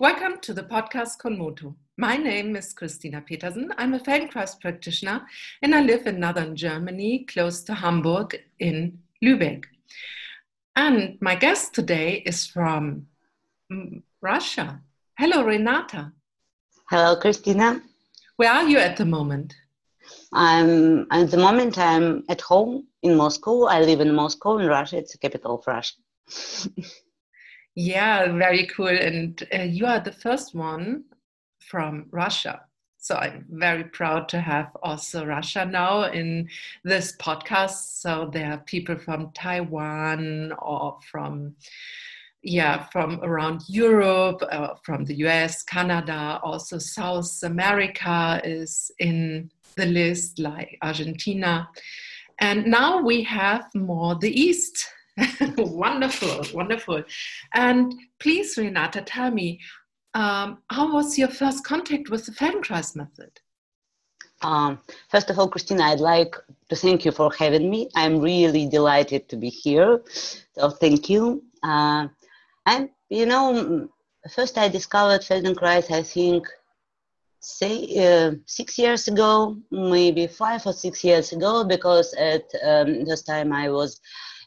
Welcome 0.00 0.40
to 0.40 0.54
the 0.54 0.62
podcast 0.62 1.18
Konmoto. 1.22 1.74
My 1.98 2.16
name 2.16 2.56
is 2.56 2.72
Christina 2.72 3.20
Petersen. 3.20 3.70
I'm 3.76 3.92
a 3.92 3.98
Feldenkrais 4.00 4.58
practitioner 4.58 5.26
and 5.60 5.74
I 5.74 5.82
live 5.82 6.06
in 6.06 6.18
northern 6.18 6.56
Germany, 6.56 7.26
close 7.28 7.62
to 7.64 7.74
Hamburg 7.74 8.40
in 8.58 8.98
Lübeck. 9.22 9.64
And 10.76 11.18
my 11.20 11.34
guest 11.34 11.74
today 11.74 12.22
is 12.24 12.46
from 12.46 13.06
mm, 13.70 14.02
Russia. 14.22 14.80
Hello, 15.18 15.44
Renata. 15.44 16.10
Hello, 16.88 17.14
Christina. 17.16 17.82
Where 18.36 18.50
are 18.50 18.66
you 18.66 18.78
at 18.78 18.96
the 18.96 19.04
moment? 19.04 19.54
I'm 20.32 21.06
at 21.12 21.30
the 21.30 21.36
moment 21.36 21.76
I'm 21.76 22.24
at 22.30 22.40
home 22.40 22.86
in 23.02 23.14
Moscow. 23.14 23.64
I 23.64 23.82
live 23.82 24.00
in 24.00 24.14
Moscow 24.14 24.56
in 24.58 24.66
Russia. 24.68 24.96
It's 24.96 25.12
the 25.12 25.18
capital 25.18 25.56
of 25.58 25.66
Russia. 25.66 25.96
Yeah, 27.74 28.30
very 28.32 28.66
cool. 28.66 28.88
And 28.88 29.42
uh, 29.54 29.62
you 29.62 29.86
are 29.86 30.00
the 30.00 30.12
first 30.12 30.54
one 30.54 31.04
from 31.60 32.06
Russia. 32.10 32.62
So 32.98 33.16
I'm 33.16 33.46
very 33.50 33.84
proud 33.84 34.28
to 34.28 34.40
have 34.40 34.70
also 34.82 35.26
Russia 35.26 35.64
now 35.64 36.04
in 36.04 36.48
this 36.84 37.16
podcast. 37.16 38.00
So 38.00 38.30
there 38.32 38.52
are 38.52 38.58
people 38.58 38.96
from 38.96 39.32
Taiwan 39.32 40.52
or 40.52 40.98
from 41.10 41.56
yeah 42.44 42.84
from 42.92 43.20
around 43.24 43.62
Europe, 43.68 44.42
uh, 44.52 44.74
from 44.84 45.04
the 45.04 45.14
US, 45.26 45.64
Canada, 45.64 46.38
also 46.44 46.78
South 46.78 47.42
America 47.42 48.40
is 48.44 48.90
in 49.00 49.50
the 49.76 49.86
list, 49.86 50.38
like 50.38 50.78
Argentina. 50.82 51.68
And 52.38 52.66
now 52.66 53.00
we 53.00 53.24
have 53.24 53.64
more 53.74 54.14
the 54.14 54.30
East 54.30 54.86
wonderful, 55.56 56.44
wonderful. 56.54 57.02
And 57.54 57.94
please, 58.18 58.56
Renata, 58.56 59.02
tell 59.02 59.30
me, 59.30 59.60
um, 60.14 60.58
how 60.70 60.92
was 60.92 61.18
your 61.18 61.28
first 61.28 61.64
contact 61.64 62.10
with 62.10 62.26
the 62.26 62.32
Feldenkrais 62.32 62.96
method? 62.96 63.40
Um, 64.42 64.80
first 65.08 65.30
of 65.30 65.38
all, 65.38 65.48
Christina, 65.48 65.84
I'd 65.84 66.00
like 66.00 66.34
to 66.68 66.76
thank 66.76 67.04
you 67.04 67.12
for 67.12 67.32
having 67.38 67.70
me. 67.70 67.88
I'm 67.94 68.20
really 68.20 68.66
delighted 68.68 69.28
to 69.28 69.36
be 69.36 69.48
here. 69.48 70.02
So 70.54 70.70
thank 70.70 71.08
you. 71.08 71.44
Uh, 71.62 72.08
and, 72.66 72.88
you 73.08 73.26
know, 73.26 73.88
first 74.34 74.58
I 74.58 74.68
discovered 74.68 75.22
Feldenkrais, 75.22 75.90
I 75.90 76.02
think, 76.02 76.46
say 77.40 77.74
uh, 77.98 78.32
six 78.46 78.78
years 78.78 79.08
ago, 79.08 79.56
maybe 79.70 80.26
five 80.26 80.64
or 80.66 80.72
six 80.72 81.02
years 81.02 81.32
ago, 81.32 81.64
because 81.64 82.14
at 82.14 82.44
um, 82.64 83.04
this 83.04 83.22
time 83.22 83.52
I 83.52 83.68
was 83.68 84.00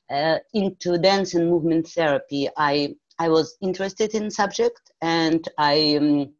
uh, 0.09 0.38
into 0.53 0.98
dance 0.98 1.34
and 1.34 1.50
movement 1.50 1.88
therapy. 1.88 2.50
I 2.58 2.95
I 3.17 3.30
was 3.30 3.58
interested 3.61 4.14
in 4.14 4.30
subject, 4.30 4.92
and 5.02 5.47
I 5.58 5.95
um, 6.00 6.34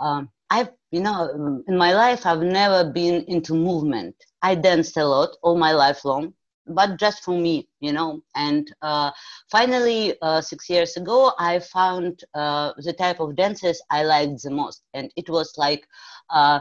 uh, 0.00 0.22
I've 0.50 0.70
you 0.90 1.00
know 1.00 1.62
in 1.68 1.76
my 1.76 1.92
life 1.94 2.26
I've 2.26 2.42
never 2.42 2.90
been 2.90 3.24
into 3.28 3.54
movement. 3.54 4.14
I 4.42 4.54
danced 4.54 4.96
a 4.96 5.04
lot 5.04 5.36
all 5.42 5.56
my 5.56 5.72
life 5.72 6.04
long, 6.04 6.32
but 6.66 6.98
just 6.98 7.24
for 7.24 7.38
me, 7.38 7.68
you 7.80 7.92
know. 7.92 8.22
And 8.34 8.72
uh, 8.82 9.10
finally, 9.50 10.14
uh, 10.22 10.40
six 10.40 10.68
years 10.70 10.96
ago, 10.96 11.32
I 11.38 11.58
found 11.58 12.24
uh, 12.34 12.72
the 12.78 12.92
type 12.92 13.20
of 13.20 13.36
dances 13.36 13.82
I 13.90 14.04
liked 14.04 14.42
the 14.42 14.50
most, 14.50 14.82
and 14.94 15.10
it 15.16 15.28
was 15.28 15.54
like 15.56 15.86
uh, 16.30 16.60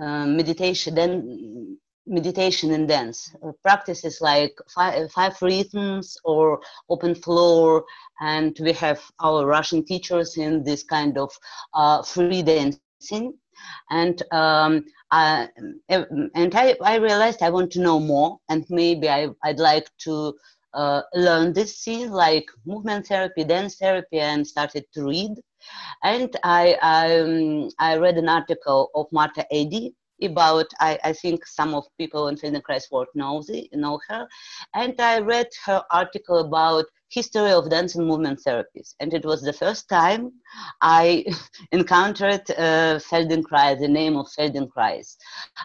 uh, 0.00 0.26
meditation. 0.26 0.94
Then 0.94 1.78
meditation 2.10 2.72
and 2.72 2.88
dance 2.88 3.34
uh, 3.46 3.52
practices 3.62 4.20
like 4.20 4.52
five, 4.74 5.10
five 5.12 5.40
rhythms 5.40 6.18
or 6.24 6.60
open 6.88 7.14
floor 7.14 7.84
and 8.20 8.56
we 8.60 8.72
have 8.72 9.00
our 9.20 9.46
russian 9.46 9.84
teachers 9.84 10.36
in 10.36 10.62
this 10.64 10.82
kind 10.82 11.16
of 11.16 11.30
uh, 11.74 12.02
free 12.02 12.42
dancing 12.42 13.32
and 13.90 14.22
um, 14.32 14.84
I, 15.10 15.48
and 15.88 16.54
I, 16.54 16.76
I 16.82 16.96
realized 16.96 17.42
I 17.42 17.50
want 17.50 17.70
to 17.72 17.80
know 17.80 17.98
more 17.98 18.38
and 18.48 18.64
maybe 18.70 19.08
I, 19.08 19.28
I'd 19.42 19.58
like 19.58 19.88
to 20.04 20.34
uh, 20.74 21.02
learn 21.14 21.52
this 21.52 21.76
scene 21.78 22.10
like 22.10 22.46
movement 22.64 23.06
therapy, 23.06 23.44
dance 23.44 23.76
therapy, 23.76 24.20
and 24.20 24.46
started 24.46 24.84
to 24.94 25.04
read. 25.04 25.32
And 26.04 26.34
I, 26.44 26.76
I, 26.80 27.18
um, 27.18 27.70
I 27.78 27.96
read 27.96 28.16
an 28.16 28.28
article 28.28 28.90
of 28.94 29.06
Marta 29.12 29.46
Eddy, 29.52 29.94
about 30.22 30.66
I, 30.80 30.98
I 31.04 31.12
think 31.12 31.46
some 31.46 31.74
of 31.74 31.84
people 31.98 32.28
in 32.28 32.36
Feldenkrais 32.36 32.90
work 32.90 33.08
knows 33.14 33.46
the, 33.46 33.68
know 33.72 34.00
her. 34.08 34.26
And 34.74 35.00
I 35.00 35.20
read 35.20 35.48
her 35.66 35.82
article 35.90 36.38
about 36.38 36.86
history 37.10 37.50
of 37.50 37.68
dance 37.68 37.96
and 37.96 38.06
movement 38.06 38.40
therapies. 38.46 38.94
And 39.00 39.12
it 39.12 39.24
was 39.24 39.42
the 39.42 39.52
first 39.52 39.88
time 39.88 40.32
I 40.80 41.24
encountered 41.72 42.48
uh, 42.52 42.98
Feldenkrais, 42.98 43.80
the 43.80 43.88
name 43.88 44.16
of 44.16 44.26
Feldenkrais. 44.38 45.16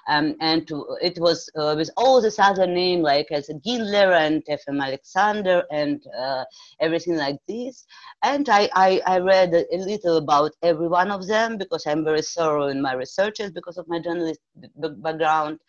Um, 0.09 0.35
and 0.41 0.67
to, 0.67 0.97
it 1.01 1.17
was 1.19 1.50
uh, 1.55 1.75
with 1.78 1.91
all 1.97 2.22
this 2.22 2.39
other 2.39 2.66
name, 2.66 3.01
like 3.01 3.28
as 3.31 3.50
Gindler 3.66 4.13
and 4.13 4.44
FM 4.50 4.84
Alexander 4.84 5.63
and 5.72 6.03
uh, 6.19 6.44
everything 6.79 7.16
like 7.16 7.38
this. 7.47 7.85
And 8.23 8.50
I, 8.50 8.69
I, 8.73 9.01
I 9.05 9.19
read 9.19 9.53
a, 9.53 9.66
little 9.85 10.17
about 10.17 10.51
every 10.63 10.88
one 10.88 11.11
of 11.11 11.28
them 11.28 11.57
because 11.57 11.85
I'm 11.85 12.03
very 12.03 12.23
thorough 12.23 12.67
in 12.67 12.81
my 12.81 12.94
researches 12.94 13.51
because 13.51 13.78
of 13.78 13.88
my 13.88 14.00
journalist 14.00 14.39
background. 14.75 15.59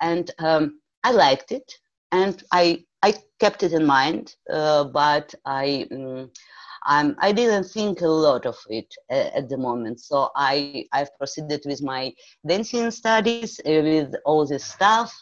And 0.00 0.30
um, 0.38 0.80
I 1.02 1.10
liked 1.10 1.50
it. 1.50 1.72
And 2.12 2.42
I 2.52 2.84
I 3.02 3.14
kept 3.38 3.62
it 3.62 3.72
in 3.72 3.86
mind, 3.86 4.34
uh, 4.50 4.84
but 4.84 5.34
I 5.44 5.86
um, 5.92 7.16
I 7.18 7.32
didn't 7.32 7.64
think 7.64 8.00
a 8.00 8.08
lot 8.08 8.46
of 8.46 8.56
it 8.68 8.94
at, 9.10 9.34
at 9.34 9.48
the 9.48 9.58
moment. 9.58 10.00
So 10.00 10.30
I 10.36 10.86
I've 10.92 11.16
proceeded 11.18 11.62
with 11.66 11.82
my 11.82 12.12
dancing 12.46 12.90
studies 12.90 13.60
uh, 13.66 13.82
with 13.82 14.14
all 14.24 14.46
this 14.46 14.64
stuff. 14.64 15.12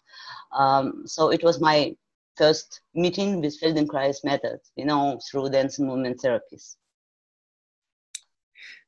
Um, 0.52 1.02
so 1.06 1.30
it 1.30 1.42
was 1.42 1.60
my 1.60 1.96
first 2.36 2.80
meeting 2.94 3.40
with 3.40 3.60
Feldenkrais 3.60 4.24
method, 4.24 4.58
you 4.76 4.84
know, 4.84 5.18
through 5.30 5.50
dance 5.50 5.78
and 5.78 5.88
movement 5.88 6.20
therapies. 6.20 6.76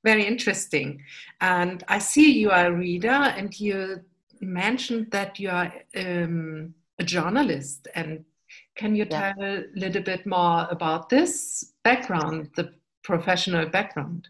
Very 0.05 0.27
interesting. 0.27 1.03
And 1.41 1.83
I 1.89 1.99
see 1.99 2.39
you 2.39 2.51
are 2.51 2.67
a 2.67 2.73
reader, 2.73 3.09
and 3.09 3.59
you 3.59 4.05
mentioned 4.41 5.11
that 5.11 5.41
you 5.41 5.51
are 5.51 5.73
um, 5.97 6.75
a 6.99 7.05
journalist 7.05 7.89
and 7.95 8.25
can 8.77 8.95
you 8.95 9.07
yeah. 9.11 9.33
tell 9.33 9.45
a 9.45 9.65
little 9.75 10.03
bit 10.03 10.27
more 10.27 10.67
about 10.71 11.09
this 11.09 11.73
background, 11.83 12.51
the 12.57 12.73
professional 13.03 13.67
background? 13.67 14.29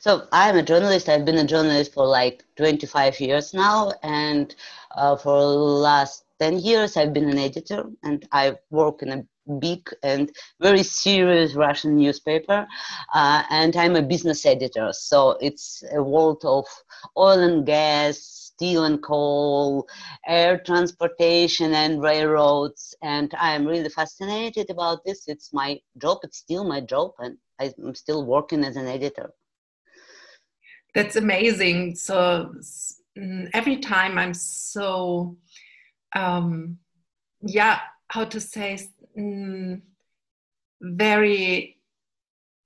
So 0.00 0.26
I'm 0.32 0.56
a 0.56 0.62
journalist. 0.62 1.08
I've 1.08 1.24
been 1.24 1.38
a 1.38 1.46
journalist 1.46 1.92
for 1.92 2.06
like 2.06 2.44
25 2.56 3.20
years 3.20 3.52
now, 3.52 3.92
and 4.02 4.54
uh, 4.94 5.16
for 5.16 5.38
the 5.40 5.46
last 5.46 6.24
10 6.40 6.58
years 6.58 6.96
I've 6.96 7.12
been 7.12 7.28
an 7.28 7.38
editor, 7.38 7.84
and 8.02 8.26
I 8.32 8.56
work 8.70 9.02
in 9.02 9.12
a 9.12 9.24
big 9.60 9.88
and 10.02 10.30
very 10.60 10.82
serious 10.82 11.54
Russian 11.54 11.96
newspaper, 11.96 12.66
uh, 13.14 13.42
and 13.50 13.76
I'm 13.76 13.96
a 13.96 14.02
business 14.02 14.44
editor. 14.46 14.90
So 14.92 15.36
it's 15.40 15.84
a 15.92 16.02
world 16.02 16.42
of 16.44 16.66
oil 17.16 17.40
and 17.40 17.66
gas, 17.66 18.45
steel 18.56 18.84
and 18.84 19.02
coal, 19.02 19.86
air 20.26 20.58
transportation 20.58 21.74
and 21.74 22.02
railroads. 22.02 22.94
And 23.02 23.32
I'm 23.38 23.66
really 23.66 23.90
fascinated 23.90 24.70
about 24.70 25.04
this. 25.04 25.28
It's 25.28 25.52
my 25.52 25.78
job, 25.98 26.18
it's 26.22 26.38
still 26.38 26.64
my 26.64 26.80
job, 26.80 27.12
and 27.18 27.36
I'm 27.60 27.94
still 27.94 28.24
working 28.24 28.64
as 28.64 28.76
an 28.76 28.86
editor. 28.86 29.30
That's 30.94 31.16
amazing. 31.16 31.96
So 31.96 32.54
every 33.52 33.76
time 33.76 34.16
I'm 34.18 34.34
so, 34.34 35.36
um, 36.14 36.78
yeah, 37.42 37.80
how 38.08 38.24
to 38.24 38.40
say, 38.40 38.78
mm, 39.18 39.82
very 40.80 41.75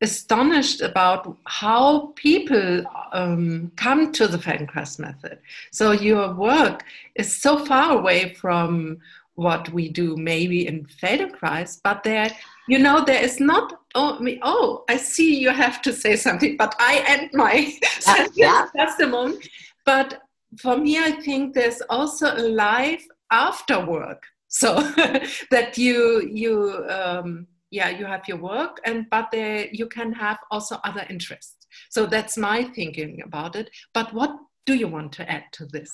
astonished 0.00 0.80
about 0.80 1.36
how 1.46 2.12
people 2.16 2.84
um, 3.12 3.70
come 3.76 4.12
to 4.12 4.26
the 4.26 4.38
Feldenkrais 4.38 4.98
method. 4.98 5.38
So 5.72 5.92
your 5.92 6.34
work 6.34 6.84
is 7.14 7.40
so 7.40 7.64
far 7.64 7.98
away 7.98 8.34
from 8.34 8.98
what 9.34 9.68
we 9.70 9.88
do 9.88 10.16
maybe 10.16 10.66
in 10.66 10.86
Feldenkrais, 10.86 11.80
but 11.82 12.02
there, 12.02 12.30
you 12.68 12.78
know, 12.78 13.04
there 13.04 13.22
is 13.22 13.40
not 13.40 13.80
oh, 13.94 14.18
me, 14.18 14.38
oh, 14.42 14.84
I 14.88 14.96
see 14.96 15.38
you 15.38 15.50
have 15.50 15.82
to 15.82 15.92
say 15.92 16.16
something, 16.16 16.56
but 16.56 16.74
I 16.78 17.02
end 17.06 17.30
my 17.32 17.72
yeah, 18.34 18.66
yeah. 18.74 19.06
moment. 19.06 19.46
But 19.84 20.22
for 20.58 20.76
me, 20.76 20.98
I 20.98 21.12
think 21.12 21.54
there's 21.54 21.80
also 21.82 22.34
a 22.34 22.42
life 22.48 23.04
after 23.30 23.84
work. 23.84 24.22
So 24.48 24.80
that 25.50 25.78
you 25.78 26.28
you 26.28 26.84
um, 26.88 27.46
yeah 27.70 27.88
you 27.88 28.04
have 28.04 28.26
your 28.28 28.36
work 28.36 28.80
and 28.84 29.06
but 29.10 29.30
there 29.30 29.66
you 29.72 29.86
can 29.86 30.12
have 30.12 30.38
also 30.50 30.78
other 30.84 31.06
interests 31.08 31.66
so 31.88 32.06
that's 32.06 32.36
my 32.36 32.64
thinking 32.64 33.22
about 33.24 33.56
it 33.56 33.70
but 33.94 34.12
what 34.12 34.34
do 34.66 34.74
you 34.74 34.88
want 34.88 35.12
to 35.12 35.28
add 35.30 35.44
to 35.52 35.66
this 35.66 35.90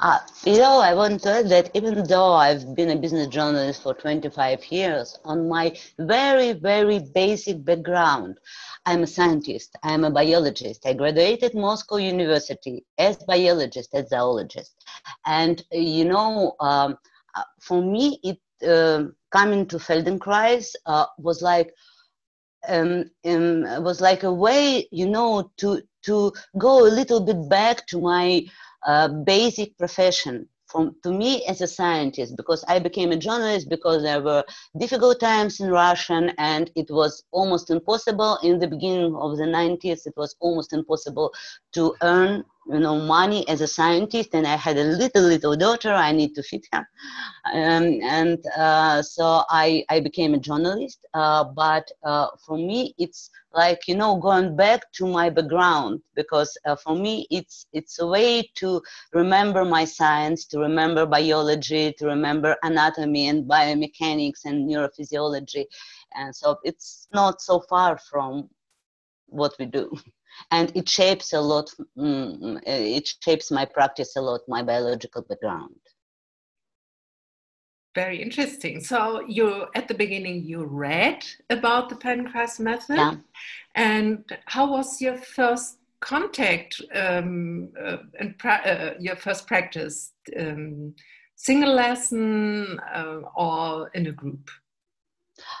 Uh, 0.00 0.20
you 0.44 0.58
know, 0.58 0.78
I 0.78 0.94
want 0.94 1.22
to 1.22 1.30
add 1.38 1.48
that 1.48 1.70
even 1.74 2.06
though 2.06 2.32
I've 2.32 2.76
been 2.76 2.90
a 2.90 2.96
business 2.96 3.26
journalist 3.26 3.82
for 3.82 3.94
25 3.94 4.64
years, 4.70 5.18
on 5.24 5.48
my 5.48 5.76
very, 5.98 6.52
very 6.52 7.00
basic 7.00 7.64
background, 7.64 8.38
I'm 8.86 9.02
a 9.02 9.08
scientist, 9.08 9.74
I'm 9.82 10.04
a 10.04 10.10
biologist. 10.10 10.86
I 10.86 10.92
graduated 10.92 11.54
Moscow 11.54 11.96
University 11.96 12.84
as 12.96 13.16
biologist, 13.16 13.92
as 13.92 14.08
zoologist. 14.10 14.72
And, 15.26 15.64
you 15.72 16.04
know, 16.04 16.54
um, 16.60 16.96
uh, 17.34 17.42
for 17.60 17.82
me, 17.82 18.20
it 18.22 18.38
uh, 18.64 19.10
coming 19.30 19.66
to 19.66 19.76
Feldenkrais 19.78 20.74
uh, 20.86 21.06
was 21.18 21.42
like, 21.42 21.72
um, 22.68 23.04
um, 23.24 23.62
was 23.84 24.00
like 24.00 24.22
a 24.22 24.32
way, 24.32 24.88
you 24.90 25.08
know, 25.08 25.50
to 25.58 25.82
to 26.04 26.32
go 26.58 26.86
a 26.86 26.90
little 26.90 27.20
bit 27.20 27.48
back 27.48 27.86
to 27.88 28.00
my 28.00 28.44
uh, 28.86 29.08
basic 29.08 29.76
profession. 29.78 30.48
From 30.66 30.96
to 31.02 31.10
me 31.10 31.46
as 31.46 31.62
a 31.62 31.66
scientist 31.66 32.36
because 32.36 32.62
I 32.68 32.78
became 32.78 33.10
a 33.10 33.16
journalist 33.16 33.70
because 33.70 34.02
there 34.02 34.20
were 34.20 34.44
difficult 34.78 35.18
times 35.18 35.60
in 35.60 35.70
Russian 35.70 36.30
and 36.36 36.70
it 36.76 36.90
was 36.90 37.24
almost 37.32 37.70
impossible. 37.70 38.38
In 38.42 38.58
the 38.58 38.68
beginning 38.68 39.16
of 39.16 39.38
the 39.38 39.44
90s 39.44 40.06
it 40.06 40.12
was 40.18 40.36
almost 40.40 40.74
impossible 40.74 41.32
to 41.72 41.94
earn 42.02 42.44
you 42.68 42.80
know 42.80 42.98
money 43.00 43.48
as 43.48 43.60
a 43.60 43.66
scientist 43.66 44.30
and 44.34 44.46
i 44.46 44.56
had 44.56 44.76
a 44.76 44.84
little 44.84 45.22
little 45.22 45.56
daughter 45.56 45.92
i 45.92 46.12
need 46.12 46.34
to 46.34 46.42
feed 46.42 46.64
her. 46.72 46.86
Um, 47.52 48.00
and 48.02 48.38
uh, 48.56 49.02
so 49.02 49.42
I, 49.48 49.84
I 49.88 50.00
became 50.00 50.34
a 50.34 50.38
journalist 50.38 51.06
uh, 51.14 51.44
but 51.44 51.90
uh, 52.04 52.28
for 52.44 52.58
me 52.58 52.94
it's 52.98 53.30
like 53.54 53.88
you 53.88 53.96
know 53.96 54.16
going 54.16 54.54
back 54.56 54.82
to 54.92 55.06
my 55.06 55.30
background 55.30 56.00
because 56.14 56.56
uh, 56.66 56.76
for 56.76 56.94
me 56.94 57.26
it's 57.30 57.66
it's 57.72 57.98
a 58.00 58.06
way 58.06 58.42
to 58.56 58.82
remember 59.14 59.64
my 59.64 59.84
science 59.84 60.44
to 60.46 60.58
remember 60.58 61.06
biology 61.06 61.92
to 61.98 62.06
remember 62.06 62.56
anatomy 62.62 63.28
and 63.28 63.48
biomechanics 63.48 64.44
and 64.44 64.68
neurophysiology. 64.68 65.64
And 66.14 66.34
so 66.34 66.58
it's 66.64 67.08
not 67.12 67.40
so 67.40 67.60
far 67.60 67.98
from 67.98 68.48
what 69.26 69.54
we 69.58 69.66
do 69.66 69.90
and 70.50 70.72
it 70.74 70.88
shapes 70.88 71.32
a 71.32 71.40
lot 71.40 71.70
mm, 71.96 72.60
it 72.66 73.08
shapes 73.22 73.50
my 73.50 73.64
practice 73.64 74.16
a 74.16 74.20
lot 74.20 74.40
my 74.48 74.62
biological 74.62 75.22
background. 75.22 75.80
Very 77.94 78.22
interesting. 78.22 78.80
So 78.80 79.22
you 79.26 79.66
at 79.74 79.88
the 79.88 79.94
beginning 79.94 80.44
you 80.44 80.64
read 80.64 81.24
about 81.50 81.88
the 81.88 81.96
feldenkrais 81.96 82.60
method. 82.60 82.96
Yeah. 82.96 83.14
and 83.74 84.24
how 84.46 84.70
was 84.70 85.00
your 85.00 85.16
first 85.16 85.78
contact 86.00 86.80
um, 86.94 87.70
uh, 87.84 87.96
and 88.20 88.34
uh, 88.44 88.90
your 89.00 89.16
first 89.16 89.46
practice 89.46 90.12
um, 90.38 90.94
single 91.34 91.74
lesson 91.74 92.78
uh, 92.94 93.20
or 93.36 93.88
in 93.94 94.06
a 94.06 94.12
group? 94.12 94.50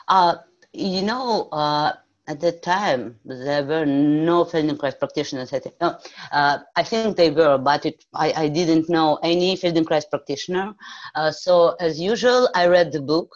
Uh, 0.06 0.36
you 0.72 1.02
know 1.02 1.48
uh, 1.50 1.92
at 2.28 2.40
that 2.40 2.62
time 2.62 3.18
there 3.24 3.64
were 3.64 3.86
no 3.86 4.44
Feldenkrais 4.44 4.98
practitioners. 4.98 5.52
I 5.52 5.58
think, 5.58 5.74
no, 5.80 5.98
uh, 6.32 6.58
I 6.76 6.82
think 6.82 7.16
they 7.16 7.30
were, 7.30 7.58
but 7.58 7.86
it, 7.86 8.04
I, 8.14 8.32
I 8.44 8.48
didn't 8.48 8.88
know 8.88 9.18
any 9.22 9.56
Feldenkrais 9.56 10.08
practitioner. 10.08 10.74
Uh, 11.14 11.30
so 11.30 11.74
as 11.80 11.98
usual, 11.98 12.48
I 12.54 12.66
read 12.66 12.92
the 12.92 13.00
book, 13.00 13.34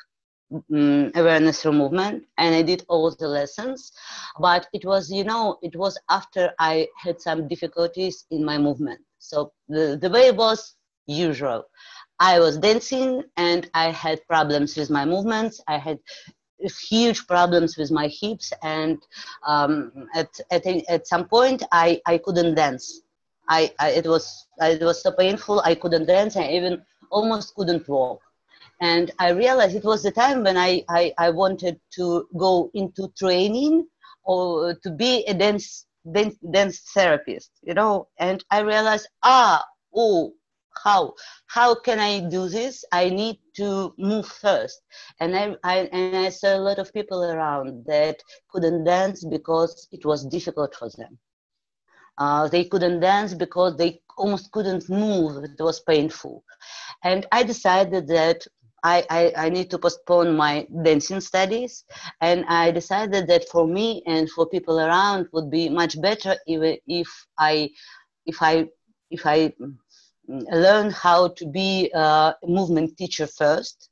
um, 0.53 1.11
Awareness 1.15 1.62
through 1.62 1.73
Movement, 1.73 2.25
and 2.37 2.55
I 2.55 2.62
did 2.62 2.85
all 2.89 3.11
the 3.11 3.29
lessons. 3.29 3.93
But 4.39 4.67
it 4.73 4.85
was, 4.85 5.11
you 5.11 5.25
know, 5.25 5.59
it 5.62 5.75
was 5.75 5.99
after 6.11 6.53
I 6.59 6.87
had 6.97 7.21
some 7.21 7.49
difficulties 7.49 8.27
in 8.31 8.44
my 8.44 8.59
movement. 8.59 9.00
So 9.19 9.53
the, 9.69 9.99
the 10.00 10.11
way 10.11 10.31
was 10.31 10.75
usual. 11.06 11.65
I 12.21 12.39
was 12.39 12.59
dancing 12.59 13.25
and 13.37 13.69
I 13.75 13.91
had 13.91 14.25
problems 14.29 14.77
with 14.77 14.91
my 14.91 15.05
movements. 15.05 15.61
I 15.67 15.79
had 15.79 15.99
huge 16.70 17.26
problems 17.26 17.76
with 17.76 17.91
my 17.91 18.09
hips 18.09 18.53
and 18.62 19.03
um, 19.47 20.09
at, 20.14 20.29
at, 20.50 20.67
at 20.67 21.06
some 21.06 21.26
point 21.26 21.62
I, 21.73 22.00
I 22.06 22.19
couldn't 22.19 22.55
dance. 22.55 23.03
I, 23.49 23.73
I, 23.79 23.91
it 23.91 24.06
was 24.06 24.47
it 24.61 24.82
was 24.82 25.03
so 25.03 25.12
painful 25.12 25.61
I 25.61 25.75
couldn't 25.75 26.06
dance 26.06 26.37
I 26.37 26.49
even 26.50 26.82
almost 27.11 27.55
couldn't 27.55 27.88
walk 27.88 28.20
and 28.81 29.11
I 29.19 29.31
realized 29.31 29.76
it 29.76 29.85
was 29.85 30.03
the 30.03 30.11
time 30.11 30.44
when 30.44 30.56
I, 30.56 30.85
I, 30.88 31.12
I 31.19 31.31
wanted 31.31 31.81
to 31.97 32.26
go 32.37 32.70
into 32.75 33.08
training 33.19 33.87
or 34.25 34.75
to 34.75 34.91
be 34.91 35.25
a 35.26 35.35
dance, 35.35 35.87
dance 36.12 36.37
dance 36.53 36.81
therapist 36.94 37.50
you 37.62 37.75
know 37.75 38.08
and 38.19 38.44
I 38.50 38.61
realized 38.61 39.08
ah 39.23 39.65
oh 39.94 40.32
how? 40.83 41.15
How 41.47 41.75
can 41.75 41.99
i 41.99 42.21
do 42.21 42.49
this? 42.49 42.85
I 42.93 43.09
need 43.09 43.39
to 43.57 43.95
move 43.99 44.27
first. 44.27 44.81
And 45.21 45.37
I, 45.37 45.57
I, 45.65 45.79
and 45.93 46.17
I 46.17 46.29
saw 46.31 46.57
a 46.57 46.67
lot 46.69 46.79
of 46.79 46.93
people 46.93 47.25
around 47.25 47.85
that 47.87 48.23
couldn't 48.49 48.85
dance 48.85 49.25
because 49.25 49.89
it 49.93 50.05
was 50.05 50.27
difficult 50.27 50.75
for 50.75 50.89
them. 50.91 51.19
Uh, 52.19 52.49
they 52.49 52.65
couldn't 52.65 53.01
dance 53.01 53.35
because 53.35 53.77
they 53.77 54.01
almost 54.17 54.51
couldn't 54.53 54.89
move. 54.89 55.45
It 55.45 55.61
was 55.61 55.81
painful. 55.81 56.45
And 57.03 57.27
i 57.33 57.43
decided 57.43 58.07
that 58.09 58.47
I, 58.85 59.07
I, 59.11 59.33
I, 59.37 59.49
need 59.49 59.71
to 59.71 59.79
postpone 59.79 60.37
my 60.37 60.67
dancing 60.83 61.21
studies. 61.21 61.85
And 62.21 62.45
i 62.49 62.71
decided 62.71 63.29
that 63.29 63.49
for 63.49 63.67
me 63.67 64.03
and 64.07 64.29
for 64.31 64.47
people 64.47 64.81
around 64.81 65.29
would 65.33 65.51
be 65.51 65.69
much 65.69 66.01
better 66.01 66.37
if, 66.47 66.81
if 66.87 67.09
i 67.39 67.71
if 68.27 68.43
i 68.43 68.69
if 69.11 69.27
i 69.27 69.53
learn 70.29 70.91
how 70.91 71.29
to 71.29 71.47
be 71.47 71.91
a 71.95 72.35
movement 72.45 72.97
teacher 72.97 73.27
first 73.27 73.91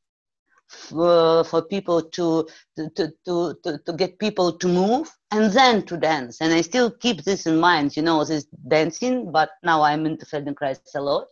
for, 0.71 1.43
for 1.45 1.63
people 1.63 2.01
to, 2.01 2.47
to, 2.77 2.89
to, 2.91 3.57
to, 3.65 3.79
to 3.85 3.93
get 3.95 4.19
people 4.19 4.53
to 4.53 4.69
move 4.69 5.11
and 5.33 5.53
then 5.53 5.83
to 5.87 5.97
dance. 5.97 6.41
And 6.41 6.53
I 6.53 6.61
still 6.61 6.91
keep 6.91 7.25
this 7.25 7.47
in 7.47 7.59
mind, 7.59 7.97
you 7.97 8.03
know, 8.03 8.25
this 8.25 8.47
dancing, 8.69 9.33
but 9.33 9.51
now 9.65 9.83
I'm 9.83 10.07
into 10.07 10.27
Feldenkrais 10.27 10.81
a 10.95 11.01
lot. 11.01 11.27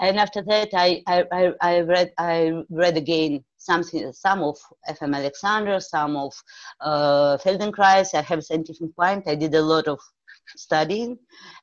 And 0.00 0.16
after 0.16 0.42
that, 0.42 0.68
I, 0.74 1.02
I, 1.08 1.52
I, 1.60 1.80
read, 1.80 2.12
I 2.18 2.62
read 2.70 2.96
again 2.96 3.44
something, 3.56 4.12
some 4.12 4.44
of 4.44 4.56
FM 4.88 5.16
Alexander, 5.16 5.80
some 5.80 6.16
of 6.16 6.32
uh, 6.80 7.36
Feldenkrais. 7.38 8.14
I 8.14 8.22
have 8.22 8.38
a 8.38 8.42
scientific 8.42 8.94
point. 8.94 9.26
I 9.26 9.34
did 9.34 9.54
a 9.56 9.62
lot 9.62 9.88
of 9.88 9.98
studying 10.56 11.18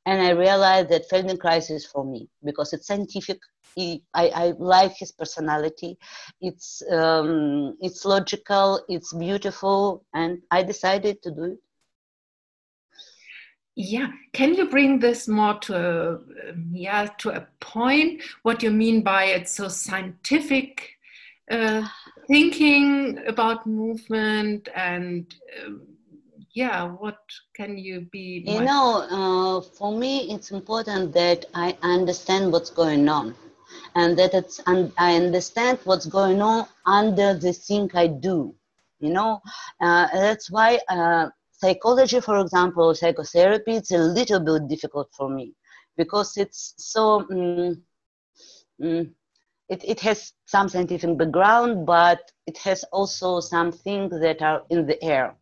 and 0.05 0.21
i 0.21 0.29
realized 0.29 0.89
that 0.89 1.09
feldenkrais 1.09 1.69
is 1.71 1.85
for 1.85 2.05
me 2.05 2.29
because 2.43 2.73
it's 2.73 2.87
scientific. 2.87 3.39
I, 3.77 3.99
I 4.13 4.53
like 4.57 4.95
his 4.95 5.11
personality. 5.11 5.97
It's 6.39 6.81
um, 6.89 7.75
it's 7.81 8.05
logical 8.05 8.85
it's 8.87 9.13
beautiful 9.13 10.05
and 10.13 10.41
i 10.49 10.63
decided 10.63 11.21
to 11.23 11.31
do 11.31 11.43
it. 11.43 11.59
Yeah. 13.75 14.07
Can 14.31 14.53
you 14.55 14.69
bring 14.69 14.99
this 14.99 15.27
more 15.27 15.59
to 15.59 15.75
a, 15.75 16.19
yeah 16.71 17.07
to 17.17 17.29
a 17.31 17.47
point? 17.59 18.23
What 18.43 18.63
you 18.63 18.71
mean 18.71 19.03
by 19.03 19.25
it's 19.25 19.55
so 19.55 19.67
scientific 19.67 20.91
uh, 21.51 21.85
thinking 22.27 23.19
about 23.27 23.67
movement 23.67 24.69
and 24.73 25.35
um, 25.65 25.81
yeah 26.55 26.83
what 26.83 27.19
can 27.53 27.77
you 27.77 28.01
be 28.11 28.41
you 28.45 28.61
know 28.61 29.05
uh, 29.17 29.61
for 29.77 29.91
me 29.97 30.31
it's 30.33 30.51
important 30.51 31.13
that 31.13 31.45
i 31.53 31.77
understand 31.81 32.51
what's 32.51 32.71
going 32.71 33.07
on 33.09 33.35
and 33.95 34.17
that 34.17 34.33
it's 34.33 34.59
and 34.67 34.91
i 34.97 35.15
understand 35.15 35.77
what's 35.83 36.05
going 36.05 36.41
on 36.41 36.65
under 36.85 37.33
the 37.35 37.53
thing 37.53 37.89
i 37.93 38.07
do 38.07 38.55
you 38.99 39.11
know? 39.11 39.41
Uh, 39.81 40.07
that's 40.13 40.49
why 40.49 40.79
uh, 40.89 41.27
psychology 41.51 42.19
for 42.21 42.39
example 42.39 42.93
psychotherapy 42.95 43.75
it's 43.75 43.91
a 43.91 43.97
little 43.97 44.39
bit 44.39 44.67
difficult 44.67 45.09
for 45.17 45.29
me 45.29 45.53
because 45.97 46.37
it's 46.37 46.73
so 46.77 47.25
um, 47.31 47.81
um, 48.83 49.09
it, 49.69 49.83
it 49.83 49.99
has 49.99 50.33
some 50.45 50.69
scientific 50.69 51.17
background 51.17 51.85
but 51.85 52.31
it 52.47 52.57
has 52.57 52.83
also 52.91 53.39
some 53.39 53.71
things 53.71 54.19
that 54.19 54.41
are 54.41 54.63
in 54.69 54.85
the 54.85 55.01
air 55.03 55.35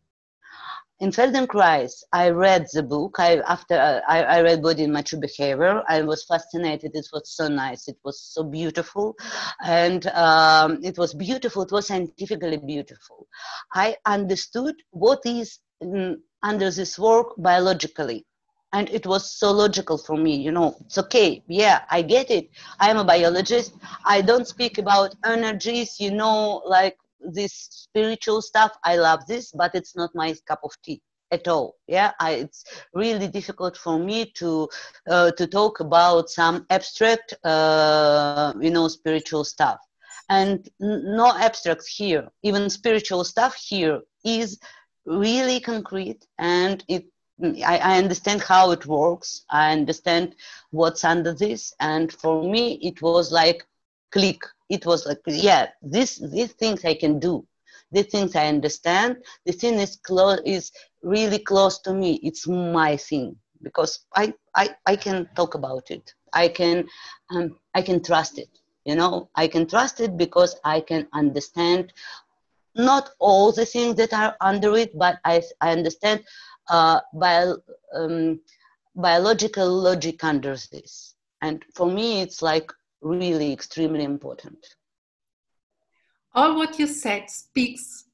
in 1.00 1.10
Feldenkrais, 1.10 2.04
I 2.12 2.30
read 2.30 2.66
the 2.72 2.82
book. 2.82 3.16
I 3.18 3.38
after 3.48 3.74
uh, 3.74 4.00
I, 4.08 4.22
I, 4.22 4.42
read 4.42 4.62
Body 4.62 4.84
and 4.84 4.92
Mature 4.92 5.20
Behavior. 5.20 5.82
I 5.88 6.02
was 6.02 6.24
fascinated. 6.24 6.92
It 6.94 7.08
was 7.12 7.30
so 7.34 7.48
nice. 7.48 7.88
It 7.88 7.98
was 8.04 8.20
so 8.20 8.44
beautiful, 8.44 9.16
and 9.64 10.06
um, 10.08 10.78
it 10.84 10.96
was 10.96 11.12
beautiful. 11.12 11.62
It 11.62 11.72
was 11.72 11.88
scientifically 11.88 12.58
beautiful. 12.58 13.26
I 13.72 13.96
understood 14.06 14.76
what 14.90 15.20
is 15.24 15.58
in, 15.80 16.20
under 16.42 16.70
this 16.70 16.96
work 16.96 17.34
biologically, 17.38 18.24
and 18.72 18.88
it 18.90 19.04
was 19.04 19.32
so 19.32 19.50
logical 19.50 19.98
for 19.98 20.16
me. 20.16 20.36
You 20.36 20.52
know, 20.52 20.76
it's 20.86 20.98
okay. 20.98 21.42
Yeah, 21.48 21.82
I 21.90 22.02
get 22.02 22.30
it. 22.30 22.50
I 22.78 22.90
am 22.90 22.98
a 22.98 23.04
biologist. 23.04 23.74
I 24.04 24.22
don't 24.22 24.46
speak 24.46 24.78
about 24.78 25.16
energies. 25.24 25.98
You 25.98 26.12
know, 26.12 26.62
like 26.64 26.96
this 27.32 27.52
spiritual 27.70 28.42
stuff 28.42 28.72
i 28.84 28.96
love 28.96 29.20
this 29.26 29.52
but 29.52 29.74
it's 29.74 29.96
not 29.96 30.10
my 30.14 30.34
cup 30.46 30.60
of 30.64 30.72
tea 30.84 31.00
at 31.34 31.48
all. 31.48 31.76
Yeah, 31.86 32.12
I, 32.20 32.30
it's 32.44 32.64
really 32.94 33.28
difficult 33.28 33.76
for 33.76 33.98
me 33.98 34.26
to 34.40 34.68
uh, 35.10 35.30
to 35.32 35.46
talk 35.46 35.80
about 35.80 36.30
some 36.30 36.66
abstract, 36.70 37.34
uh, 37.44 38.52
you 38.60 38.70
know, 38.70 38.88
spiritual 38.88 39.44
stuff. 39.44 39.80
And 40.30 40.66
no 40.80 41.28
abstracts 41.36 41.86
here. 41.86 42.28
Even 42.42 42.70
spiritual 42.70 43.24
stuff 43.24 43.54
here 43.56 44.00
is 44.24 44.58
really 45.04 45.60
concrete, 45.60 46.22
and 46.38 46.82
it. 46.88 47.04
I, 47.42 47.78
I 47.90 47.98
understand 47.98 48.40
how 48.42 48.70
it 48.70 48.86
works. 48.86 49.44
I 49.50 49.72
understand 49.72 50.36
what's 50.70 51.02
under 51.04 51.34
this, 51.34 51.74
and 51.80 52.12
for 52.12 52.48
me, 52.54 52.78
it 52.80 53.02
was 53.02 53.32
like 53.32 53.66
click. 54.14 54.40
It 54.70 54.86
was 54.86 55.06
like, 55.06 55.20
yeah, 55.26 55.64
this 55.82 56.10
these 56.34 56.52
things 56.52 56.84
I 56.84 56.94
can 56.94 57.18
do 57.18 57.46
the 57.94 58.02
things 58.02 58.34
I 58.36 58.46
understand. 58.46 59.16
The 59.46 59.52
thing 59.52 59.74
is 59.74 59.96
close 59.96 60.40
is 60.44 60.72
really 61.02 61.38
close 61.38 61.78
to 61.80 61.94
me. 61.94 62.20
It's 62.22 62.46
my 62.46 62.96
thing 62.96 63.36
because 63.62 64.00
I, 64.14 64.34
I, 64.54 64.70
I 64.86 64.96
can 64.96 65.28
talk 65.36 65.54
about 65.54 65.90
it. 65.90 66.12
I 66.32 66.48
can 66.48 66.86
um, 67.30 67.56
I 67.74 67.82
can 67.82 68.02
trust 68.02 68.38
it. 68.38 68.50
You 68.84 68.96
know, 68.96 69.30
I 69.34 69.46
can 69.46 69.66
trust 69.66 70.00
it 70.00 70.16
because 70.16 70.56
I 70.64 70.80
can 70.80 71.06
understand 71.14 71.92
not 72.74 73.10
all 73.20 73.52
the 73.52 73.64
things 73.64 73.94
that 73.96 74.12
are 74.12 74.36
under 74.40 74.76
it, 74.76 74.98
but 74.98 75.18
I, 75.24 75.42
I 75.60 75.70
understand 75.70 76.22
uh, 76.68 77.00
bio, 77.14 77.56
um, 77.94 78.40
biological 78.96 79.68
logic 79.68 80.22
under 80.24 80.56
this. 80.72 81.14
And 81.40 81.64
for 81.74 81.86
me, 81.86 82.20
it's 82.20 82.42
like 82.42 82.70
really 83.04 83.52
extremely 83.52 84.04
important 84.04 84.76
all 86.34 86.56
what 86.56 86.78
you 86.78 86.86
said 86.86 87.30
speaks 87.30 88.04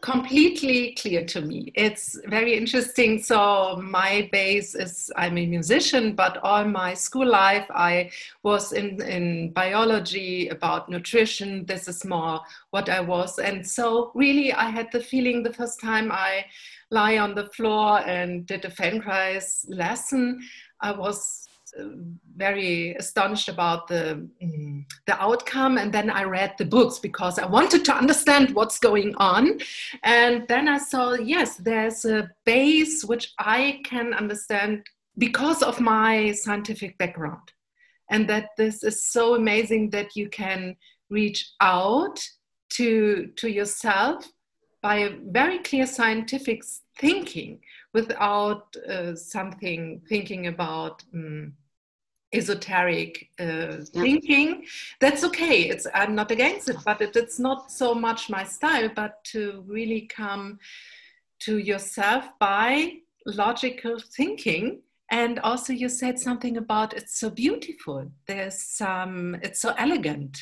completely 0.00 0.94
clear 0.94 1.24
to 1.24 1.40
me. 1.40 1.72
It's 1.74 2.18
very 2.26 2.56
interesting. 2.56 3.20
So 3.20 3.80
my 3.82 4.28
base 4.30 4.74
is 4.74 5.10
I'm 5.16 5.36
a 5.38 5.46
musician, 5.46 6.14
but 6.14 6.38
all 6.38 6.64
my 6.64 6.94
school 6.94 7.26
life 7.26 7.66
I 7.70 8.10
was 8.42 8.72
in, 8.72 9.02
in 9.02 9.50
biology 9.52 10.48
about 10.48 10.88
nutrition. 10.88 11.66
This 11.66 11.88
is 11.88 12.04
more 12.04 12.40
what 12.70 12.88
I 12.88 13.00
was. 13.00 13.38
And 13.38 13.66
so 13.66 14.12
really 14.14 14.52
I 14.52 14.70
had 14.70 14.88
the 14.92 15.00
feeling 15.00 15.42
the 15.42 15.52
first 15.52 15.80
time 15.80 16.12
I 16.12 16.44
lie 16.90 17.18
on 17.18 17.34
the 17.34 17.48
floor 17.48 17.98
and 18.00 18.46
did 18.46 18.64
a 18.64 18.70
Feldenkrais 18.70 19.66
lesson, 19.68 20.40
I 20.80 20.92
was 20.92 21.47
very 22.36 22.94
astonished 22.94 23.48
about 23.48 23.88
the 23.88 24.28
the 25.06 25.22
outcome. 25.22 25.78
And 25.78 25.92
then 25.92 26.10
i 26.10 26.22
read 26.24 26.54
the 26.58 26.64
books 26.64 26.98
because 26.98 27.38
i 27.38 27.46
wanted 27.46 27.84
to 27.86 27.94
understand 27.94 28.54
what's 28.54 28.78
going 28.78 29.14
on. 29.16 29.58
And 30.02 30.46
then 30.48 30.68
i 30.68 30.78
saw 30.78 31.14
yes 31.14 31.56
there's 31.56 32.04
a 32.04 32.30
base 32.44 33.04
which 33.04 33.32
i 33.38 33.80
can 33.84 34.14
understand 34.14 34.84
because 35.18 35.62
of 35.62 35.80
my 35.80 36.32
scientific 36.32 36.96
background. 36.98 37.52
And 38.10 38.28
that 38.30 38.50
this 38.56 38.82
is 38.82 39.04
so 39.04 39.34
amazing 39.34 39.90
that 39.90 40.16
you 40.16 40.28
can 40.28 40.76
reach 41.10 41.52
out 41.60 42.18
to 42.70 43.30
to 43.36 43.48
yourself 43.48 44.30
by 44.82 44.96
a 44.96 45.16
very 45.30 45.58
clear 45.58 45.86
scientific 45.86 46.62
thinking 46.98 47.60
without 47.94 48.76
uh, 48.88 49.14
something 49.14 50.00
thinking 50.08 50.46
about 50.46 51.02
um, 51.14 51.52
esoteric 52.34 53.30
uh, 53.38 53.78
thinking 53.94 54.64
that's 55.00 55.24
okay. 55.24 55.62
It's 55.62 55.86
i'm 55.94 56.14
not 56.14 56.30
against 56.30 56.68
it 56.68 56.76
but 56.84 57.00
it, 57.00 57.16
it's 57.16 57.38
not 57.38 57.72
so 57.72 57.94
much 57.94 58.28
my 58.28 58.44
style 58.44 58.90
but 58.94 59.24
to 59.32 59.64
really 59.66 60.02
come 60.02 60.58
to 61.40 61.58
yourself 61.58 62.26
by 62.38 62.94
logical 63.24 63.98
thinking. 63.98 64.80
And 65.10 65.38
also 65.38 65.72
you 65.72 65.88
said 65.88 66.18
something 66.18 66.58
about 66.58 66.92
it's 66.92 67.18
so 67.18 67.30
beautiful. 67.30 68.10
There's 68.26 68.62
some 68.62 69.36
it's 69.42 69.60
so 69.60 69.74
elegant. 69.78 70.36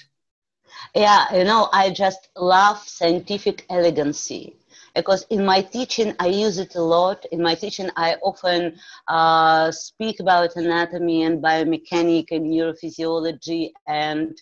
Yeah 0.94 1.32
you 1.32 1.44
know 1.44 1.68
i 1.72 1.90
just 1.90 2.28
love 2.36 2.78
scientific 2.78 3.64
elegancy 3.70 4.56
because 4.96 5.26
in 5.30 5.44
my 5.44 5.62
teaching 5.62 6.14
I 6.20 6.26
use 6.28 6.58
it 6.58 6.74
a 6.76 6.82
lot. 6.82 7.24
In 7.32 7.42
my 7.42 7.54
teaching, 7.54 7.90
I 7.96 8.16
often 8.22 8.74
uh, 9.08 9.70
speak 9.72 10.20
about 10.20 10.56
anatomy 10.56 11.24
and 11.24 11.42
biomechanics 11.42 12.32
and 12.32 12.46
neurophysiology, 12.52 13.72
and 13.88 14.32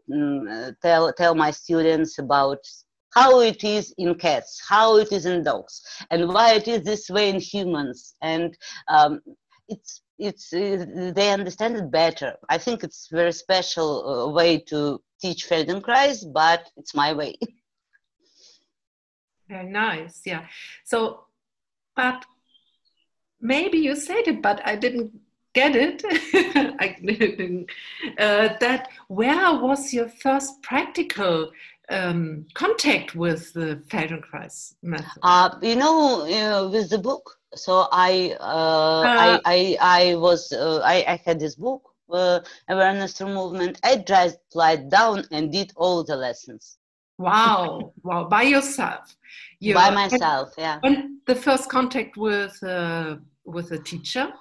uh, 0.49 0.71
tell, 0.81 1.11
tell 1.13 1.35
my 1.35 1.51
students 1.51 2.19
about 2.19 2.59
how 3.13 3.39
it 3.41 3.63
is 3.63 3.93
in 3.97 4.15
cats, 4.15 4.61
how 4.69 4.97
it 4.97 5.11
is 5.11 5.25
in 5.25 5.43
dogs, 5.43 5.81
and 6.11 6.27
why 6.29 6.53
it 6.53 6.67
is 6.67 6.83
this 6.83 7.09
way 7.09 7.29
in 7.29 7.39
humans. 7.39 8.15
And 8.21 8.55
um, 8.89 9.21
it's 9.67 10.01
it's 10.23 10.53
uh, 10.53 11.11
they 11.15 11.31
understand 11.31 11.75
it 11.75 11.91
better. 11.91 12.35
I 12.49 12.57
think 12.57 12.83
it's 12.83 13.09
very 13.11 13.33
special 13.33 14.09
uh, 14.09 14.31
way 14.31 14.59
to 14.71 15.01
teach 15.21 15.49
Feldenkrais, 15.49 16.31
but 16.31 16.69
it's 16.77 16.95
my 16.95 17.13
way. 17.13 17.35
Very 19.49 19.69
nice, 19.69 20.21
yeah. 20.25 20.45
So, 20.85 21.25
but 21.95 22.25
maybe 23.41 23.77
you 23.77 23.95
said 23.95 24.27
it, 24.27 24.41
but 24.41 24.65
I 24.65 24.77
didn't 24.77 25.11
get 25.53 25.75
it. 25.75 26.01
I 26.79 26.95
didn't. 27.03 27.69
Uh, 28.17 28.49
that 28.59 28.89
where 29.09 29.59
was 29.59 29.93
your 29.93 30.07
first 30.07 30.63
practical 30.63 31.51
um, 31.89 32.45
contact 32.53 33.15
with 33.15 33.51
the 33.53 33.83
Feldenkrais 33.89 34.75
method? 34.81 35.19
Uh, 35.21 35.49
you 35.61 35.75
know, 35.75 36.21
uh, 36.21 36.69
with 36.69 36.89
the 36.89 36.97
book 36.97 37.37
so 37.55 37.87
I, 37.91 38.35
uh, 38.39 38.43
uh, 38.43 39.07
I, 39.07 39.39
I, 39.45 39.77
I 39.81 40.15
was, 40.15 40.51
uh, 40.51 40.81
I, 40.83 41.03
I 41.07 41.21
had 41.25 41.39
this 41.39 41.55
book, 41.55 41.89
uh, 42.11 42.39
awareness 42.69 43.13
through 43.13 43.33
movement. 43.33 43.79
I 43.83 43.97
just 43.97 44.39
lied 44.53 44.89
down 44.89 45.25
and 45.31 45.51
did 45.51 45.71
all 45.75 46.03
the 46.03 46.15
lessons. 46.15 46.77
Wow, 47.17 47.93
wow, 48.03 48.25
by 48.25 48.43
yourself. 48.43 49.15
You, 49.59 49.75
by 49.75 49.91
myself, 49.91 50.53
yeah. 50.57 50.79
And 50.83 51.19
the 51.25 51.35
first 51.35 51.69
contact 51.69 52.17
with 52.17 52.61
uh, 52.63 53.17
with 53.45 53.71
a 53.71 53.77
teacher. 53.77 54.33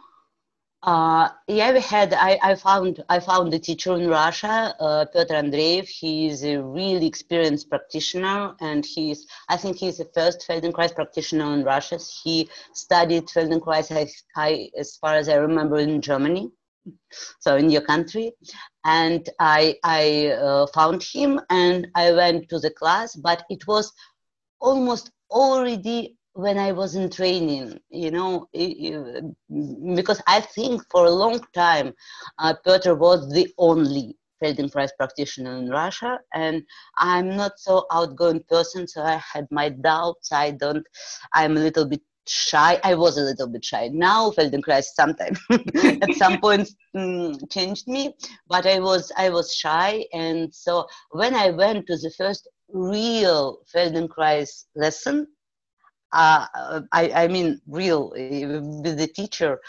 Uh, 0.82 1.28
yeah, 1.46 1.72
we 1.72 1.80
had. 1.80 2.12
I, 2.12 2.38
I 2.42 2.54
found 2.56 3.04
I 3.08 3.20
found 3.20 3.54
a 3.54 3.58
teacher 3.58 3.94
in 3.94 4.08
Russia, 4.08 4.74
uh, 4.80 5.04
Petr 5.14 5.30
Andreev. 5.30 5.86
He 5.88 6.26
is 6.26 6.42
a 6.42 6.60
really 6.60 7.06
experienced 7.06 7.70
practitioner, 7.70 8.56
and 8.60 8.84
he's. 8.84 9.28
I 9.48 9.56
think 9.56 9.76
he's 9.76 9.98
the 9.98 10.10
first 10.12 10.44
Feldenkrais 10.48 10.92
practitioner 10.92 11.54
in 11.54 11.62
Russia. 11.62 11.98
He 12.24 12.48
studied 12.72 13.28
Feldenkrais, 13.28 13.92
I, 13.92 14.08
I, 14.34 14.70
as 14.76 14.96
far 14.96 15.14
as 15.14 15.28
I 15.28 15.36
remember, 15.36 15.78
in 15.78 16.00
Germany, 16.00 16.50
so 17.38 17.54
in 17.54 17.70
your 17.70 17.82
country. 17.82 18.32
And 18.84 19.28
I 19.38 19.76
I 19.84 20.30
uh, 20.30 20.66
found 20.74 21.00
him, 21.00 21.40
and 21.48 21.86
I 21.94 22.10
went 22.10 22.48
to 22.48 22.58
the 22.58 22.70
class, 22.70 23.14
but 23.14 23.44
it 23.50 23.68
was 23.68 23.92
almost 24.60 25.12
already 25.30 26.16
when 26.34 26.58
I 26.58 26.72
was 26.72 26.94
in 26.94 27.10
training, 27.10 27.78
you 27.90 28.10
know, 28.10 28.48
because 28.52 30.22
I 30.26 30.40
think 30.40 30.82
for 30.90 31.06
a 31.06 31.10
long 31.10 31.40
time, 31.54 31.92
uh, 32.38 32.54
Petr 32.66 32.96
was 32.96 33.30
the 33.32 33.52
only 33.58 34.16
Feldenkrais 34.42 34.90
practitioner 34.96 35.56
in 35.58 35.68
Russia, 35.68 36.18
and 36.34 36.62
I'm 36.98 37.36
not 37.36 37.52
so 37.58 37.86
outgoing 37.92 38.42
person, 38.48 38.88
so 38.88 39.02
I 39.02 39.22
had 39.32 39.46
my 39.50 39.68
doubts. 39.68 40.32
I 40.32 40.52
don't, 40.52 40.84
I'm 41.32 41.56
a 41.56 41.60
little 41.60 41.86
bit 41.86 42.00
shy. 42.26 42.80
I 42.82 42.94
was 42.94 43.18
a 43.18 43.22
little 43.22 43.48
bit 43.48 43.64
shy. 43.64 43.88
Now 43.92 44.30
Feldenkrais 44.30 44.84
sometimes 44.94 45.38
at 45.50 46.14
some 46.14 46.40
point 46.40 46.68
mm, 46.96 47.50
changed 47.50 47.86
me, 47.88 48.14
but 48.48 48.66
I 48.66 48.80
was 48.80 49.12
I 49.16 49.28
was 49.28 49.54
shy, 49.54 50.06
and 50.12 50.52
so 50.54 50.86
when 51.10 51.34
I 51.34 51.50
went 51.50 51.86
to 51.86 51.96
the 51.96 52.12
first 52.16 52.48
real 52.72 53.58
Feldenkrais 53.72 54.64
lesson 54.74 55.26
uh, 56.12 56.80
I, 56.92 57.10
I 57.24 57.28
mean, 57.28 57.60
real 57.68 58.12
eh, 58.16 58.44
with 58.46 58.98
the 58.98 59.08
teacher, 59.08 59.60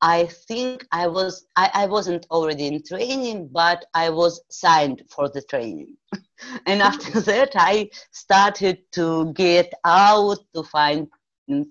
I 0.00 0.26
think 0.26 0.84
I 0.92 1.06
was 1.06 1.46
I, 1.56 1.70
I 1.74 1.86
wasn't 1.86 2.26
already 2.30 2.66
in 2.66 2.82
training, 2.82 3.48
but 3.52 3.84
I 3.94 4.10
was 4.10 4.40
signed 4.50 5.02
for 5.08 5.28
the 5.28 5.42
training. 5.42 5.96
and 6.66 6.82
after 6.82 7.20
that, 7.30 7.52
I 7.56 7.90
started 8.12 8.78
to 8.92 9.32
get 9.34 9.72
out 9.84 10.38
to 10.54 10.62
find 10.64 11.08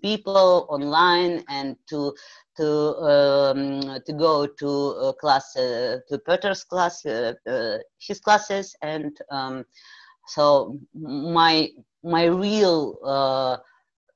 people 0.01 0.67
online 0.69 1.43
and 1.49 1.75
to 1.89 2.13
to 2.57 2.67
um, 3.11 3.99
to 4.05 4.13
go 4.13 4.45
to 4.45 4.69
uh, 4.69 5.13
class 5.13 5.55
uh, 5.55 5.97
to 6.09 6.17
Petr's 6.19 6.63
class, 6.63 7.05
uh, 7.05 7.33
uh, 7.47 7.77
his 7.99 8.19
classes, 8.19 8.75
and 8.81 9.17
um, 9.31 9.63
so 10.27 10.77
my 10.93 11.69
my 12.03 12.25
real 12.25 12.97
uh, 13.05 13.57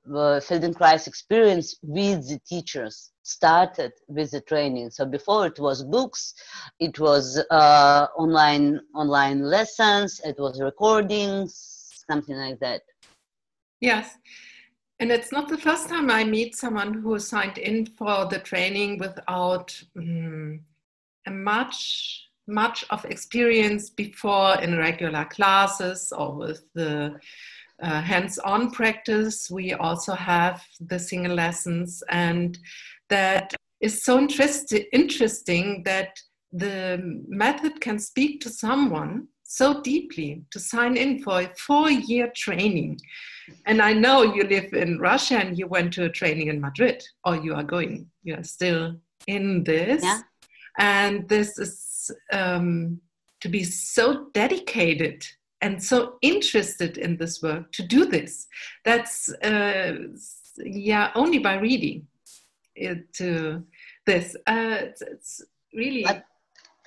the 0.05 0.41
Feldenkrais 0.47 1.07
experience 1.07 1.75
with 1.81 2.27
the 2.27 2.39
teachers 2.47 3.11
started 3.23 3.91
with 4.07 4.31
the 4.31 4.41
training. 4.41 4.89
So 4.89 5.05
before 5.05 5.45
it 5.47 5.59
was 5.59 5.83
books, 5.83 6.33
it 6.79 6.99
was 6.99 7.41
uh, 7.51 8.07
online 8.17 8.79
online 8.95 9.41
lessons, 9.43 10.19
it 10.25 10.39
was 10.39 10.61
recordings, 10.61 12.03
something 12.09 12.35
like 12.35 12.59
that. 12.59 12.81
Yes. 13.79 14.17
And 14.99 15.11
it's 15.11 15.31
not 15.31 15.49
the 15.49 15.57
first 15.57 15.89
time 15.89 16.11
I 16.11 16.23
meet 16.23 16.55
someone 16.55 16.93
who 16.93 17.17
signed 17.17 17.57
in 17.57 17.87
for 17.87 18.25
the 18.25 18.39
training 18.39 18.99
without 18.99 19.79
um, 19.97 20.61
much 21.27 22.27
much 22.47 22.83
of 22.89 23.05
experience 23.05 23.89
before 23.89 24.59
in 24.61 24.77
regular 24.77 25.25
classes 25.25 26.11
or 26.11 26.35
with 26.35 26.63
the 26.73 27.17
uh, 27.81 28.01
hands-on 28.01 28.71
practice. 28.71 29.49
We 29.49 29.73
also 29.73 30.13
have 30.13 30.63
the 30.79 30.99
single 30.99 31.35
lessons, 31.35 32.03
and 32.09 32.57
that 33.09 33.53
is 33.81 34.03
so 34.03 34.19
interest- 34.19 34.73
interesting 34.93 35.83
that 35.83 36.19
the 36.51 36.99
method 37.27 37.81
can 37.81 37.97
speak 37.97 38.41
to 38.41 38.49
someone 38.49 39.27
so 39.43 39.81
deeply 39.81 40.43
to 40.51 40.59
sign 40.59 40.95
in 40.95 41.21
for 41.21 41.41
a 41.41 41.53
four-year 41.55 42.31
training. 42.35 42.99
And 43.65 43.81
I 43.81 43.91
know 43.93 44.23
you 44.23 44.43
live 44.43 44.73
in 44.73 44.99
Russia 44.99 45.37
and 45.39 45.57
you 45.57 45.67
went 45.67 45.91
to 45.93 46.05
a 46.05 46.09
training 46.09 46.47
in 46.47 46.61
Madrid, 46.61 47.03
or 47.25 47.35
you 47.35 47.53
are 47.55 47.63
going. 47.63 48.09
You 48.23 48.35
are 48.35 48.43
still 48.43 48.95
in 49.27 49.63
this, 49.63 50.03
yeah. 50.03 50.21
and 50.79 51.27
this 51.27 51.57
is 51.57 52.11
um, 52.31 53.01
to 53.41 53.49
be 53.49 53.63
so 53.63 54.27
dedicated 54.33 55.25
and 55.61 55.81
so 55.81 56.15
interested 56.21 56.97
in 56.97 57.17
this 57.17 57.41
work 57.41 57.71
to 57.73 57.83
do 57.83 58.05
this. 58.05 58.47
That's 58.83 59.29
uh, 59.43 59.93
yeah, 60.57 61.11
only 61.15 61.39
by 61.39 61.55
reading 61.55 62.07
it 62.75 63.13
to 63.13 63.63
this. 64.05 64.35
Uh, 64.47 64.77
it's, 64.81 65.01
it's, 65.01 65.41
really. 65.73 66.03
But, 66.03 66.25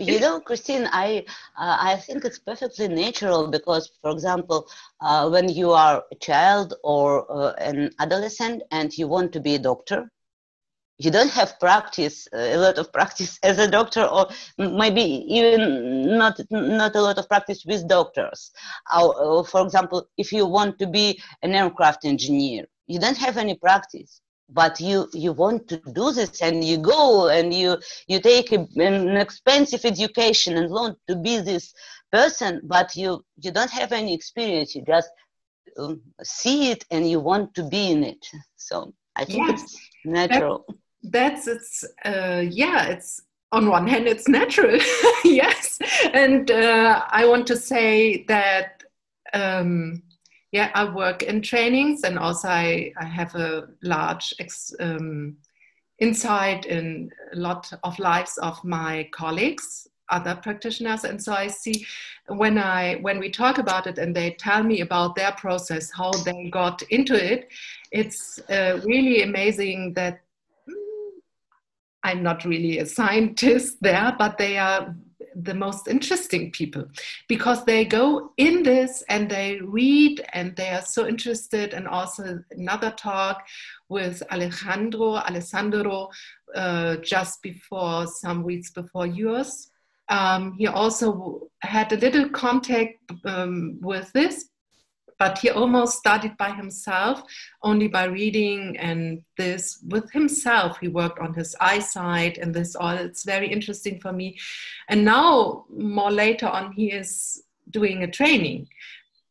you 0.00 0.18
know, 0.18 0.40
Christine, 0.40 0.88
I 0.90 1.24
uh, 1.56 1.76
I 1.80 1.96
think 1.96 2.24
it's 2.24 2.40
perfectly 2.40 2.88
natural 2.88 3.46
because, 3.46 3.92
for 4.02 4.10
example, 4.10 4.66
uh, 5.00 5.28
when 5.28 5.48
you 5.48 5.70
are 5.70 6.02
a 6.10 6.16
child 6.16 6.74
or 6.82 7.30
uh, 7.30 7.52
an 7.58 7.90
adolescent 8.00 8.62
and 8.72 8.96
you 8.98 9.06
want 9.06 9.32
to 9.34 9.40
be 9.40 9.54
a 9.54 9.58
doctor, 9.58 10.10
you 10.98 11.10
don't 11.10 11.30
have 11.30 11.58
practice 11.58 12.28
a 12.32 12.56
lot 12.56 12.78
of 12.78 12.92
practice 12.92 13.38
as 13.42 13.58
a 13.58 13.68
doctor 13.68 14.04
or 14.04 14.28
maybe 14.58 15.02
even 15.28 16.16
not 16.16 16.40
not 16.50 16.94
a 16.94 17.02
lot 17.02 17.18
of 17.18 17.28
practice 17.28 17.64
with 17.66 17.88
doctors. 17.88 18.52
Uh, 18.92 19.42
for 19.42 19.62
example 19.62 20.06
if 20.16 20.32
you 20.32 20.46
want 20.46 20.78
to 20.78 20.86
be 20.86 21.20
an 21.42 21.54
aircraft 21.54 22.04
engineer 22.04 22.64
you 22.86 22.98
don't 23.00 23.16
have 23.16 23.36
any 23.36 23.56
practice 23.56 24.20
but 24.50 24.78
you 24.80 25.08
you 25.12 25.32
want 25.32 25.66
to 25.68 25.78
do 25.92 26.12
this 26.12 26.40
and 26.42 26.62
you 26.62 26.76
go 26.76 27.28
and 27.28 27.52
you 27.52 27.76
you 28.06 28.20
take 28.20 28.52
a, 28.52 28.66
an 28.76 29.16
expensive 29.16 29.84
education 29.84 30.56
and 30.56 30.70
learn 30.70 30.94
to 31.08 31.16
be 31.16 31.38
this 31.40 31.74
person 32.12 32.60
but 32.62 32.94
you 32.94 33.24
you 33.42 33.50
don't 33.50 33.70
have 33.70 33.90
any 33.92 34.14
experience. 34.14 34.74
You 34.74 34.84
just 34.86 35.10
um, 35.78 36.00
see 36.22 36.70
it 36.70 36.84
and 36.92 37.10
you 37.10 37.18
want 37.18 37.54
to 37.54 37.64
be 37.64 37.90
in 37.90 38.04
it. 38.04 38.24
So 38.56 38.94
i 39.16 39.24
think 39.24 39.48
yes. 39.48 39.62
it's 39.62 39.90
natural 40.04 40.66
that's 41.10 41.46
it's 41.46 41.84
uh, 42.04 42.42
yeah 42.48 42.86
it's 42.86 43.22
on 43.52 43.68
one 43.68 43.86
hand 43.86 44.06
it's 44.06 44.28
natural 44.28 44.78
yes. 45.24 45.78
And 46.12 46.50
uh, 46.50 47.04
i 47.10 47.26
want 47.26 47.46
to 47.48 47.56
say 47.56 48.24
that 48.24 48.82
um, 49.32 50.02
yeah 50.52 50.70
i 50.74 50.84
work 50.84 51.22
in 51.22 51.42
trainings 51.42 52.02
and 52.04 52.18
also 52.18 52.48
i, 52.48 52.92
I 52.96 53.04
have 53.04 53.34
a 53.34 53.68
large 53.82 54.34
ex, 54.38 54.74
um, 54.80 55.36
insight 55.98 56.66
in 56.66 57.10
a 57.32 57.36
lot 57.36 57.72
of 57.84 57.98
lives 57.98 58.38
of 58.38 58.62
my 58.64 59.08
colleagues 59.12 59.88
other 60.10 60.34
practitioners. 60.42 61.04
And 61.04 61.22
so 61.22 61.32
i 61.32 61.46
see 61.46 61.86
when 62.28 62.58
i 62.58 62.96
when 62.96 63.18
we 63.18 63.30
talk 63.30 63.58
about 63.58 63.86
it 63.86 63.98
and 63.98 64.14
they 64.14 64.32
tell 64.32 64.62
me 64.62 64.80
about 64.80 65.14
their 65.14 65.32
process 65.32 65.90
how 65.90 66.10
they 66.24 66.50
got 66.50 66.82
into 66.90 67.14
it 67.14 67.48
it's 67.92 68.38
uh, 68.50 68.80
really 68.84 69.22
amazing 69.22 69.92
that 69.94 70.23
I'm 72.04 72.22
not 72.22 72.44
really 72.44 72.78
a 72.78 72.86
scientist 72.86 73.78
there, 73.80 74.14
but 74.18 74.38
they 74.38 74.58
are 74.58 74.94
the 75.34 75.54
most 75.54 75.88
interesting 75.88 76.52
people 76.52 76.84
because 77.28 77.64
they 77.64 77.84
go 77.84 78.30
in 78.36 78.62
this 78.62 79.02
and 79.08 79.28
they 79.28 79.58
read 79.60 80.24
and 80.32 80.54
they 80.54 80.68
are 80.68 80.82
so 80.82 81.08
interested. 81.08 81.74
And 81.74 81.88
also 81.88 82.40
another 82.52 82.92
talk 82.92 83.44
with 83.88 84.22
Alejandro, 84.30 85.16
Alessandro, 85.16 86.10
uh, 86.54 86.96
just 86.96 87.42
before 87.42 88.06
some 88.06 88.44
weeks 88.44 88.70
before 88.70 89.06
yours. 89.06 89.70
Um, 90.08 90.54
he 90.58 90.66
also 90.66 91.48
had 91.62 91.92
a 91.92 91.96
little 91.96 92.28
contact 92.28 92.98
um, 93.24 93.78
with 93.80 94.12
this 94.12 94.50
but 95.18 95.38
he 95.38 95.50
almost 95.50 95.98
studied 95.98 96.36
by 96.36 96.50
himself, 96.50 97.22
only 97.62 97.88
by 97.88 98.04
reading 98.04 98.76
and 98.78 99.22
this 99.36 99.82
with 99.88 100.10
himself. 100.12 100.78
He 100.80 100.88
worked 100.88 101.18
on 101.18 101.34
his 101.34 101.54
eyesight 101.60 102.38
and 102.38 102.54
this 102.54 102.74
all. 102.74 102.96
It's 102.96 103.24
very 103.24 103.50
interesting 103.50 104.00
for 104.00 104.12
me. 104.12 104.38
And 104.88 105.04
now, 105.04 105.64
more 105.70 106.10
later 106.10 106.46
on, 106.46 106.72
he 106.72 106.92
is 106.92 107.42
doing 107.70 108.02
a 108.02 108.10
training, 108.10 108.68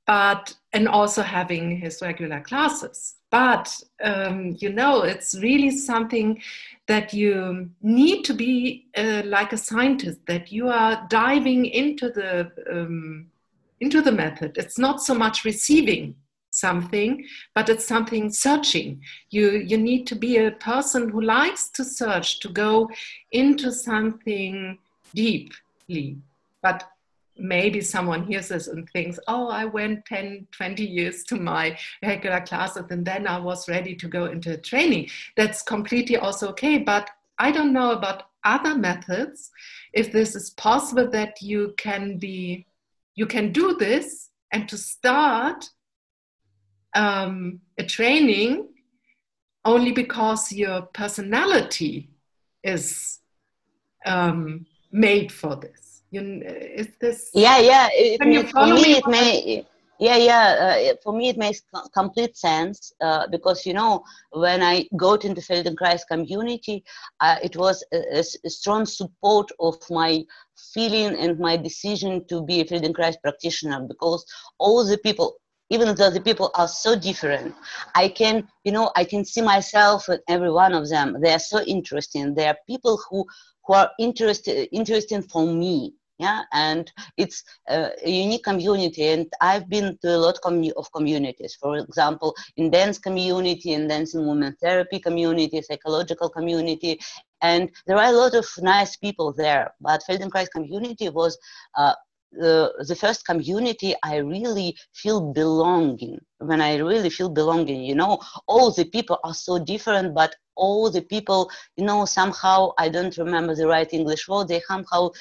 but 0.06 0.56
and 0.74 0.88
also 0.88 1.22
having 1.22 1.78
his 1.78 2.02
regular 2.02 2.41
classes. 2.41 3.15
But 3.30 3.76
um, 4.04 4.56
you 4.60 4.72
know, 4.72 5.02
it's 5.02 5.36
really 5.39 5.72
something 5.72 6.41
that 6.88 7.13
you 7.13 7.69
need 7.82 8.24
to 8.26 8.34
be 8.34 8.88
uh, 8.96 9.24
like 9.26 9.54
a 9.54 9.58
scientist. 9.58 10.19
That 10.28 10.52
you 10.52 10.69
are 10.69 11.06
diving 11.10 11.65
into 11.65 12.10
the 12.10 12.52
um, 12.72 13.32
into 13.84 14.02
the 14.02 14.12
method. 14.12 14.58
It's 14.58 14.80
not 14.80 15.02
so 15.02 15.13
much 15.13 15.43
receiving 15.43 16.15
something, 16.50 17.26
but 17.56 17.67
it's 17.69 17.86
something 17.86 18.32
searching. 18.32 19.02
You, 19.30 19.52
you 19.52 19.78
need 19.78 20.08
to 20.08 20.15
be 20.15 20.38
a 20.38 20.52
person 20.52 21.10
who 21.10 21.22
likes 21.22 21.69
to 21.72 21.84
search, 21.84 22.39
to 22.41 22.50
go 22.50 22.89
into 23.32 23.72
something 23.72 24.78
deeply. 25.13 26.17
But 26.62 26.84
maybe 27.38 27.82
someone 27.82 28.24
hears 28.24 28.50
this 28.50 28.67
and 28.67 28.88
thinks, 28.89 29.19
oh, 29.28 29.50
I 29.50 29.65
went 29.65 30.06
10, 30.06 30.48
20 30.52 30.86
years 30.86 31.24
to 31.26 31.36
my 31.36 31.78
regular 32.04 32.41
classes 32.41 32.86
and 32.89 33.04
then 33.06 33.28
I 33.28 33.39
was 33.39 33.67
ready 33.67 33.96
to 33.96 34.08
go 34.08 34.26
into 34.26 34.56
training. 34.58 35.10
That's 35.36 35.62
completely 35.63 36.17
also 36.17 36.50
okay. 36.50 36.78
But 36.78 37.10
I 37.39 37.52
don't 37.52 37.74
know 37.74 37.91
about 37.91 38.24
other 38.46 38.76
methods, 38.76 39.52
if 39.93 40.12
this 40.12 40.36
is 40.36 40.52
possible 40.52 41.10
that 41.12 41.41
you 41.41 41.74
can 41.78 42.17
be 42.17 42.65
you 43.15 43.26
can 43.26 43.52
do 43.52 43.76
this 43.76 44.30
and 44.52 44.67
to 44.69 44.78
start 44.78 45.69
um, 46.95 47.60
a 47.78 47.84
training 47.84 48.69
only 49.65 49.91
because 49.91 50.52
your 50.52 50.84
personality 50.93 52.10
is 52.63 53.19
um, 54.06 54.65
made 54.91 55.32
for 55.32 55.56
this. 55.56 56.04
You, 56.12 56.43
is 56.45 56.89
this? 56.99 57.32
Yeah, 57.34 57.58
yeah. 57.60 57.89
It, 57.91 58.19
can 58.19 58.32
you 58.32 58.43
follow 58.43 58.76
me? 58.76 58.97
It 58.97 59.08
may, 59.08 59.65
yeah, 59.99 60.17
yeah. 60.17 60.91
Uh, 60.91 60.95
for 61.03 61.13
me, 61.13 61.29
it 61.29 61.38
makes 61.38 61.62
complete 61.93 62.36
sense 62.36 62.93
uh, 63.01 63.27
because 63.27 63.65
you 63.65 63.73
know 63.73 64.03
when 64.32 64.62
I 64.62 64.88
got 64.97 65.23
into 65.23 65.41
the 65.41 65.47
Feldenkrais 65.47 66.01
community, 66.08 66.84
uh, 67.19 67.38
it 67.43 67.56
was 67.56 67.84
a, 67.93 68.19
a, 68.19 68.49
strong 68.49 68.86
support 68.86 69.51
of 69.60 69.75
my 69.89 70.23
feeling 70.73 71.15
and 71.15 71.39
my 71.39 71.58
decision 71.58 72.25
to 72.27 72.43
be 72.43 72.62
a 72.62 72.65
Feldenkrais 72.65 73.15
practitioner 73.21 73.82
because 73.88 74.25
all 74.58 74.84
the 74.84 74.97
people, 74.97 75.36
even 75.69 75.95
though 75.95 76.10
the 76.10 76.21
people 76.21 76.49
are 76.56 76.67
so 76.67 76.95
different, 76.95 77.53
I 77.95 78.10
can, 78.10 78.47
you 78.63 78.71
know, 78.71 78.91
I 78.95 79.03
can 79.03 79.23
see 79.23 79.41
myself 79.41 80.10
in 80.10 80.19
every 80.27 80.51
one 80.51 80.73
of 80.73 80.89
them. 80.89 81.17
They 81.21 81.34
are 81.34 81.39
so 81.39 81.62
interesting. 81.62 82.34
They 82.34 82.47
are 82.47 82.58
people 82.67 82.99
who 83.10 83.25
who 83.65 83.73
are 83.73 83.91
interested 83.99 84.67
interesting 84.73 85.21
for 85.21 85.45
me 85.45 85.93
yeah 86.23 86.41
and 86.53 86.91
it's 87.17 87.43
a, 87.69 87.77
unique 88.05 88.45
community 88.51 89.03
and 89.13 89.25
i've 89.49 89.67
been 89.75 89.88
to 90.01 90.09
a 90.17 90.21
lot 90.25 90.38
of 90.79 90.88
communities 90.97 91.53
for 91.62 91.71
example 91.77 92.29
in 92.57 92.65
dance 92.77 92.97
community 93.07 93.69
in 93.77 93.88
dance 93.88 94.15
and 94.15 94.27
women 94.27 94.55
therapy 94.62 94.99
community 95.07 95.62
psychological 95.62 96.29
community 96.38 96.93
and 97.41 97.62
there 97.88 97.97
are 97.97 98.12
a 98.13 98.19
lot 98.23 98.33
of 98.41 98.47
nice 98.73 98.93
people 99.05 99.27
there 99.43 99.65
but 99.88 100.03
feldenkrais 100.07 100.51
community 100.57 101.07
was 101.09 101.38
uh, 101.81 101.95
the, 102.36 102.73
the 102.88 102.95
first 102.95 103.25
community 103.25 103.93
I 104.03 104.17
really 104.17 104.77
feel 104.93 105.33
belonging. 105.33 106.19
When 106.39 106.62
I 106.62 106.77
really 106.77 107.09
feel 107.09 107.29
belonging, 107.29 107.83
you 107.83 107.95
know, 107.95 108.19
all 108.47 108.71
the 108.71 108.86
people 108.86 109.19
are 109.23 109.33
so 109.33 109.59
different, 109.59 110.13
but 110.13 110.36
all 110.55 110.89
the 110.89 111.01
people, 111.01 111.49
you 111.77 111.86
know, 111.86 112.05
somehow 112.05 112.71
I 112.77 112.89
don't 112.89 113.17
remember 113.17 113.55
the 113.55 113.67
right 113.67 113.91
English 113.91 114.27
word. 114.27 114.47
They 114.47 114.62
somehow 114.62 115.12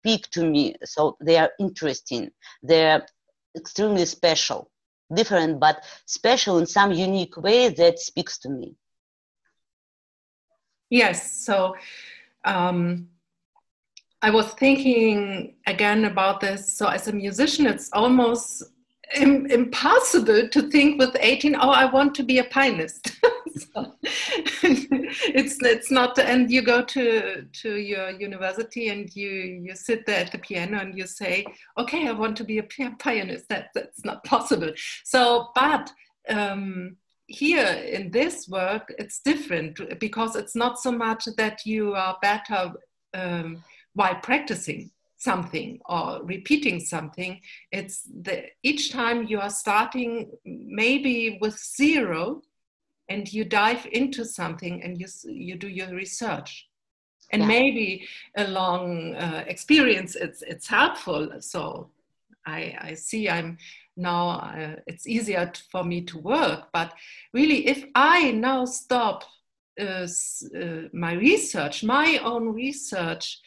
speak 0.00 0.30
to 0.30 0.44
me. 0.44 0.74
So 0.84 1.16
they 1.20 1.36
are 1.38 1.50
interesting. 1.58 2.30
They're 2.62 3.06
extremely 3.56 4.06
special. 4.06 4.70
different 5.14 5.58
but 5.58 5.84
special 6.06 6.58
in 6.58 6.66
some 6.66 6.92
unique 6.92 7.36
way 7.36 7.68
that 7.68 7.98
speaks 7.98 8.38
to 8.38 8.48
me 8.48 8.76
yes 10.88 11.44
so 11.44 11.74
um, 12.44 13.08
i 14.22 14.30
was 14.30 14.52
thinking 14.54 15.54
again 15.66 16.04
about 16.04 16.40
this 16.40 16.76
so 16.78 16.86
as 16.86 17.08
a 17.08 17.12
musician 17.12 17.66
it's 17.66 17.90
almost 17.92 18.62
impossible 19.16 20.48
to 20.48 20.70
think 20.70 20.98
with 20.98 21.16
18 21.18 21.56
oh 21.56 21.70
i 21.70 21.84
want 21.84 22.14
to 22.14 22.22
be 22.22 22.38
a 22.38 22.44
pianist. 22.44 23.12
It's 24.62 25.58
it's 25.62 25.90
not 25.90 26.18
and 26.18 26.50
you 26.50 26.62
go 26.62 26.82
to 26.82 27.46
to 27.62 27.76
your 27.76 28.10
university 28.10 28.88
and 28.88 29.14
you 29.14 29.30
you 29.64 29.74
sit 29.74 30.06
there 30.06 30.24
at 30.24 30.32
the 30.32 30.38
piano 30.38 30.78
and 30.78 30.96
you 30.96 31.06
say 31.06 31.44
okay 31.76 32.08
i 32.08 32.12
want 32.12 32.36
to 32.36 32.44
be 32.44 32.58
a 32.58 32.62
pianist. 32.62 33.48
That 33.48 33.70
that's 33.74 34.04
not 34.04 34.24
possible. 34.24 34.72
So 35.04 35.48
but 35.54 35.92
um, 36.28 36.96
here 37.26 37.66
in 37.66 38.10
this 38.10 38.48
work 38.48 38.92
it's 38.98 39.20
different 39.20 39.98
because 39.98 40.36
it's 40.36 40.54
not 40.54 40.78
so 40.78 40.92
much 40.92 41.24
that 41.36 41.66
you 41.66 41.94
are 41.94 42.18
better 42.22 42.72
um, 43.14 43.64
while 43.94 44.16
practicing 44.16 44.90
something 45.20 45.78
or 45.86 46.20
repeating 46.24 46.80
something 46.80 47.40
it's 47.70 48.08
the 48.22 48.44
each 48.62 48.90
time 48.90 49.26
you 49.28 49.38
are 49.38 49.50
starting 49.50 50.30
maybe 50.44 51.38
with 51.40 51.56
zero 51.58 52.42
and 53.10 53.30
you 53.30 53.44
dive 53.44 53.86
into 53.92 54.24
something 54.24 54.82
and 54.82 54.98
you 54.98 55.06
you 55.24 55.56
do 55.56 55.68
your 55.68 55.92
research. 55.94 56.68
And 57.32 57.42
yeah. 57.42 57.48
maybe 57.48 58.08
along 58.36 59.16
uh, 59.16 59.44
experience 59.46 60.14
it's 60.16 60.42
it's 60.42 60.68
helpful. 60.68 61.28
So 61.40 61.90
i 62.46 62.74
i 62.80 62.94
see 62.94 63.28
i'm 63.28 63.58
now 63.96 64.22
uh, 64.30 64.76
it's 64.86 65.06
easier 65.06 65.52
for 65.70 65.84
me 65.84 66.00
to 66.02 66.18
work. 66.18 66.68
But 66.72 66.94
really 67.34 67.66
if 67.66 67.84
i 67.94 68.30
now 68.30 68.64
stop 68.64 69.24
uh, 69.80 70.06
uh 70.60 70.82
my 70.92 71.12
research 71.12 71.84
my 71.84 72.18
own 72.24 72.48
research 72.54 73.40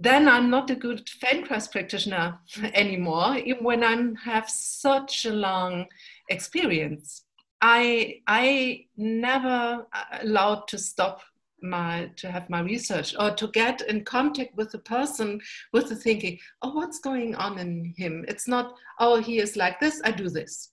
then 0.00 0.28
I'm 0.28 0.48
not 0.48 0.70
a 0.70 0.74
good 0.74 1.06
Feldenkrais 1.06 1.70
practitioner 1.70 2.38
anymore, 2.74 3.36
even 3.36 3.62
when 3.62 3.84
I 3.84 3.96
have 4.24 4.48
such 4.48 5.26
a 5.26 5.32
long 5.32 5.86
experience. 6.30 7.24
I 7.60 8.22
I 8.26 8.86
never 8.96 9.86
uh, 9.92 10.04
allowed 10.22 10.66
to 10.68 10.78
stop 10.78 11.20
my 11.62 12.10
to 12.16 12.30
have 12.30 12.48
my 12.48 12.60
research 12.60 13.14
or 13.20 13.32
to 13.32 13.48
get 13.48 13.82
in 13.82 14.02
contact 14.04 14.56
with 14.56 14.72
the 14.72 14.78
person 14.78 15.38
with 15.74 15.90
the 15.90 15.96
thinking, 15.96 16.38
oh, 16.62 16.72
what's 16.72 17.00
going 17.00 17.34
on 17.34 17.58
in 17.58 17.92
him? 17.98 18.24
It's 18.26 18.48
not, 18.48 18.74
oh, 18.98 19.20
he 19.20 19.38
is 19.38 19.54
like 19.56 19.78
this, 19.80 20.00
I 20.02 20.12
do 20.12 20.30
this. 20.30 20.70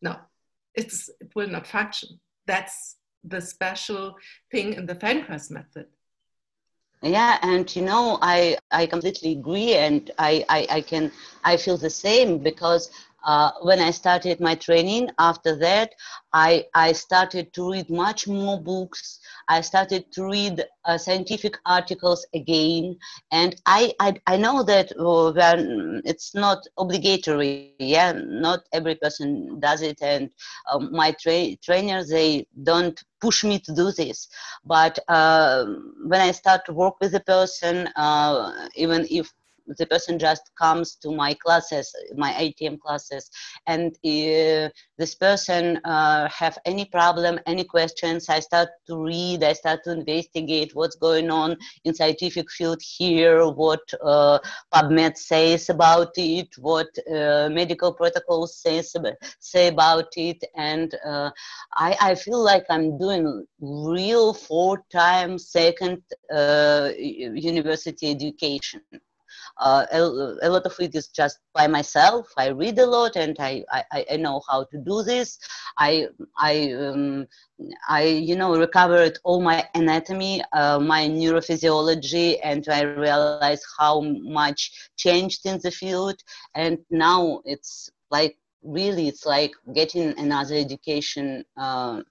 No, 0.00 0.16
it's 0.74 1.10
it 1.20 1.30
will 1.34 1.48
not 1.48 1.66
function. 1.66 2.18
That's 2.46 2.96
the 3.22 3.42
special 3.42 4.14
thing 4.50 4.72
in 4.72 4.86
the 4.86 4.94
Feldenkrais 4.94 5.50
method 5.50 5.88
yeah 7.06 7.38
and 7.42 7.74
you 7.76 7.82
know 7.82 8.18
i 8.22 8.56
i 8.70 8.86
completely 8.86 9.32
agree 9.32 9.74
and 9.74 10.10
i 10.18 10.44
i, 10.48 10.66
I 10.70 10.80
can 10.80 11.10
i 11.44 11.56
feel 11.56 11.76
the 11.76 11.90
same 11.90 12.38
because 12.38 12.90
uh, 13.26 13.50
when 13.62 13.80
I 13.80 13.90
started 13.90 14.40
my 14.40 14.54
training, 14.54 15.10
after 15.18 15.56
that, 15.58 15.94
I, 16.32 16.66
I 16.74 16.92
started 16.92 17.52
to 17.54 17.72
read 17.72 17.90
much 17.90 18.28
more 18.28 18.60
books. 18.60 19.20
I 19.48 19.60
started 19.62 20.12
to 20.12 20.24
read 20.30 20.64
uh, 20.84 20.98
scientific 20.98 21.58
articles 21.66 22.26
again. 22.34 22.96
And 23.32 23.56
I, 23.66 23.92
I, 24.00 24.14
I 24.26 24.36
know 24.36 24.62
that 24.64 24.92
uh, 24.98 25.32
it's 26.04 26.34
not 26.34 26.58
obligatory. 26.78 27.50
Yeah, 27.56 27.88
not 27.94 28.38
every 28.72 28.94
person 28.96 29.58
does 29.60 29.82
it. 29.82 30.00
And 30.02 30.30
um, 30.72 30.90
my 30.92 31.12
tra- 31.20 31.56
trainers, 31.56 32.08
they 32.08 32.46
don't 32.62 32.98
push 33.20 33.44
me 33.44 33.58
to 33.60 33.74
do 33.74 33.90
this. 33.90 34.28
But 34.64 34.98
uh, 35.08 35.64
when 36.06 36.20
I 36.20 36.32
start 36.32 36.64
to 36.66 36.72
work 36.72 36.94
with 37.00 37.14
a 37.14 37.20
person, 37.20 37.88
uh, 37.96 38.68
even 38.76 39.06
if 39.10 39.32
the 39.78 39.86
person 39.86 40.18
just 40.18 40.50
comes 40.58 40.96
to 40.96 41.10
my 41.10 41.34
classes, 41.34 41.94
my 42.16 42.32
ATM 42.32 42.78
classes, 42.80 43.30
and 43.66 43.92
uh, 44.04 44.68
this 44.98 45.14
person 45.14 45.78
uh, 45.84 46.28
have 46.28 46.58
any 46.64 46.84
problem, 46.84 47.38
any 47.46 47.64
questions, 47.64 48.28
I 48.28 48.40
start 48.40 48.68
to 48.86 48.96
read, 48.96 49.42
I 49.42 49.52
start 49.52 49.84
to 49.84 49.92
investigate 49.92 50.74
what's 50.74 50.96
going 50.96 51.30
on 51.30 51.56
in 51.84 51.94
scientific 51.94 52.50
field 52.50 52.80
here, 52.82 53.46
what 53.48 53.80
uh, 54.02 54.38
PubMed 54.74 55.16
says 55.16 55.68
about 55.68 56.12
it, 56.16 56.48
what 56.58 56.88
medical 57.06 57.92
protocols 57.92 58.56
says 58.56 58.94
say 59.40 59.68
about 59.68 60.08
it, 60.16 60.42
and 60.54 60.94
I, 61.04 61.96
I 62.00 62.14
feel 62.14 62.42
like 62.42 62.64
I'm 62.70 62.98
doing 62.98 63.46
real 63.60 64.34
four-time 64.34 65.38
second 65.38 66.02
uh, 66.32 66.90
university 66.98 68.10
education 68.10 68.82
uh, 69.58 69.86
a, 69.92 70.00
a, 70.42 70.50
lot 70.50 70.66
of 70.66 70.74
it 70.80 70.94
is 70.94 71.08
just 71.08 71.38
by 71.54 71.66
myself. 71.66 72.30
I 72.36 72.48
read 72.48 72.78
a 72.78 72.86
lot 72.86 73.16
and 73.16 73.36
I, 73.38 73.64
I, 73.72 74.04
I 74.12 74.16
know 74.16 74.42
how 74.48 74.64
to 74.64 74.78
do 74.78 75.02
this. 75.02 75.38
I, 75.78 76.08
I, 76.38 76.72
um, 76.72 77.26
I 77.88 78.04
you 78.04 78.36
know, 78.36 78.56
recovered 78.56 79.18
all 79.24 79.40
my 79.40 79.66
anatomy, 79.74 80.42
uh, 80.52 80.78
my 80.78 81.08
neurophysiology, 81.08 82.38
and 82.42 82.68
I 82.68 82.82
realized 82.82 83.64
how 83.78 84.00
much 84.00 84.90
changed 84.96 85.46
in 85.46 85.58
the 85.62 85.70
field. 85.70 86.20
And 86.54 86.78
now 86.90 87.40
it's 87.44 87.90
like 88.10 88.36
really, 88.62 89.08
it's 89.08 89.24
like 89.24 89.52
getting 89.74 90.18
another 90.18 90.54
education. 90.56 91.44
Uh, 91.56 92.02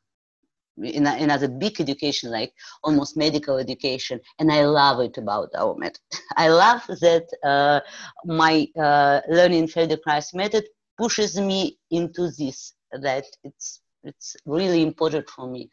in, 0.83 1.07
a, 1.07 1.15
in 1.17 1.29
as 1.29 1.43
a 1.43 1.49
big 1.49 1.79
education, 1.79 2.31
like 2.31 2.53
almost 2.83 3.17
medical 3.17 3.57
education, 3.57 4.19
and 4.39 4.51
I 4.51 4.65
love 4.65 4.99
it 4.99 5.17
about 5.17 5.49
our 5.57 5.75
method. 5.75 5.99
I 6.37 6.49
love 6.49 6.85
that 6.87 7.25
uh, 7.43 7.79
my 8.25 8.67
uh, 8.77 9.21
learning 9.29 9.67
Feldenkrais 9.67 10.33
method 10.33 10.65
pushes 10.97 11.39
me 11.39 11.77
into 11.91 12.31
this. 12.31 12.73
That 12.91 13.25
it's 13.43 13.81
it's 14.03 14.35
really 14.45 14.81
important 14.81 15.29
for 15.29 15.49
me 15.49 15.69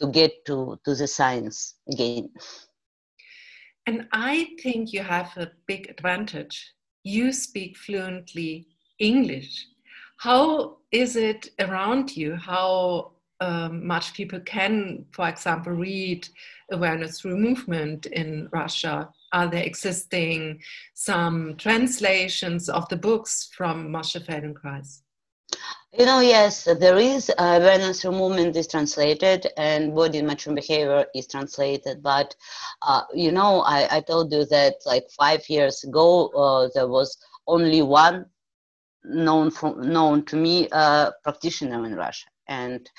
to 0.00 0.08
get 0.08 0.32
to 0.46 0.78
to 0.84 0.94
the 0.94 1.06
science 1.06 1.76
again. 1.92 2.30
And 3.86 4.06
I 4.12 4.50
think 4.62 4.92
you 4.92 5.02
have 5.02 5.32
a 5.36 5.50
big 5.66 5.88
advantage. 5.88 6.74
You 7.04 7.32
speak 7.32 7.76
fluently 7.76 8.66
English. 8.98 9.66
How 10.18 10.78
is 10.90 11.16
it 11.16 11.48
around 11.58 12.16
you? 12.16 12.36
How 12.36 13.12
um, 13.40 13.86
much 13.86 14.14
people 14.14 14.40
can, 14.40 15.04
for 15.12 15.28
example, 15.28 15.72
read 15.72 16.28
awareness 16.70 17.20
through 17.20 17.36
movement 17.36 18.06
in 18.06 18.48
Russia? 18.52 19.08
Are 19.32 19.48
there 19.48 19.62
existing 19.62 20.60
some 20.94 21.54
translations 21.56 22.68
of 22.68 22.88
the 22.88 22.96
books 22.96 23.50
from 23.56 23.88
Moshe 23.88 24.20
Feldenkrais? 24.24 25.02
You 25.98 26.04
know, 26.04 26.20
yes, 26.20 26.64
there 26.64 26.98
is 26.98 27.30
uh, 27.30 27.58
awareness 27.60 28.02
through 28.02 28.12
movement 28.12 28.56
is 28.56 28.66
translated 28.66 29.46
and 29.56 29.94
body 29.94 30.20
mature 30.20 30.54
behavior 30.54 31.06
is 31.14 31.26
translated. 31.26 32.02
But, 32.02 32.36
uh, 32.82 33.02
you 33.14 33.32
know, 33.32 33.60
I, 33.62 33.96
I 33.96 34.00
told 34.00 34.32
you 34.32 34.44
that 34.46 34.74
like 34.84 35.08
five 35.18 35.48
years 35.48 35.84
ago, 35.84 36.28
uh, 36.28 36.68
there 36.74 36.88
was 36.88 37.16
only 37.46 37.80
one 37.80 38.26
known, 39.04 39.50
from, 39.50 39.80
known 39.90 40.24
to 40.26 40.36
me 40.36 40.68
uh, 40.72 41.12
practitioner 41.24 41.86
in 41.86 41.94
Russia 41.94 42.26
and 42.48 42.90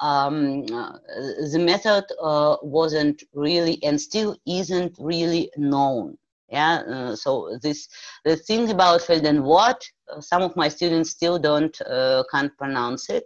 um, 0.00 0.64
uh, 0.72 0.98
the 1.52 1.58
method 1.58 2.04
uh, 2.20 2.56
wasn't 2.62 3.22
really 3.32 3.82
and 3.82 4.00
still 4.00 4.36
isn't 4.46 4.94
really 4.98 5.50
known. 5.56 6.18
Yeah 6.48 6.82
uh, 6.88 7.16
so 7.16 7.58
this 7.62 7.88
the 8.24 8.36
thing 8.36 8.70
about 8.70 9.00
Feldenkrais 9.00 9.80
uh, 10.12 10.20
some 10.20 10.42
of 10.42 10.54
my 10.54 10.68
students 10.68 11.10
still 11.10 11.38
don't 11.38 11.76
uh, 11.82 12.22
can't 12.30 12.56
pronounce 12.56 13.10
it. 13.10 13.24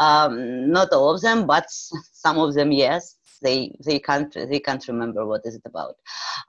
Um, 0.00 0.70
not 0.70 0.92
all 0.92 1.14
of 1.14 1.20
them 1.20 1.46
but 1.46 1.66
some 1.68 2.38
of 2.38 2.54
them 2.54 2.72
yes 2.72 3.16
they 3.42 3.76
they 3.84 3.98
can't 3.98 4.32
they 4.32 4.58
can't 4.58 4.88
remember 4.88 5.26
what 5.26 5.42
is 5.44 5.54
it 5.54 5.62
about. 5.66 5.96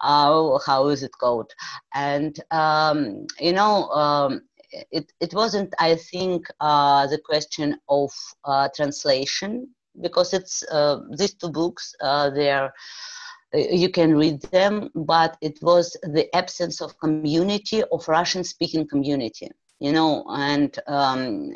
Uh, 0.01 0.57
how 0.65 0.87
is 0.87 1.03
it 1.03 1.11
called? 1.19 1.51
And 1.93 2.39
um, 2.51 3.27
you 3.39 3.53
know 3.53 3.89
um, 3.89 4.41
it, 4.71 5.11
it 5.19 5.33
wasn't, 5.33 5.73
I 5.79 5.95
think, 5.95 6.47
uh, 6.59 7.07
the 7.07 7.17
question 7.17 7.79
of 7.89 8.11
uh, 8.43 8.69
translation 8.75 9.69
because 10.01 10.33
it's 10.33 10.63
uh, 10.71 10.99
these 11.17 11.33
two 11.33 11.49
books, 11.49 11.95
uh, 12.01 12.29
they're 12.29 12.73
uh, 13.53 13.57
you 13.57 13.89
can 13.89 14.15
read 14.15 14.41
them, 14.43 14.89
but 14.95 15.37
it 15.41 15.57
was 15.61 15.95
the 16.03 16.33
absence 16.35 16.81
of 16.81 16.99
community 16.99 17.83
of 17.91 18.07
Russian-speaking 18.07 18.87
community, 18.87 19.49
you 19.79 19.91
know, 19.91 20.25
and 20.29 20.77
um, 20.87 21.51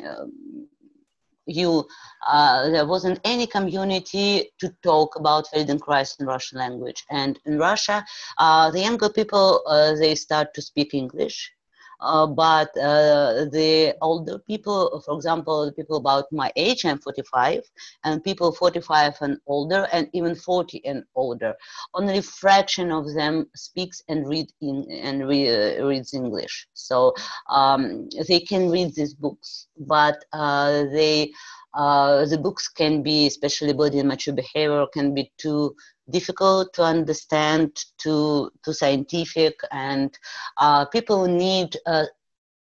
you 1.46 1.86
uh, 2.26 2.70
there 2.70 2.86
wasn't 2.86 3.20
any 3.24 3.46
community 3.46 4.50
to 4.60 4.72
talk 4.82 5.16
about 5.16 5.48
Feldenkrais 5.52 6.18
in 6.20 6.26
Russian 6.26 6.58
language. 6.58 7.04
And 7.10 7.38
in 7.44 7.58
Russia, 7.58 8.04
the 8.38 8.80
younger 8.80 9.08
people 9.08 9.62
they 9.98 10.14
start 10.14 10.54
to 10.54 10.62
speak 10.62 10.94
English, 10.94 11.52
uh, 12.00 12.26
but 12.26 12.68
uh, 12.78 13.44
the 13.52 13.94
older 14.00 14.38
people, 14.38 15.02
for 15.04 15.14
example, 15.14 15.66
the 15.66 15.72
people 15.72 15.96
about 15.96 16.24
my 16.32 16.52
age, 16.56 16.84
I'm 16.84 16.98
45, 16.98 17.62
and 18.04 18.24
people 18.24 18.52
45 18.52 19.16
and 19.20 19.38
older, 19.46 19.86
and 19.92 20.08
even 20.12 20.34
40 20.34 20.84
and 20.84 21.04
older, 21.14 21.54
only 21.94 22.18
a 22.18 22.22
fraction 22.22 22.90
of 22.90 23.12
them 23.14 23.46
speaks 23.54 24.02
and 24.08 24.28
read 24.28 24.46
in 24.60 24.86
and 24.90 25.28
re, 25.28 25.48
uh, 25.48 25.86
reads 25.86 26.14
English. 26.14 26.68
So 26.74 27.14
um, 27.48 28.08
they 28.28 28.40
can 28.40 28.70
read 28.70 28.94
these 28.94 29.14
books, 29.14 29.68
but 29.78 30.24
uh, 30.32 30.84
they 30.92 31.32
uh, 31.74 32.24
the 32.26 32.38
books 32.38 32.68
can 32.68 33.02
be, 33.02 33.26
especially 33.26 33.72
body 33.72 34.00
and 34.00 34.08
mature 34.08 34.34
behavior, 34.34 34.86
can 34.92 35.14
be 35.14 35.30
too 35.38 35.76
difficult 36.10 36.72
to 36.74 36.82
understand, 36.82 37.76
to 37.98 38.50
too 38.64 38.72
scientific, 38.72 39.58
and 39.70 40.16
uh, 40.58 40.84
people 40.86 41.26
need 41.26 41.76
uh, 41.86 42.04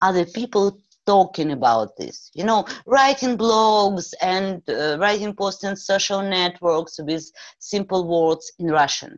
other 0.01 0.25
people 0.25 0.77
talking 1.05 1.51
about 1.51 1.95
this. 1.97 2.29
You 2.33 2.43
know, 2.43 2.65
writing 2.85 3.37
blogs 3.37 4.13
and 4.21 4.61
uh, 4.69 4.97
writing 4.99 5.33
posts 5.33 5.63
in 5.63 5.75
social 5.75 6.21
networks 6.21 6.99
with 6.99 7.31
simple 7.59 8.07
words 8.07 8.51
in 8.59 8.67
Russian, 8.67 9.17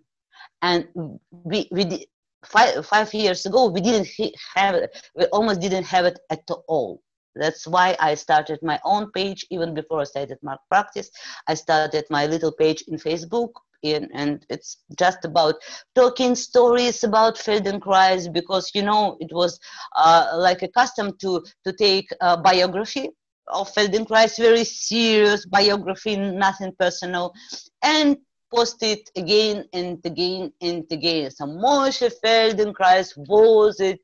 and 0.62 0.88
we 1.32 1.68
we. 1.72 2.08
Five, 2.46 2.86
five 2.86 3.14
years 3.14 3.46
ago, 3.46 3.68
we 3.68 3.82
didn't 3.82 4.08
have 4.56 4.74
it. 4.74 4.96
We 5.14 5.26
almost 5.26 5.60
didn't 5.60 5.84
have 5.84 6.06
it 6.06 6.20
at 6.30 6.40
all 6.70 7.02
that's 7.36 7.68
why 7.68 7.96
I 8.00 8.16
started 8.16 8.60
my 8.62 8.80
own 8.84 9.12
page 9.12 9.46
even 9.50 9.74
before 9.74 10.02
I 10.02 10.06
started 10.06 10.38
my 10.42 10.58
practice. 10.70 11.10
I 11.48 11.54
started 11.56 12.06
my 12.10 12.26
little 12.26 12.52
page 12.52 12.84
in 12.88 12.98
Facebook 12.98 13.52
in, 13.82 14.10
and 14.14 14.46
it's 14.50 14.78
just 14.98 15.26
about 15.26 15.56
talking 15.96 16.36
stories 16.36 17.04
about 17.04 17.38
Feldenkrais 17.38 18.32
because 18.32 18.72
you 18.74 18.84
know 18.84 19.18
it 19.20 19.32
was 19.32 19.60
uh, 19.96 20.32
like 20.36 20.62
a 20.62 20.68
custom 20.70 21.16
to 21.22 21.44
to 21.66 21.74
take 21.74 22.10
a 22.22 22.38
biography 22.38 23.10
of 23.48 23.72
Feldenkrais, 23.74 24.38
very 24.38 24.64
serious 24.64 25.46
biography, 25.46 26.16
nothing 26.16 26.74
personal, 26.80 27.34
and 27.82 28.18
post 28.54 28.82
it 28.84 29.10
again 29.16 29.66
and 29.74 30.00
again 30.06 30.52
and 30.62 30.86
again. 30.92 31.32
So 31.32 31.46
Moshe 31.46 32.12
Feldenkrais 32.24 33.16
was 33.18 33.80
a 33.82 33.98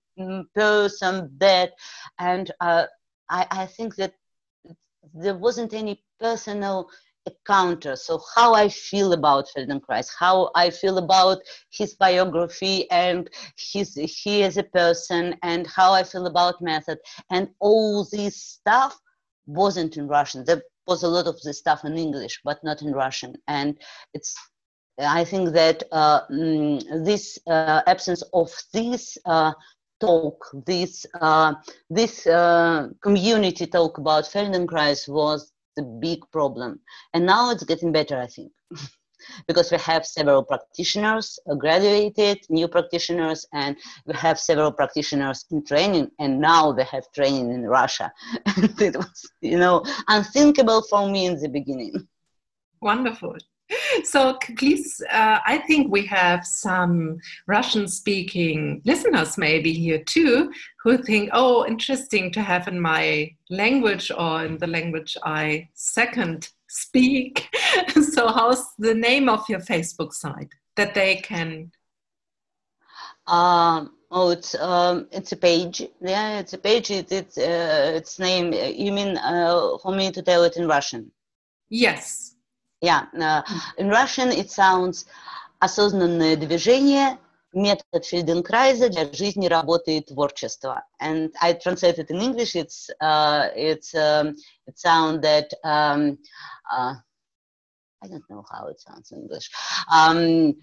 person 0.54 1.32
that, 1.40 1.72
and 2.20 2.52
uh, 2.60 2.86
I, 3.30 3.48
I 3.52 3.66
think 3.66 3.96
that 3.96 4.14
there 5.14 5.36
wasn't 5.36 5.74
any 5.74 6.04
personal 6.20 6.90
encounter. 7.26 7.96
So 7.96 8.22
how 8.36 8.54
I 8.54 8.70
feel 8.70 9.14
about 9.14 9.50
Feldenkrais, 9.56 10.10
how 10.18 10.52
I 10.56 10.70
feel 10.70 10.98
about 10.98 11.40
his 11.72 11.94
biography 11.96 12.90
and 12.92 13.30
his 13.58 13.96
he 13.96 14.44
as 14.44 14.58
a 14.58 14.64
person, 14.64 15.36
and 15.44 15.68
how 15.68 15.94
I 15.94 16.04
feel 16.04 16.28
about 16.28 16.62
method, 16.62 17.00
and 17.32 17.50
all 17.60 18.08
this 18.12 18.36
stuff 18.42 19.00
wasn't 19.46 19.98
in 19.98 20.08
Russian. 20.08 20.44
There 20.46 20.62
was 20.88 21.04
a 21.04 21.08
lot 21.08 21.28
of 21.28 21.40
this 21.42 21.60
stuff 21.60 21.84
in 21.84 21.98
English, 21.98 22.42
but 22.44 22.64
not 22.64 22.82
in 22.82 22.92
Russian, 22.92 23.36
and 23.48 23.78
it's. 24.14 24.36
I 24.98 25.26
think 25.26 25.52
that 25.52 25.84
uh, 25.92 26.22
mm, 26.32 27.04
this 27.04 27.38
uh, 27.48 27.82
absence 27.86 28.24
of 28.34 28.50
this 28.72 29.18
uh, 29.26 29.52
talk, 30.00 30.46
this 30.66 31.06
uh, 31.20 31.54
this 31.90 32.26
uh, 32.28 32.88
community 33.02 33.68
talk 33.68 33.98
about 33.98 34.24
Feldenkrais 34.24 35.10
was 35.10 35.52
the 35.76 35.84
big 35.84 36.20
problem, 36.32 36.80
and 37.14 37.26
now 37.26 37.52
it's 37.52 37.64
getting 37.64 37.92
better, 37.92 38.18
I 38.20 38.28
think, 38.28 38.52
because 39.48 39.72
we 39.72 39.78
have 39.78 40.06
several 40.06 40.44
practitioners 40.44 41.40
graduated, 41.58 42.40
new 42.50 42.68
practitioners, 42.68 43.46
and 43.54 43.78
we 44.06 44.14
have 44.16 44.40
several 44.40 44.72
practitioners 44.72 45.46
in 45.52 45.64
training, 45.66 46.12
and 46.20 46.40
now 46.40 46.72
they 46.72 46.84
have 46.86 47.12
training 47.14 47.52
in 47.52 47.64
Russia. 47.64 48.12
it 48.80 48.96
was, 48.96 49.32
you 49.42 49.58
know, 49.58 49.84
unthinkable 50.08 50.82
for 50.84 51.10
me 51.10 51.26
in 51.26 51.40
the 51.40 51.50
beginning. 51.50 52.08
Wonderful. 52.82 53.36
So 54.04 54.38
please, 54.58 55.02
uh, 55.12 55.40
I 55.46 55.58
think 55.60 55.92
we 55.92 56.06
have 56.06 56.46
some 56.46 57.18
Russian 57.48 57.88
speaking 57.88 58.82
listeners 58.86 59.38
maybe 59.38 59.74
here 59.74 60.04
too 60.04 60.52
who 60.84 60.98
think, 60.98 61.30
oh, 61.34 61.66
interesting 61.66 62.32
to 62.32 62.42
have 62.42 62.68
in 62.68 62.80
my 62.80 63.32
language 63.50 64.12
or 64.16 64.46
in 64.46 64.58
the 64.58 64.68
language 64.68 65.18
I 65.24 65.70
second 65.74 66.50
speak. 66.70 67.48
so, 68.14 68.28
how's 68.28 68.76
the 68.78 68.94
name 68.94 69.30
of 69.30 69.48
your 69.50 69.62
Facebook 69.62 70.14
site 70.14 70.54
that 70.76 70.94
they 70.94 71.16
can? 71.18 71.72
Um, 73.28 73.96
oh, 74.12 74.30
it's 74.30 74.54
um, 74.56 75.08
it's 75.12 75.32
a 75.32 75.38
page. 75.38 75.82
Yeah, 76.02 76.40
it's 76.40 76.54
a 76.54 76.60
page. 76.60 76.92
It, 76.92 77.12
it's 77.12 77.38
uh, 77.38 77.94
its 77.96 78.20
name. 78.20 78.54
You 78.54 78.92
mean 78.92 79.18
uh, 79.18 79.78
for 79.82 79.96
me 79.96 80.12
to 80.12 80.22
tell 80.22 80.44
it 80.44 80.58
in 80.58 80.68
Russian? 80.68 81.12
Yes. 81.70 82.35
Yeah, 82.85 83.07
uh, 83.21 83.43
in 83.77 83.89
Russian 83.89 84.31
it 84.33 84.51
sounds 84.51 85.07
осознанное 85.59 86.37
движение, 86.37 87.19
метод 87.53 88.05
Фельденкрайза 88.05 88.89
для 88.89 89.13
жизни, 89.13 89.49
работы 89.49 89.99
и 89.99 90.01
творчества. 90.01 90.85
And 91.01 91.31
I 91.41 91.53
translate 91.55 91.99
it 91.99 92.11
in 92.11 92.21
English. 92.21 92.55
It's 92.55 92.89
uh, 93.01 93.49
it's 93.55 93.95
um, 93.95 94.35
it 94.67 94.79
sounds 94.79 95.21
that 95.23 95.53
um, 95.65 96.19
uh, 96.73 96.95
I 98.03 98.09
don't 98.09 98.29
know 98.31 98.45
how 98.51 98.69
it 98.69 98.81
sounds 98.81 99.11
in 99.13 99.21
English. 99.21 99.51
Um, 99.93 100.55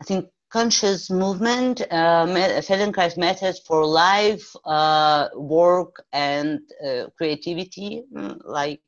I 0.00 0.04
think 0.04 0.30
conscious 0.50 1.10
movement, 1.10 1.80
uh, 1.92 2.26
Feldenkrais 2.62 3.16
method 3.16 3.56
for 3.66 3.86
life, 3.86 4.44
uh, 4.64 5.28
work, 5.34 6.02
and 6.12 6.60
uh, 6.84 7.06
creativity, 7.16 8.02
mm, 8.12 8.40
like 8.44 8.80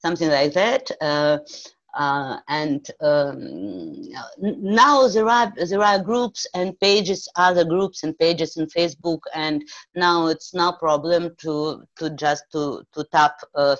something 0.00 0.28
like 0.28 0.52
that. 0.54 0.90
Uh, 1.00 1.38
uh, 1.94 2.38
and 2.48 2.86
um, 3.00 4.08
now 4.38 5.08
there 5.08 5.28
are 5.28 5.52
there 5.68 5.82
are 5.82 5.98
groups 5.98 6.46
and 6.54 6.78
pages, 6.80 7.28
other 7.34 7.64
groups 7.64 8.02
and 8.04 8.16
pages 8.18 8.56
in 8.56 8.66
Facebook, 8.66 9.20
and 9.34 9.64
now 9.94 10.26
it's 10.26 10.54
no 10.54 10.72
problem 10.72 11.34
to 11.38 11.82
to 11.98 12.10
just 12.10 12.44
to 12.52 12.84
to 12.92 13.04
tap 13.10 13.34
uh, 13.54 13.74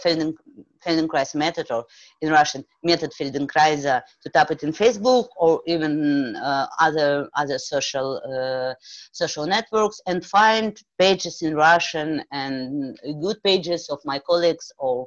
Feldenkrais 0.85 1.35
method 1.35 1.67
or 1.71 1.85
in 2.21 2.31
Russian 2.31 2.65
method 2.83 3.13
Feldenkrais 3.13 3.83
to 4.23 4.31
tap 4.31 4.51
it 4.51 4.63
in 4.63 4.73
Facebook 4.73 5.29
or 5.37 5.61
even 5.67 6.37
uh, 6.37 6.67
other 6.81 7.29
other 7.37 7.59
social 7.59 8.21
uh, 8.25 8.75
social 9.13 9.47
networks 9.47 10.01
and 10.07 10.25
find 10.25 10.83
pages 10.99 11.43
in 11.43 11.55
Russian 11.55 12.23
and 12.33 12.99
good 13.21 13.43
pages 13.43 13.89
of 13.89 13.99
my 14.05 14.19
colleagues 14.19 14.73
or 14.79 15.07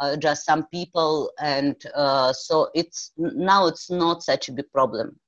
uh, 0.00 0.16
just 0.16 0.44
some 0.44 0.66
people 0.72 1.30
and 1.40 1.76
uh, 1.94 2.32
so 2.32 2.68
it's 2.74 3.12
now 3.16 3.66
it's 3.66 3.90
not 3.90 4.22
such 4.22 4.48
a 4.48 4.52
big 4.52 4.70
problem. 4.72 5.18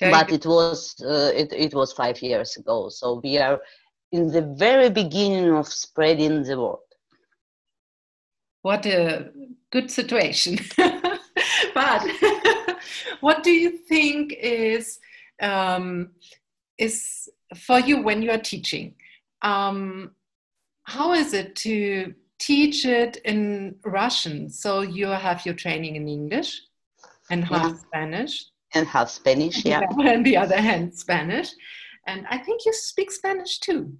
Okay. 0.00 0.12
But 0.12 0.30
it 0.30 0.46
was 0.46 0.94
uh, 1.02 1.32
it, 1.34 1.52
it 1.52 1.74
was 1.74 1.92
five 1.92 2.22
years 2.22 2.56
ago, 2.56 2.88
so 2.88 3.20
we 3.22 3.38
are 3.38 3.60
in 4.12 4.28
the 4.28 4.42
very 4.42 4.90
beginning 4.90 5.50
of 5.50 5.66
spreading 5.66 6.42
the 6.44 6.58
word 6.60 6.87
what 8.68 8.84
a 8.84 9.30
good 9.70 9.90
situation. 9.90 10.58
but 11.74 12.02
what 13.20 13.42
do 13.42 13.50
you 13.50 13.70
think 13.70 14.34
is 14.38 15.00
um, 15.40 16.10
is 16.76 17.30
for 17.56 17.80
you 17.80 18.02
when 18.02 18.20
you 18.20 18.30
are 18.30 18.44
teaching? 18.52 18.94
Um, 19.40 20.10
how 20.82 21.14
is 21.14 21.32
it 21.32 21.56
to 21.64 22.12
teach 22.38 22.84
it 22.84 23.16
in 23.24 23.76
Russian? 23.86 24.50
So 24.50 24.82
you 24.82 25.06
have 25.06 25.46
your 25.46 25.54
training 25.54 25.96
in 25.96 26.06
English 26.06 26.60
and 27.30 27.42
half 27.46 27.72
yeah. 27.72 27.78
Spanish. 27.86 28.34
And 28.74 28.86
half 28.86 29.08
Spanish, 29.08 29.64
yeah. 29.64 29.80
yeah. 29.80 30.12
And 30.12 30.26
the 30.26 30.36
other 30.36 30.60
hand, 30.60 30.94
Spanish. 30.94 31.48
And 32.06 32.26
I 32.28 32.36
think 32.36 32.66
you 32.66 32.74
speak 32.74 33.10
Spanish 33.12 33.60
too. 33.60 33.94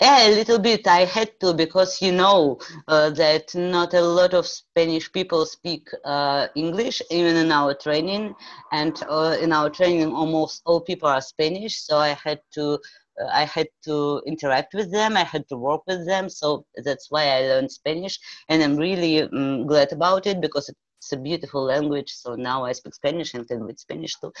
Yeah, 0.00 0.28
a 0.28 0.34
little 0.34 0.58
bit. 0.58 0.86
I 0.86 1.04
had 1.04 1.38
to 1.40 1.52
because 1.52 2.00
you 2.02 2.12
know 2.12 2.58
uh, 2.88 3.10
that 3.10 3.54
not 3.54 3.94
a 3.94 4.00
lot 4.00 4.34
of 4.34 4.46
Spanish 4.46 5.12
people 5.12 5.44
speak 5.46 5.88
uh, 6.04 6.48
English, 6.56 7.02
even 7.10 7.36
in 7.36 7.52
our 7.52 7.74
training. 7.74 8.34
And 8.72 9.00
uh, 9.08 9.36
in 9.40 9.52
our 9.52 9.70
training, 9.70 10.12
almost 10.12 10.62
all 10.64 10.80
people 10.80 11.08
are 11.08 11.20
Spanish. 11.20 11.82
So 11.82 11.98
I 11.98 12.16
had 12.24 12.40
to, 12.54 12.78
uh, 13.20 13.28
I 13.32 13.44
had 13.44 13.68
to 13.84 14.22
interact 14.26 14.74
with 14.74 14.90
them. 14.92 15.16
I 15.16 15.24
had 15.24 15.48
to 15.48 15.56
work 15.56 15.82
with 15.86 16.06
them. 16.06 16.28
So 16.28 16.64
that's 16.84 17.10
why 17.10 17.24
I 17.28 17.40
learned 17.42 17.70
Spanish, 17.70 18.18
and 18.48 18.62
I'm 18.62 18.76
really 18.76 19.22
um, 19.22 19.66
glad 19.66 19.92
about 19.92 20.26
it 20.26 20.40
because 20.40 20.68
it's 20.68 21.12
a 21.12 21.16
beautiful 21.16 21.62
language. 21.64 22.10
So 22.12 22.34
now 22.34 22.64
I 22.64 22.72
speak 22.72 22.94
Spanish 22.94 23.34
and 23.34 23.46
can 23.46 23.62
read 23.64 23.78
Spanish 23.78 24.14
too. 24.20 24.32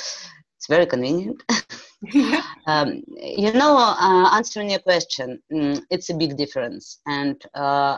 It's 0.60 0.66
very 0.66 0.84
convenient. 0.84 1.42
um, 2.66 3.02
you 3.16 3.50
know, 3.54 3.78
uh, 3.78 4.28
answering 4.34 4.68
your 4.68 4.80
question, 4.80 5.42
mm, 5.50 5.82
it's 5.90 6.10
a 6.10 6.14
big 6.14 6.36
difference. 6.36 7.00
And 7.06 7.42
uh, 7.54 7.96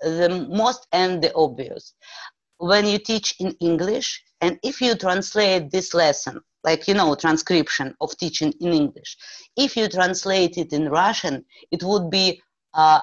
the 0.00 0.48
most 0.48 0.86
and 0.92 1.22
the 1.22 1.30
obvious. 1.34 1.92
When 2.56 2.86
you 2.86 2.98
teach 2.98 3.34
in 3.38 3.50
English, 3.60 4.24
and 4.40 4.58
if 4.62 4.80
you 4.80 4.94
translate 4.94 5.70
this 5.70 5.92
lesson 5.92 6.40
like 6.64 6.88
you 6.88 6.94
know 6.94 7.14
transcription 7.14 7.94
of 8.00 8.16
teaching 8.16 8.52
in 8.60 8.72
english 8.72 9.16
if 9.56 9.76
you 9.76 9.88
translate 9.88 10.56
it 10.56 10.72
in 10.72 10.88
russian 10.88 11.44
it 11.70 11.82
would 11.82 12.10
be 12.10 12.40
uh, 12.74 13.00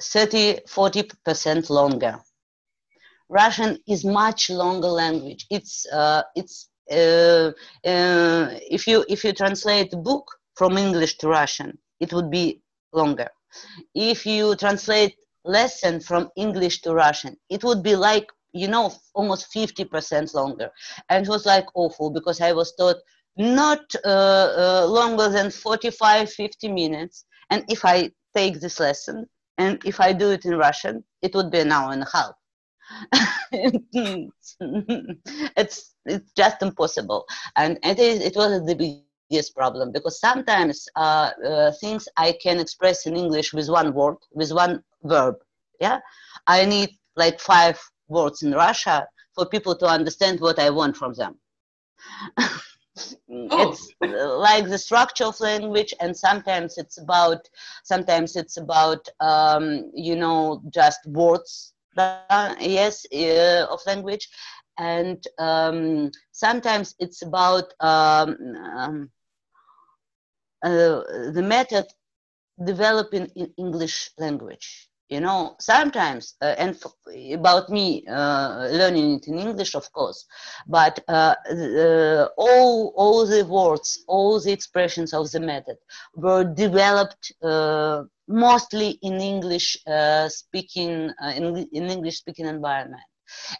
30 0.00 0.60
40% 0.68 1.70
longer 1.70 2.18
russian 3.28 3.78
is 3.88 4.04
much 4.04 4.50
longer 4.50 4.88
language 4.88 5.46
it's 5.50 5.86
uh, 5.92 6.22
it's 6.34 6.56
uh, 6.58 6.66
uh, 6.66 6.75
if 6.88 8.86
you 8.86 9.04
if 9.08 9.24
you 9.24 9.32
translate 9.32 9.90
book 10.02 10.26
from 10.54 10.78
english 10.78 11.18
to 11.18 11.28
russian 11.28 11.76
it 12.00 12.12
would 12.12 12.30
be 12.30 12.60
longer 12.92 13.28
if 13.94 14.24
you 14.26 14.54
translate 14.56 15.16
lesson 15.44 16.00
from 16.00 16.28
english 16.36 16.80
to 16.82 16.94
russian 16.94 17.36
it 17.50 17.62
would 17.64 17.82
be 17.82 17.96
like 17.96 18.28
you 18.56 18.68
know, 18.68 18.92
almost 19.14 19.52
50% 19.52 20.34
longer. 20.34 20.70
And 21.08 21.26
it 21.26 21.28
was 21.28 21.46
like 21.46 21.66
awful 21.74 22.10
because 22.10 22.40
I 22.40 22.52
was 22.52 22.74
taught 22.76 22.96
not 23.36 23.80
uh, 24.04 24.08
uh, 24.08 24.86
longer 24.88 25.28
than 25.28 25.50
45, 25.50 26.32
50 26.32 26.72
minutes. 26.72 27.26
And 27.50 27.64
if 27.68 27.84
I 27.84 28.10
take 28.34 28.60
this 28.60 28.80
lesson 28.80 29.26
and 29.58 29.80
if 29.84 30.00
I 30.00 30.12
do 30.12 30.30
it 30.30 30.44
in 30.44 30.56
Russian, 30.56 31.04
it 31.22 31.34
would 31.34 31.50
be 31.50 31.60
an 31.60 31.72
hour 31.72 31.92
and 31.92 32.02
a 32.02 32.08
half. 32.12 32.32
it's 35.56 35.94
it's 36.04 36.32
just 36.36 36.62
impossible, 36.62 37.26
and 37.56 37.78
it 37.82 37.98
is 37.98 38.20
it 38.20 38.36
was 38.36 38.64
the 38.64 38.74
biggest 39.28 39.54
problem 39.56 39.92
because 39.92 40.20
sometimes 40.20 40.88
uh, 40.96 41.30
uh, 41.44 41.72
things 41.80 42.08
I 42.16 42.32
can 42.40 42.58
express 42.58 43.06
in 43.06 43.16
English 43.16 43.52
with 43.52 43.68
one 43.68 43.92
word, 43.92 44.16
with 44.32 44.52
one 44.52 44.82
verb. 45.04 45.36
Yeah, 45.80 46.00
I 46.46 46.64
need 46.64 46.90
like 47.16 47.40
five 47.40 47.78
words 48.08 48.42
in 48.42 48.52
Russia 48.52 49.06
for 49.34 49.46
people 49.46 49.76
to 49.76 49.86
understand 49.86 50.40
what 50.40 50.58
I 50.58 50.70
want 50.70 50.96
from 50.96 51.14
them. 51.14 51.38
oh. 52.38 52.58
It's 53.28 53.92
like 54.00 54.68
the 54.68 54.78
structure 54.78 55.24
of 55.24 55.40
language, 55.40 55.92
and 56.00 56.16
sometimes 56.16 56.78
it's 56.78 56.98
about 56.98 57.48
sometimes 57.84 58.36
it's 58.36 58.56
about 58.56 59.08
um, 59.20 59.90
you 59.94 60.16
know 60.16 60.62
just 60.70 61.00
words. 61.06 61.72
Uh, 61.96 62.30
yes, 62.60 63.06
uh, 63.12 63.66
of 63.70 63.80
language, 63.86 64.28
and 64.78 65.22
um, 65.38 66.10
sometimes 66.32 66.94
it's 66.98 67.22
about 67.22 67.72
um, 67.80 68.36
um 68.76 69.10
uh, 70.62 71.00
the 71.32 71.42
method 71.42 71.86
developing 72.64 73.26
in 73.36 73.52
English 73.58 74.10
language 74.18 74.88
you 75.08 75.20
know. 75.20 75.54
Sometimes 75.60 76.34
uh, 76.42 76.54
and 76.58 76.76
about 77.32 77.68
me 77.70 78.04
uh, 78.08 78.68
learning 78.70 79.16
it 79.16 79.26
in 79.28 79.38
english 79.38 79.74
of 79.74 79.90
course. 79.92 80.24
But 80.66 80.98
uh, 81.08 81.34
all 82.36 82.92
all 82.96 83.26
the 83.26 83.44
words 83.44 84.04
all 84.08 84.40
the 84.40 84.52
expressions 84.52 85.12
of 85.12 85.30
the 85.30 85.40
method 85.40 85.76
were 86.16 86.44
developed 86.44 87.32
uh, 87.42 88.02
mostly 88.28 88.98
in 89.02 89.14
english 89.20 89.76
uh, 89.86 90.28
speaking 90.28 91.10
uh, 91.22 91.32
in, 91.36 91.44
in 91.72 91.84
english 91.96 92.18
speaking 92.18 92.46
environment. 92.46 93.02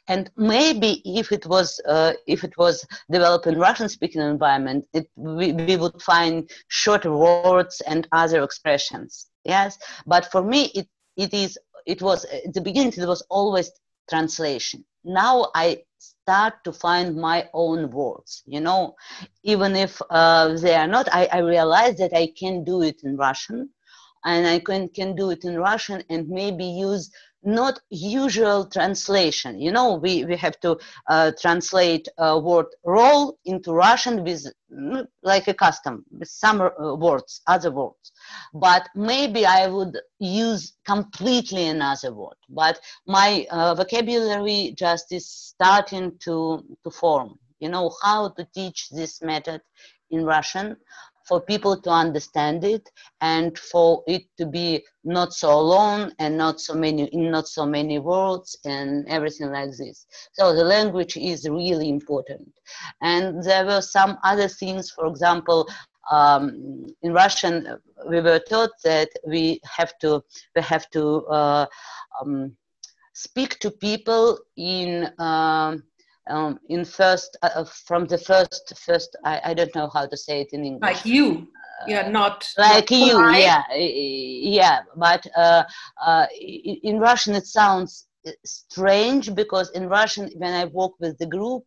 And 0.08 0.30
maybe 0.36 1.02
if 1.04 1.32
it 1.32 1.44
was 1.46 1.80
uh, 1.88 2.12
if 2.26 2.44
it 2.44 2.56
was 2.56 2.86
developed 3.10 3.46
in 3.46 3.58
Russian 3.58 3.88
speaking 3.88 4.22
environment, 4.22 4.84
it, 4.92 5.08
we, 5.16 5.52
we 5.52 5.76
would 5.76 6.00
find 6.00 6.48
shorter 6.68 7.12
words 7.12 7.64
and 7.86 8.06
other 8.12 8.42
expressions. 8.42 9.26
Yes, 9.44 9.76
but 10.06 10.30
for 10.30 10.42
me, 10.42 10.70
it 10.74 10.88
it 11.16 11.32
is 11.34 11.58
it 11.86 12.00
was 12.02 12.24
at 12.24 12.52
the 12.54 12.60
beginning 12.60 12.92
it 12.96 13.06
was 13.06 13.22
always 13.28 13.70
translation. 14.08 14.84
Now 15.04 15.50
i 15.54 15.82
start 15.98 16.62
to 16.64 16.72
find 16.72 17.16
my 17.16 17.48
own 17.54 17.90
words 17.90 18.42
you 18.46 18.60
know? 18.60 18.94
Even 19.42 19.74
if 19.76 20.00
uh, 20.10 20.54
they 20.56 20.74
are 20.74 20.86
not 20.86 21.08
I, 21.12 21.28
I 21.32 21.38
realize 21.38 21.96
that 21.98 22.12
i 22.14 22.26
can 22.38 22.64
do 22.64 22.82
it 22.82 23.02
in 23.04 23.16
russian 23.16 23.70
and 24.26 24.46
i 24.46 24.58
can, 24.58 24.88
can 24.90 25.16
do 25.16 25.30
it 25.30 25.44
in 25.44 25.58
russian 25.58 26.02
and 26.10 26.28
maybe 26.28 26.64
use 26.64 27.10
not 27.46 27.78
usual 27.90 28.66
translation. 28.66 29.58
You 29.60 29.70
know, 29.70 29.94
we, 29.94 30.24
we 30.24 30.36
have 30.36 30.58
to 30.60 30.78
uh, 31.08 31.32
translate 31.40 32.08
a 32.18 32.38
word 32.38 32.66
roll 32.84 33.38
into 33.44 33.72
Russian 33.72 34.24
with 34.24 34.52
mm, 34.70 35.06
like 35.22 35.46
a 35.46 35.54
custom, 35.54 36.04
with 36.10 36.28
some 36.28 36.60
uh, 36.60 36.94
words, 36.96 37.40
other 37.46 37.70
words. 37.70 38.12
But 38.52 38.88
maybe 38.96 39.46
I 39.46 39.68
would 39.68 39.96
use 40.18 40.74
completely 40.84 41.68
another 41.68 42.12
word. 42.12 42.36
But 42.50 42.80
my 43.06 43.46
uh, 43.50 43.76
vocabulary 43.76 44.74
just 44.76 45.12
is 45.12 45.28
starting 45.28 46.18
to, 46.24 46.64
to 46.82 46.90
form. 46.90 47.38
You 47.60 47.68
know, 47.68 47.94
how 48.02 48.30
to 48.30 48.46
teach 48.54 48.90
this 48.90 49.22
method 49.22 49.62
in 50.10 50.24
Russian 50.24 50.76
for 51.26 51.40
people 51.40 51.80
to 51.82 51.90
understand 51.90 52.64
it 52.64 52.88
and 53.20 53.58
for 53.58 54.02
it 54.06 54.22
to 54.38 54.46
be 54.46 54.84
not 55.04 55.32
so 55.32 55.60
long 55.60 56.12
and 56.18 56.36
not 56.36 56.60
so 56.60 56.74
many 56.74 57.04
in 57.06 57.30
not 57.30 57.48
so 57.48 57.66
many 57.66 57.98
words 57.98 58.56
and 58.64 59.06
everything 59.08 59.50
like 59.50 59.70
this. 59.76 60.06
So 60.32 60.54
the 60.54 60.64
language 60.64 61.16
is 61.16 61.48
really 61.48 61.88
important. 61.88 62.52
And 63.02 63.42
there 63.42 63.64
were 63.64 63.82
some 63.82 64.18
other 64.22 64.48
things 64.48 64.90
for 64.90 65.06
example 65.06 65.68
um, 66.10 66.86
in 67.02 67.12
Russian, 67.12 67.78
we 68.08 68.20
were 68.20 68.38
taught 68.38 68.70
that 68.84 69.08
we 69.26 69.60
have 69.64 69.98
to 69.98 70.22
we 70.54 70.62
have 70.62 70.88
to 70.90 71.26
uh, 71.26 71.66
um, 72.20 72.56
speak 73.12 73.58
to 73.60 73.70
people 73.70 74.38
in 74.56 75.10
um, 75.18 75.82
um, 76.28 76.58
in 76.68 76.84
first 76.84 77.36
uh, 77.42 77.50
uh, 77.54 77.64
from 77.64 78.06
the 78.06 78.18
first 78.18 78.72
first 78.76 79.16
I, 79.24 79.40
I 79.44 79.54
don't 79.54 79.74
know 79.74 79.90
how 79.92 80.06
to 80.06 80.16
say 80.16 80.40
it 80.40 80.52
in 80.52 80.64
english. 80.64 80.96
Like 80.96 81.06
you. 81.06 81.48
Yeah 81.86 82.08
not 82.08 82.50
like 82.56 82.90
not 82.90 83.06
you 83.06 83.30
yeah 83.36 83.62
yeah 83.74 84.80
but 84.96 85.26
uh, 85.36 85.64
uh, 86.02 86.26
in 86.32 86.98
russian 86.98 87.34
it 87.34 87.46
sounds 87.46 88.08
uh, 88.26 88.30
strange 88.44 89.34
because 89.34 89.70
in 89.72 89.86
russian 89.88 90.30
when 90.36 90.54
i 90.54 90.64
work 90.64 90.92
with 91.00 91.18
the 91.18 91.26
group 91.26 91.64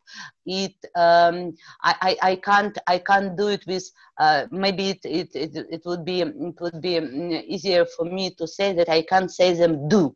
it 0.48 0.74
um, 0.96 1.54
I, 1.84 1.94
I, 2.02 2.18
I 2.32 2.36
can't 2.38 2.76
i 2.88 2.98
can't 2.98 3.38
do 3.38 3.50
it 3.50 3.64
with 3.68 3.86
uh, 4.20 4.48
maybe 4.52 4.90
it, 4.90 5.00
it, 5.04 5.30
it, 5.36 5.68
it 5.70 5.82
would 5.86 6.04
be 6.04 6.22
it 6.22 6.56
would 6.60 6.82
be 6.82 6.98
um, 6.98 7.32
easier 7.32 7.86
for 7.86 8.06
me 8.06 8.32
to 8.32 8.48
say 8.48 8.74
that 8.74 8.90
i 8.90 9.04
can't 9.04 9.32
say 9.32 9.54
them 9.54 9.88
do. 9.88 10.16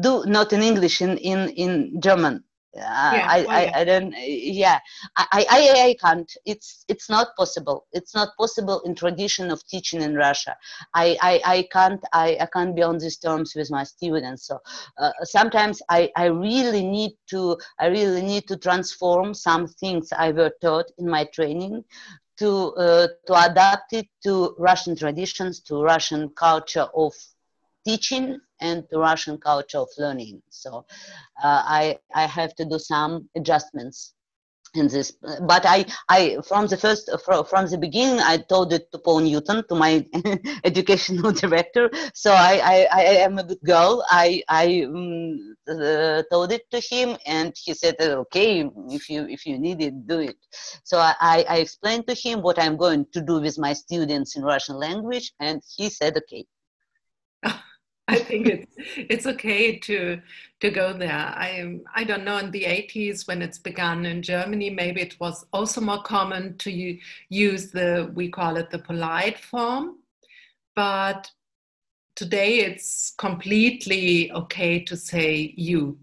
Do 0.00 0.22
not 0.26 0.52
in 0.52 0.62
english 0.62 1.00
in 1.00 1.18
in 1.18 1.48
in 1.50 2.00
german 2.00 2.44
yeah, 2.74 3.26
I, 3.28 3.46
I, 3.48 3.62
yeah. 3.64 3.72
I, 3.74 3.84
don't 3.84 4.14
yeah 4.18 4.78
I, 5.16 5.46
I 5.50 5.72
i 5.88 5.96
can't. 6.00 6.30
It's 6.44 6.84
it's 6.88 7.08
not 7.08 7.28
possible. 7.36 7.86
It's 7.92 8.14
not 8.14 8.36
possible 8.36 8.80
in 8.82 8.94
tradition 8.94 9.50
of 9.50 9.66
teaching 9.66 10.02
in 10.02 10.14
russia. 10.14 10.56
I 10.94 11.16
i, 11.22 11.40
I 11.44 11.68
can't 11.72 12.02
I, 12.12 12.36
I 12.40 12.46
can't 12.46 12.76
be 12.76 12.82
on 12.82 12.98
these 12.98 13.16
terms 13.16 13.54
with 13.56 13.70
my 13.70 13.84
students. 13.84 14.46
So 14.46 14.60
uh, 14.98 15.12
sometimes 15.24 15.80
i 15.88 16.10
i 16.16 16.26
really 16.26 16.82
need 16.82 17.12
to 17.28 17.56
i 17.78 17.86
really 17.86 18.22
need 18.22 18.46
to 18.48 18.56
transform 18.56 19.34
some 19.34 19.66
things 19.66 20.12
i 20.12 20.30
were 20.30 20.52
taught 20.60 20.90
in 20.98 21.08
my 21.08 21.24
training 21.24 21.84
to 22.36 22.72
uh, 22.74 23.08
to 23.26 23.32
adapt 23.50 23.92
it 23.92 24.06
to 24.22 24.54
russian 24.58 24.96
traditions 24.96 25.60
to 25.60 25.82
russian 25.82 26.28
culture 26.30 26.88
of 26.94 27.12
teaching 27.86 28.38
and 28.60 28.84
the 28.90 28.98
Russian 28.98 29.38
culture 29.38 29.78
of 29.78 29.88
learning. 29.98 30.42
So 30.50 30.84
uh, 31.42 31.62
I, 31.64 31.98
I 32.14 32.26
have 32.26 32.54
to 32.56 32.64
do 32.64 32.78
some 32.78 33.28
adjustments 33.36 34.14
in 34.74 34.88
this 34.88 35.12
but 35.42 35.64
i 35.64 35.84
i 36.08 36.36
from 36.46 36.66
the 36.66 36.76
first 36.76 37.10
from 37.24 37.66
the 37.66 37.78
beginning 37.78 38.20
i 38.20 38.36
told 38.36 38.72
it 38.72 38.90
to 38.92 38.98
paul 38.98 39.20
newton 39.20 39.64
to 39.68 39.74
my 39.74 40.04
educational 40.64 41.32
director. 41.42 41.90
So 42.14 42.32
I, 42.32 42.60
I 42.72 42.86
i 42.92 43.02
am 43.26 43.38
a 43.38 43.44
good 43.44 43.62
girl. 43.64 44.04
I 44.10 44.42
i 44.48 44.82
um, 44.82 45.56
uh, 45.68 46.22
told 46.30 46.52
it 46.52 46.70
to 46.70 46.80
him 46.80 47.16
and 47.26 47.54
he 47.56 47.74
said 47.74 47.96
okay 48.00 48.68
if 48.90 49.08
you 49.08 49.26
if 49.28 49.46
you 49.46 49.58
need 49.58 49.80
it 49.82 50.06
do 50.06 50.20
it. 50.20 50.36
So 50.84 50.98
i 50.98 51.44
i 51.48 51.56
explained 51.58 52.06
to 52.08 52.14
him 52.14 52.42
what 52.42 52.58
i'm 52.58 52.76
going 52.76 53.06
to 53.12 53.20
do 53.20 53.40
with 53.40 53.58
my 53.58 53.72
students 53.72 54.36
in 54.36 54.42
russian 54.42 54.76
language 54.76 55.32
and 55.40 55.62
he 55.76 55.88
said 55.88 56.16
okay 56.16 56.44
I 58.10 58.18
think 58.18 58.46
it's 58.46 58.74
it's 58.96 59.26
okay 59.26 59.76
to 59.80 60.18
to 60.60 60.70
go 60.70 60.94
there. 60.94 61.12
I 61.12 61.78
I 61.94 62.04
don't 62.04 62.24
know 62.24 62.38
in 62.38 62.50
the 62.50 62.64
80s 62.64 63.28
when 63.28 63.42
it's 63.42 63.58
begun 63.58 64.06
in 64.06 64.22
Germany, 64.22 64.70
maybe 64.70 65.02
it 65.02 65.20
was 65.20 65.44
also 65.52 65.82
more 65.82 66.02
common 66.02 66.56
to 66.58 66.98
use 67.28 67.70
the 67.70 68.10
we 68.14 68.30
call 68.30 68.56
it 68.56 68.70
the 68.70 68.78
polite 68.78 69.38
form, 69.38 69.96
but 70.74 71.30
today 72.16 72.60
it's 72.60 73.14
completely 73.18 74.32
okay 74.32 74.80
to 74.84 74.96
say 74.96 75.52
you 75.58 75.98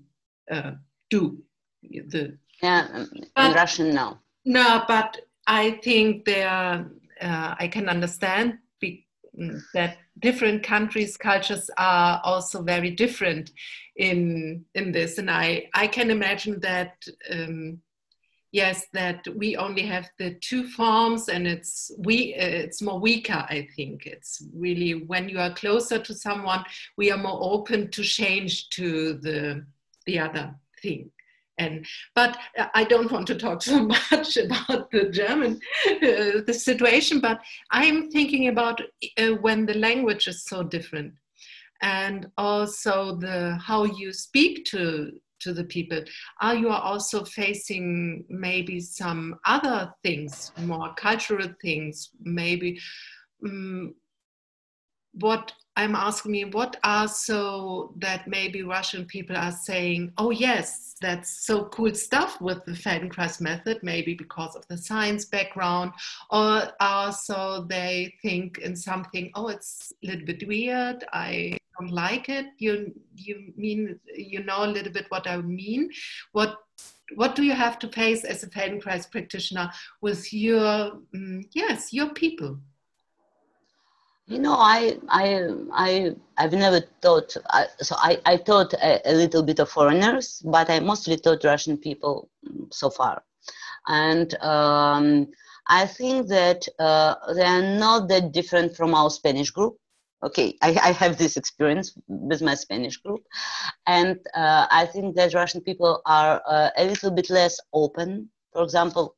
uh, 0.52 0.74
do 1.10 1.40
the 1.82 2.38
yeah 2.62 2.98
in 2.98 3.26
but, 3.36 3.56
Russian 3.56 3.96
no 3.96 4.20
no 4.46 4.84
but 4.88 5.18
I 5.48 5.80
think 5.84 6.26
there 6.26 6.86
uh, 7.20 7.56
I 7.58 7.68
can 7.68 7.90
understand 7.90 8.60
that 9.74 9.98
different 10.20 10.64
countries 10.64 11.18
cultures 11.18 11.70
are 11.78 12.22
also 12.24 12.62
very 12.62 12.92
different 12.92 13.52
in 13.98 14.64
in 14.74 14.92
this 14.92 15.18
and 15.18 15.30
i 15.30 15.68
i 15.74 15.88
can 15.88 16.10
imagine 16.10 16.60
that 16.62 17.04
um, 17.32 17.80
yes, 18.56 18.88
that 18.94 19.28
we 19.36 19.58
only 19.58 19.82
have 19.82 20.10
the 20.18 20.36
two 20.36 20.66
forms, 20.70 21.28
and 21.28 21.46
it's 21.46 21.92
we 21.98 22.34
it's 22.36 22.82
more 22.82 23.00
weaker. 23.00 23.46
I 23.50 23.68
think 23.76 24.06
it's 24.06 24.42
really 24.56 24.94
when 24.94 25.28
you 25.28 25.40
are 25.40 25.54
closer 25.54 26.00
to 26.00 26.14
someone, 26.14 26.64
we 26.96 27.12
are 27.12 27.18
more 27.18 27.38
open 27.42 27.92
to 27.92 28.02
change 28.02 28.70
to 28.70 29.16
the 29.16 29.66
the 30.06 30.20
other 30.20 30.56
thing 30.82 31.12
and 31.58 31.86
but 32.16 32.38
i 32.74 32.84
don't 32.84 33.12
want 33.12 33.26
to 33.28 33.36
talk 33.36 33.62
so 33.62 33.84
much 34.12 34.38
about 34.38 34.90
the 34.92 35.10
german 35.10 35.60
uh, 35.90 36.42
the 36.46 36.54
situation 36.54 37.20
but 37.20 37.40
i'm 37.72 38.10
thinking 38.12 38.48
about 38.48 38.82
uh, 39.18 39.28
when 39.42 39.66
the 39.66 39.78
language 39.78 40.28
is 40.28 40.44
so 40.44 40.64
different 40.64 41.14
and 41.82 42.28
also 42.38 43.16
the 43.16 43.58
how 43.62 43.84
you 43.84 44.12
speak 44.14 44.66
to 44.66 45.12
to 45.46 45.54
the 45.54 45.64
people. 45.66 46.02
Are 46.42 46.56
you 46.56 46.70
also 46.70 47.24
facing 47.24 48.26
maybe 48.30 48.80
some 48.80 49.36
other 49.46 49.94
things 50.04 50.52
more 50.58 50.94
cultural 50.96 51.50
things 51.62 52.10
maybe 52.22 52.80
um, 53.46 53.94
what 55.14 55.54
I'm 55.78 55.96
asking 55.96 56.32
me, 56.32 56.46
what 56.46 56.78
are 56.84 57.08
so 57.08 57.94
that 57.98 58.28
maybe 58.28 58.64
Russian 58.64 59.06
people 59.06 59.36
are 59.36 59.52
saying, 59.52 60.14
oh, 60.18 60.32
yes, 60.32 60.96
that's 61.02 61.46
so 61.46 61.66
cool 61.66 61.94
stuff 61.94 62.40
with 62.40 62.64
the 62.66 62.72
Feldenkrais 62.72 63.42
method, 63.42 63.80
maybe 63.84 64.14
because 64.14 64.56
of 64.56 64.66
the 64.68 64.78
science 64.78 65.26
background, 65.26 65.92
or 66.32 66.72
also 66.80 67.66
they 67.70 68.14
think 68.22 68.60
in 68.60 68.76
something, 68.76 69.32
oh, 69.36 69.50
it's 69.50 69.92
a 70.04 70.08
little 70.08 70.26
bit 70.26 70.48
weird, 70.48 71.04
I 71.12 71.58
don't 71.78 71.92
like 71.92 72.30
it. 72.30 72.46
You, 72.58 72.94
you 73.16 73.54
mean, 73.58 74.00
you 74.16 74.44
know 74.44 74.64
a 74.64 74.68
little 74.68 74.94
bit 74.94 75.08
what 75.10 75.28
I 75.28 75.38
mean. 75.38 75.90
What 76.32 76.56
what 77.16 77.36
do 77.36 77.44
you 77.44 77.54
have 77.54 77.78
to 77.80 77.88
face 77.90 78.24
as 78.24 78.44
a 78.44 78.50
Feldenkrais 78.50 79.12
practitioner 79.12 79.72
with 80.02 80.34
your, 80.34 80.94
um, 81.14 81.44
yes, 81.54 81.94
your 81.94 82.10
people? 82.14 82.58
You 84.28 84.40
know, 84.40 84.56
I, 84.58 84.98
I, 85.10 85.50
I, 85.72 86.16
I've 86.38 86.54
never 86.54 86.82
taught. 87.02 87.38
I, 87.52 87.68
so 87.80 87.96
I, 88.00 88.20
I 88.26 88.38
taught 88.38 88.74
a, 88.74 89.12
a, 89.12 89.14
little 89.14 89.44
bit 89.44 89.60
of 89.60 89.70
foreigners, 89.70 90.42
but 90.44 90.68
I 90.68 90.80
mostly 90.80 91.18
taught 91.18 91.44
Russian 91.44 91.78
people 91.78 92.28
so 92.72 92.90
far, 92.90 93.22
and 93.88 94.34
um, 94.42 95.28
I 95.68 95.86
think 95.86 96.28
that 96.30 96.68
uh, 96.80 97.16
they 97.36 97.44
are 97.44 97.78
not 97.78 98.08
that 98.10 98.32
different 98.32 98.76
from 98.76 98.96
our 98.96 99.12
Spanish 99.12 99.52
group. 99.52 99.78
Okay, 100.24 100.58
I, 100.64 100.70
I 100.82 100.92
have 100.94 101.20
this 101.20 101.38
experience 101.38 101.96
with 102.08 102.42
my 102.42 102.56
Spanish 102.56 102.98
group, 102.98 103.22
and 103.86 104.18
uh, 104.36 104.66
I 104.72 104.88
think 104.88 105.16
that 105.18 105.36
Russian 105.36 105.62
people 105.62 106.02
are 106.08 106.42
uh, 106.48 106.72
a 106.78 106.86
little 106.86 107.12
bit 107.12 107.30
less 107.30 107.60
open. 107.74 108.30
For 108.54 108.64
example, 108.64 109.16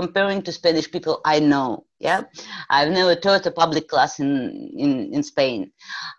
comparing 0.00 0.40
to 0.42 0.52
Spanish 0.52 0.90
people 0.90 1.20
I 1.24 1.40
know. 1.40 1.84
Yeah, 1.98 2.22
I've 2.70 2.92
never 2.92 3.14
taught 3.14 3.44
a 3.44 3.50
public 3.50 3.88
class 3.88 4.20
in 4.20 4.72
in, 4.84 5.12
in 5.12 5.22
Spain, 5.22 5.70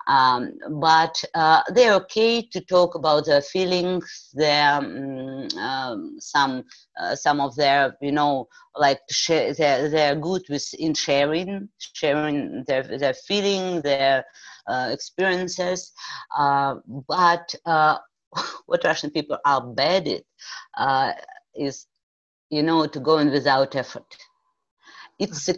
um, 0.07 0.53
but 0.69 1.15
uh, 1.34 1.61
they're 1.73 1.95
okay 2.01 2.43
to 2.53 2.61
talk 2.61 2.93
about 2.93 3.25
their 3.25 3.41
feelings, 3.41 4.29
their 4.34 4.73
um, 4.73 5.47
um, 5.57 6.17
some 6.19 6.63
uh, 7.01 7.15
some 7.15 7.41
of 7.41 7.55
their 7.55 7.97
you 7.99 8.11
know 8.11 8.47
like 8.75 9.01
share, 9.09 9.55
they're 9.55 9.89
they're 9.89 10.15
good 10.15 10.43
with 10.49 10.71
in 10.75 10.93
sharing 10.93 11.67
sharing 11.79 12.63
their 12.67 12.84
their 12.84 13.15
feeling 13.15 13.82
their 13.82 14.23
uh, 14.67 14.89
experiences, 14.91 15.91
uh, 16.38 16.75
but 17.07 17.55
uh, 17.65 17.97
what 18.67 18.84
Russian 18.84 19.09
people 19.09 19.39
are 19.45 19.65
bad 19.65 20.07
at 20.07 20.23
uh, 20.77 21.13
is 21.55 21.88
you 22.51 22.61
know, 22.61 22.85
to 22.85 22.99
go 22.99 23.17
in 23.17 23.31
without 23.31 23.75
effort. 23.75 24.15
It's 25.17 25.49
a, 25.49 25.55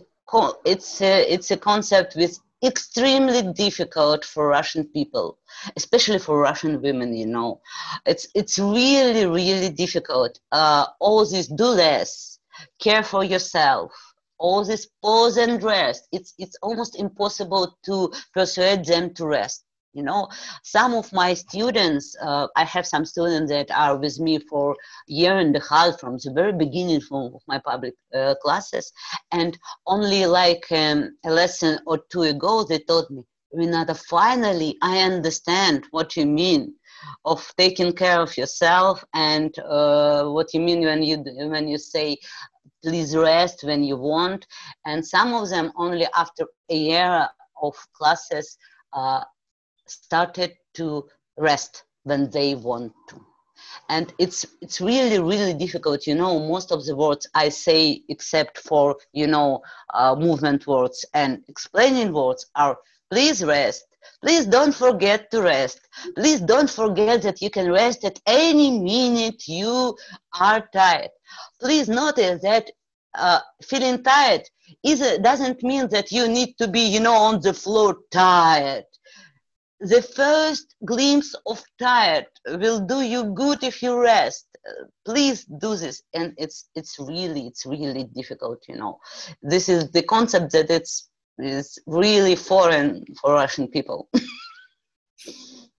it's 0.63 1.01
a, 1.01 1.33
it's 1.33 1.51
a 1.51 1.57
concept 1.57 2.15
with 2.15 2.39
extremely 2.63 3.41
difficult 3.53 4.23
for 4.23 4.47
Russian 4.47 4.85
people, 4.85 5.37
especially 5.75 6.19
for 6.19 6.39
Russian 6.39 6.81
women. 6.81 7.13
You 7.15 7.27
know, 7.27 7.61
it's 8.05 8.27
it's 8.35 8.57
really 8.59 9.25
really 9.25 9.69
difficult. 9.69 10.39
Uh, 10.51 10.85
all 10.99 11.25
this 11.25 11.47
do 11.47 11.65
less, 11.65 12.39
care 12.79 13.03
for 13.03 13.23
yourself, 13.23 13.91
all 14.37 14.63
this 14.63 14.87
pause 15.01 15.37
and 15.37 15.61
rest. 15.61 16.07
It's 16.11 16.33
it's 16.37 16.57
almost 16.61 16.99
impossible 16.99 17.77
to 17.85 18.13
persuade 18.33 18.85
them 18.85 19.13
to 19.15 19.25
rest 19.25 19.65
you 19.93 20.03
know 20.03 20.27
some 20.63 20.93
of 20.93 21.11
my 21.13 21.33
students 21.33 22.15
uh, 22.21 22.47
i 22.55 22.63
have 22.63 22.85
some 22.85 23.05
students 23.05 23.51
that 23.51 23.69
are 23.71 23.97
with 23.97 24.19
me 24.19 24.39
for 24.49 24.75
year 25.07 25.37
and 25.37 25.55
a 25.55 25.61
half 25.69 25.99
from 25.99 26.17
the 26.17 26.31
very 26.33 26.53
beginning 26.53 27.01
of 27.11 27.41
my 27.47 27.59
public 27.59 27.93
uh, 28.15 28.35
classes. 28.41 28.91
And 29.31 29.57
only 29.87 30.25
like 30.25 30.65
um, 30.71 31.17
a 31.25 31.31
lesson 31.31 31.79
or 31.85 31.99
two 32.09 32.23
ago 32.23 32.63
they 32.63 32.79
told 32.79 33.09
me 33.09 33.23
renata 33.53 33.93
finally 33.93 34.75
i 34.81 34.99
understand 34.99 35.85
what 35.91 36.17
you 36.17 36.25
mean 36.25 36.73
of 37.25 37.39
taking 37.57 37.93
care 37.93 38.19
of 38.19 38.35
yourself 38.37 39.03
and 39.13 39.57
uh, 39.59 40.23
what 40.25 40.53
you 40.53 40.59
mean 40.59 40.81
when 40.81 41.03
you 41.03 41.17
when 41.53 41.67
you 41.67 41.77
say 41.77 42.17
please 42.83 43.15
rest 43.15 43.63
when 43.63 43.83
you 43.83 43.97
want 43.97 44.47
and 44.85 45.05
some 45.05 45.33
of 45.33 45.49
them 45.49 45.71
only 45.75 46.07
after 46.15 46.45
a 46.69 46.75
year 46.75 47.29
of 47.61 47.75
classes 47.97 48.57
uh, 48.93 49.23
started 49.93 50.51
to 50.75 51.05
rest 51.37 51.83
when 52.03 52.29
they 52.31 52.55
want 52.55 52.93
to. 53.09 53.21
And 53.89 54.13
it's 54.19 54.45
it's 54.61 54.81
really 54.81 55.19
really 55.19 55.53
difficult 55.53 56.07
you 56.07 56.15
know 56.15 56.39
most 56.39 56.71
of 56.71 56.85
the 56.85 56.95
words 56.95 57.27
i 57.35 57.49
say 57.49 58.03
except 58.09 58.57
for 58.59 58.97
you 59.13 59.27
know 59.27 59.61
uh, 59.93 60.15
movement 60.15 60.67
words 60.67 61.05
and 61.13 61.43
explaining 61.47 62.13
words 62.13 62.45
are 62.55 62.77
please 63.11 63.43
rest. 63.43 63.85
Please 64.21 64.45
don't 64.45 64.73
forget 64.75 65.29
to 65.31 65.41
rest. 65.41 65.79
Please 66.15 66.41
don't 66.41 66.69
forget 66.69 67.21
that 67.23 67.41
you 67.41 67.49
can 67.49 67.71
rest 67.71 68.03
at 68.03 68.19
any 68.25 68.79
minute 68.79 69.47
you 69.47 69.95
are 70.39 70.67
tired. 70.73 71.09
Please 71.61 71.87
notice 71.87 72.41
that 72.41 72.71
uh, 73.15 73.39
feeling 73.63 74.03
tired 74.03 74.43
is 74.83 74.99
doesn't 75.19 75.63
mean 75.63 75.87
that 75.89 76.11
you 76.11 76.27
need 76.27 76.55
to 76.57 76.67
be 76.67 76.81
you 76.81 76.99
know 76.99 77.13
on 77.29 77.41
the 77.41 77.53
floor 77.53 77.97
tired 78.11 78.85
the 79.83 80.01
first 80.01 80.75
glimpse 80.85 81.35
of 81.45 81.61
tired 81.77 82.25
will 82.47 82.79
do 82.79 83.01
you 83.01 83.33
good 83.33 83.63
if 83.63 83.83
you 83.83 83.99
rest. 83.99 84.47
Please 85.05 85.43
do 85.43 85.75
this. 85.75 86.03
And 86.13 86.33
it's 86.37 86.69
it's 86.75 86.97
really 86.99 87.47
it's 87.47 87.65
really 87.65 88.05
difficult 88.05 88.63
you 88.69 88.77
know. 88.77 88.99
This 89.41 89.67
is 89.67 89.91
the 89.91 90.03
concept 90.03 90.53
that 90.53 90.69
it's 90.69 91.09
is 91.39 91.79
really 91.87 92.35
foreign 92.35 93.03
for 93.21 93.33
russian 93.33 93.67
people. 93.67 94.09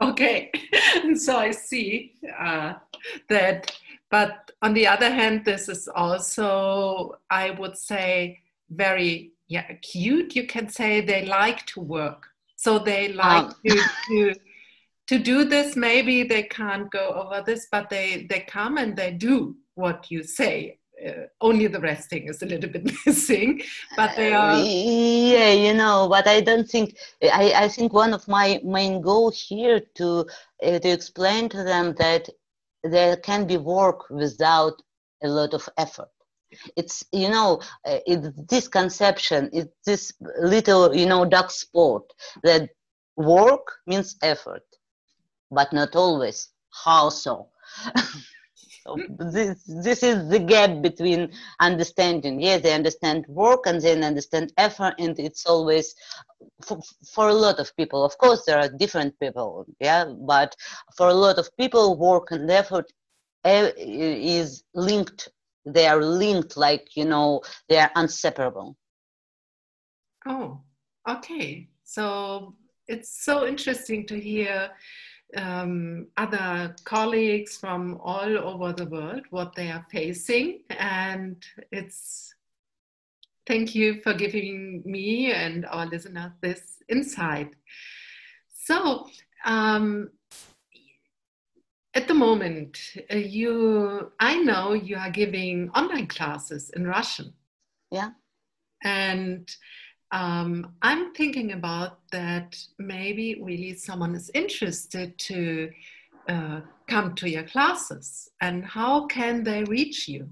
Okay. 0.00 0.50
So 1.16 1.36
i 1.36 1.50
see 1.50 2.14
uh, 2.38 2.74
that 3.28 3.70
but 4.10 4.50
on 4.60 4.74
the 4.74 4.86
other 4.86 5.10
hand 5.10 5.44
this 5.44 5.68
is 5.68 5.88
also 5.88 7.18
i 7.30 7.50
would 7.50 7.76
say 7.78 8.40
very 8.70 9.32
yeah 9.46 9.72
cute 9.82 10.34
you 10.34 10.46
can 10.46 10.68
say. 10.68 11.00
They 11.00 11.24
like 11.26 11.64
to 11.66 11.80
work 11.80 12.33
so 12.64 12.78
they 12.78 13.12
like 13.12 13.44
um. 13.44 13.54
to, 13.66 13.82
to 14.08 14.34
to 15.06 15.18
do 15.18 15.44
this. 15.44 15.76
Maybe 15.76 16.22
they 16.22 16.44
can't 16.44 16.90
go 16.90 17.06
over 17.22 17.42
this, 17.44 17.68
but 17.70 17.90
they 17.90 18.26
they 18.30 18.40
come 18.40 18.78
and 18.78 18.96
they 18.96 19.10
do 19.12 19.56
what 19.74 20.10
you 20.10 20.22
say. 20.22 20.78
Uh, 21.06 21.26
only 21.40 21.66
the 21.66 21.80
resting 21.80 22.28
is 22.28 22.40
a 22.40 22.46
little 22.46 22.70
bit 22.70 22.90
missing, 23.06 23.60
but 23.96 24.16
they 24.16 24.32
are. 24.32 24.56
Yeah, 24.56 25.52
you 25.66 25.74
know, 25.74 26.08
but 26.08 26.26
I 26.26 26.40
don't 26.40 26.68
think. 26.74 26.96
I 27.22 27.52
I 27.64 27.68
think 27.68 27.92
one 27.92 28.14
of 28.14 28.26
my 28.38 28.60
main 28.64 29.02
goals 29.02 29.38
here 29.50 29.80
to 29.98 30.06
uh, 30.66 30.78
to 30.84 30.88
explain 30.98 31.48
to 31.50 31.62
them 31.64 31.94
that 31.98 32.30
there 32.82 33.16
can 33.16 33.46
be 33.46 33.58
work 33.58 34.08
without 34.08 34.76
a 35.22 35.28
lot 35.28 35.52
of 35.54 35.68
effort 35.76 36.13
it's 36.76 37.04
you 37.12 37.28
know 37.28 37.60
uh, 37.86 37.98
it's 38.06 38.28
this 38.48 38.68
conception 38.68 39.50
it's 39.52 39.72
this 39.84 40.12
little 40.40 40.94
you 40.94 41.06
know 41.06 41.24
dark 41.24 41.50
spot 41.50 42.02
that 42.42 42.70
work 43.16 43.66
means 43.86 44.16
effort 44.22 44.64
but 45.50 45.72
not 45.72 45.94
always 45.94 46.48
how 46.84 47.08
so 47.08 47.48
so 48.84 48.98
this 49.18 49.62
this 49.64 50.02
is 50.02 50.28
the 50.28 50.38
gap 50.38 50.82
between 50.82 51.30
understanding. 51.60 52.40
Yes 52.40 52.62
they 52.62 52.74
understand 52.74 53.24
work 53.28 53.66
and 53.66 53.80
then 53.80 54.04
understand 54.04 54.52
effort 54.58 54.94
and 54.98 55.18
it's 55.18 55.46
always 55.46 55.94
for, 56.62 56.80
for 57.12 57.28
a 57.28 57.34
lot 57.34 57.58
of 57.58 57.74
people 57.76 58.04
of 58.04 58.16
course 58.18 58.44
there 58.44 58.58
are 58.58 58.68
different 58.68 59.18
people 59.20 59.64
yeah 59.80 60.04
but 60.04 60.54
for 60.96 61.08
a 61.08 61.14
lot 61.14 61.38
of 61.38 61.48
people 61.56 61.96
work 61.96 62.30
and 62.30 62.50
effort 62.50 62.92
eh, 63.44 63.72
is 63.76 64.64
linked 64.74 65.30
they 65.66 65.86
are 65.86 66.02
linked 66.02 66.56
like 66.56 66.96
you 66.96 67.04
know 67.04 67.40
they 67.68 67.78
are 67.78 67.90
inseparable 67.96 68.76
oh 70.26 70.60
okay 71.08 71.68
so 71.82 72.54
it's 72.86 73.24
so 73.24 73.46
interesting 73.46 74.06
to 74.06 74.20
hear 74.20 74.70
um, 75.36 76.06
other 76.16 76.74
colleagues 76.84 77.56
from 77.56 77.98
all 78.02 78.38
over 78.38 78.72
the 78.72 78.86
world 78.86 79.22
what 79.30 79.54
they 79.54 79.70
are 79.70 79.86
facing. 79.90 80.60
And 80.70 81.44
it's 81.72 82.34
thank 83.46 83.74
you 83.74 84.00
for 84.02 84.14
giving 84.14 84.82
me 84.84 85.32
and 85.32 85.66
our 85.66 85.86
listeners 85.86 86.32
this 86.40 86.78
insight. 86.88 87.54
So, 88.64 89.06
um, 89.44 90.10
at 91.94 92.08
the 92.08 92.14
moment, 92.14 92.78
uh, 93.12 93.16
you, 93.16 94.12
I 94.18 94.38
know 94.38 94.72
you 94.72 94.96
are 94.96 95.10
giving 95.10 95.70
online 95.70 96.08
classes 96.08 96.70
in 96.70 96.86
Russian. 96.86 97.32
Yeah. 97.90 98.10
And 98.82 99.48
um, 100.10 100.74
I'm 100.82 101.14
thinking 101.14 101.52
about 101.52 101.98
that 102.10 102.56
maybe 102.78 103.40
really 103.40 103.74
someone 103.74 104.14
is 104.14 104.30
interested 104.34 105.16
to 105.18 105.70
uh, 106.28 106.60
come 106.88 107.14
to 107.14 107.30
your 107.30 107.44
classes 107.44 108.28
and 108.40 108.64
how 108.64 109.06
can 109.06 109.44
they 109.44 109.64
reach 109.64 110.08
you 110.08 110.28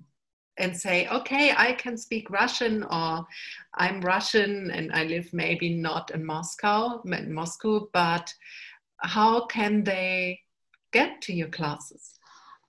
and 0.58 0.76
say, 0.76 1.08
okay, 1.08 1.54
I 1.56 1.72
can 1.72 1.96
speak 1.96 2.30
Russian 2.30 2.84
or 2.84 3.26
I'm 3.74 4.00
Russian 4.00 4.70
and 4.70 4.92
I 4.92 5.04
live 5.04 5.32
maybe 5.32 5.74
not 5.74 6.10
in 6.10 6.24
Moscow, 6.24 7.00
in 7.04 7.32
Moscow, 7.32 7.88
but 7.92 8.32
how 8.98 9.46
can 9.46 9.82
they 9.82 10.41
get 10.92 11.20
to 11.22 11.32
your 11.32 11.48
classes? 11.48 12.18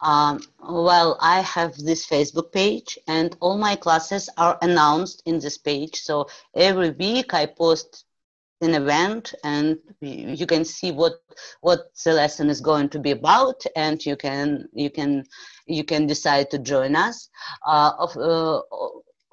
Um, 0.02 0.42
well, 0.60 1.18
I 1.22 1.40
have 1.42 1.78
this 1.78 2.06
Facebook 2.06 2.52
page, 2.52 2.98
and 3.08 3.38
all 3.40 3.58
my 3.58 3.76
classes 3.76 4.30
are 4.38 4.58
announced 4.62 5.24
in 5.26 5.40
this 5.40 5.58
page. 5.58 6.02
So 6.02 6.28
every 6.56 6.92
week 6.92 7.34
I 7.34 7.46
post 7.46 8.04
an 8.62 8.76
event, 8.76 9.34
and 9.44 9.78
you 10.02 10.46
can 10.46 10.66
see 10.66 10.92
what 10.92 11.22
what 11.62 11.92
the 12.04 12.14
lesson 12.14 12.50
is 12.50 12.62
going 12.62 12.90
to 12.90 13.00
be 13.00 13.12
about, 13.12 13.64
and 13.76 14.06
you 14.06 14.16
can 14.16 14.68
you 14.74 14.90
can 14.90 15.24
you 15.68 15.84
can 15.84 16.08
decide 16.08 16.50
to 16.52 16.60
join 16.60 16.96
us. 16.96 17.30
Uh, 17.66 17.92
uh, 18.00 18.62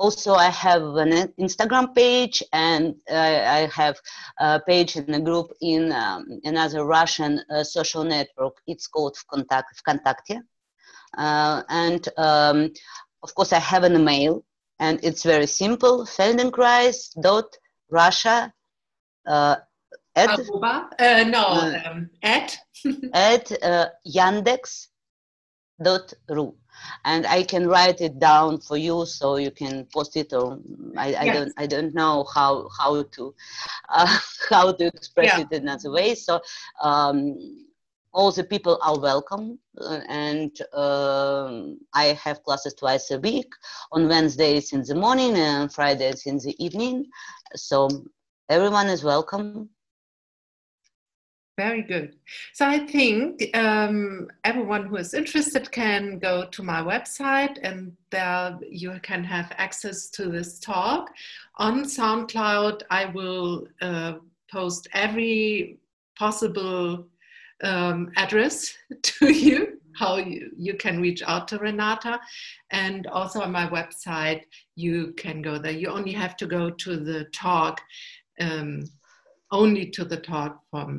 also 0.00 0.34
i 0.34 0.48
have 0.48 0.82
an 1.04 1.12
instagram 1.38 1.94
page 1.94 2.42
and 2.52 2.94
i 3.10 3.68
have 3.80 3.96
a 4.38 4.60
page 4.66 4.96
in 4.96 5.14
a 5.14 5.20
group 5.20 5.48
in 5.60 5.92
um, 5.92 6.24
another 6.44 6.84
russian 6.84 7.40
uh, 7.50 7.62
social 7.62 8.04
network. 8.04 8.56
It's 8.66 8.86
called 8.86 9.16
vkontakte, 9.20 9.72
vkontakte. 9.80 10.36
Uh, 11.18 11.62
and 11.68 12.08
um, 12.16 12.72
of 13.22 13.34
course 13.34 13.52
i 13.52 13.58
have 13.58 13.84
an 13.84 13.94
email 14.00 14.44
and 14.78 14.98
it's 15.02 15.22
very 15.22 15.46
simple 15.46 16.06
feldenkrais 16.06 16.96
dot 17.20 17.48
russia 17.90 18.52
uh, 19.26 19.56
at 20.16 20.30
uh, 20.30 21.24
no 21.24 21.44
uh, 21.60 21.80
um, 21.86 22.10
at? 22.22 22.56
at 23.12 23.52
uh, 23.62 23.86
yandex 24.06 24.88
dot 25.84 26.14
ru 26.28 26.59
and 27.04 27.26
I 27.26 27.42
can 27.42 27.66
write 27.66 28.00
it 28.00 28.18
down 28.18 28.60
for 28.60 28.76
you 28.76 29.06
so 29.06 29.36
you 29.36 29.50
can 29.50 29.86
post 29.92 30.16
it 30.16 30.32
or 30.32 30.58
I, 30.96 31.14
I 31.14 31.24
yes. 31.24 31.36
don't 31.36 31.52
I 31.56 31.66
don't 31.66 31.94
know 31.94 32.24
how 32.34 32.68
how 32.78 33.02
to 33.02 33.34
uh, 33.88 34.18
how 34.48 34.72
to 34.72 34.86
express 34.86 35.26
yeah. 35.26 35.40
it 35.40 35.52
in 35.52 35.62
another 35.62 35.90
way 35.90 36.14
so 36.14 36.40
um, 36.82 37.66
all 38.12 38.32
the 38.32 38.44
people 38.44 38.78
are 38.82 38.98
welcome 38.98 39.58
uh, 39.80 40.00
and 40.08 40.60
uh, 40.72 41.62
I 41.94 42.06
have 42.24 42.42
classes 42.42 42.74
twice 42.74 43.10
a 43.10 43.20
week 43.20 43.52
on 43.92 44.08
Wednesdays 44.08 44.72
in 44.72 44.82
the 44.82 44.94
morning 44.94 45.36
and 45.36 45.72
Fridays 45.72 46.26
in 46.26 46.38
the 46.38 46.54
evening 46.64 47.06
so 47.54 47.88
everyone 48.48 48.88
is 48.88 49.04
welcome 49.04 49.70
very 51.64 51.82
good. 51.82 52.16
So 52.54 52.62
I 52.66 52.78
think 52.94 53.24
um, 53.54 54.28
everyone 54.44 54.84
who 54.86 54.96
is 54.96 55.12
interested 55.12 55.70
can 55.70 56.18
go 56.18 56.34
to 56.54 56.62
my 56.62 56.80
website 56.92 57.56
and 57.62 57.92
there 58.10 58.58
you 58.82 58.98
can 59.02 59.22
have 59.24 59.52
access 59.66 60.08
to 60.16 60.22
this 60.30 60.58
talk. 60.58 61.02
On 61.66 61.84
SoundCloud, 61.84 62.76
I 63.00 63.02
will 63.16 63.66
uh, 63.82 64.12
post 64.50 64.88
every 64.94 65.78
possible 66.18 67.06
um, 67.62 68.10
address 68.16 68.56
to 69.02 69.26
you, 69.44 69.58
how 70.00 70.16
you, 70.16 70.50
you 70.56 70.74
can 70.84 71.02
reach 71.06 71.22
out 71.26 71.46
to 71.48 71.58
Renata. 71.58 72.18
And 72.70 73.06
also 73.06 73.42
on 73.42 73.52
my 73.52 73.66
website, 73.68 74.42
you 74.76 75.12
can 75.22 75.42
go 75.42 75.58
there. 75.58 75.78
You 75.82 75.88
only 75.88 76.12
have 76.12 76.38
to 76.38 76.46
go 76.46 76.70
to 76.84 76.96
the 76.96 77.24
talk, 77.34 77.82
um, 78.40 78.84
only 79.50 79.90
to 79.90 80.06
the 80.06 80.20
talk 80.32 80.52
from 80.70 80.98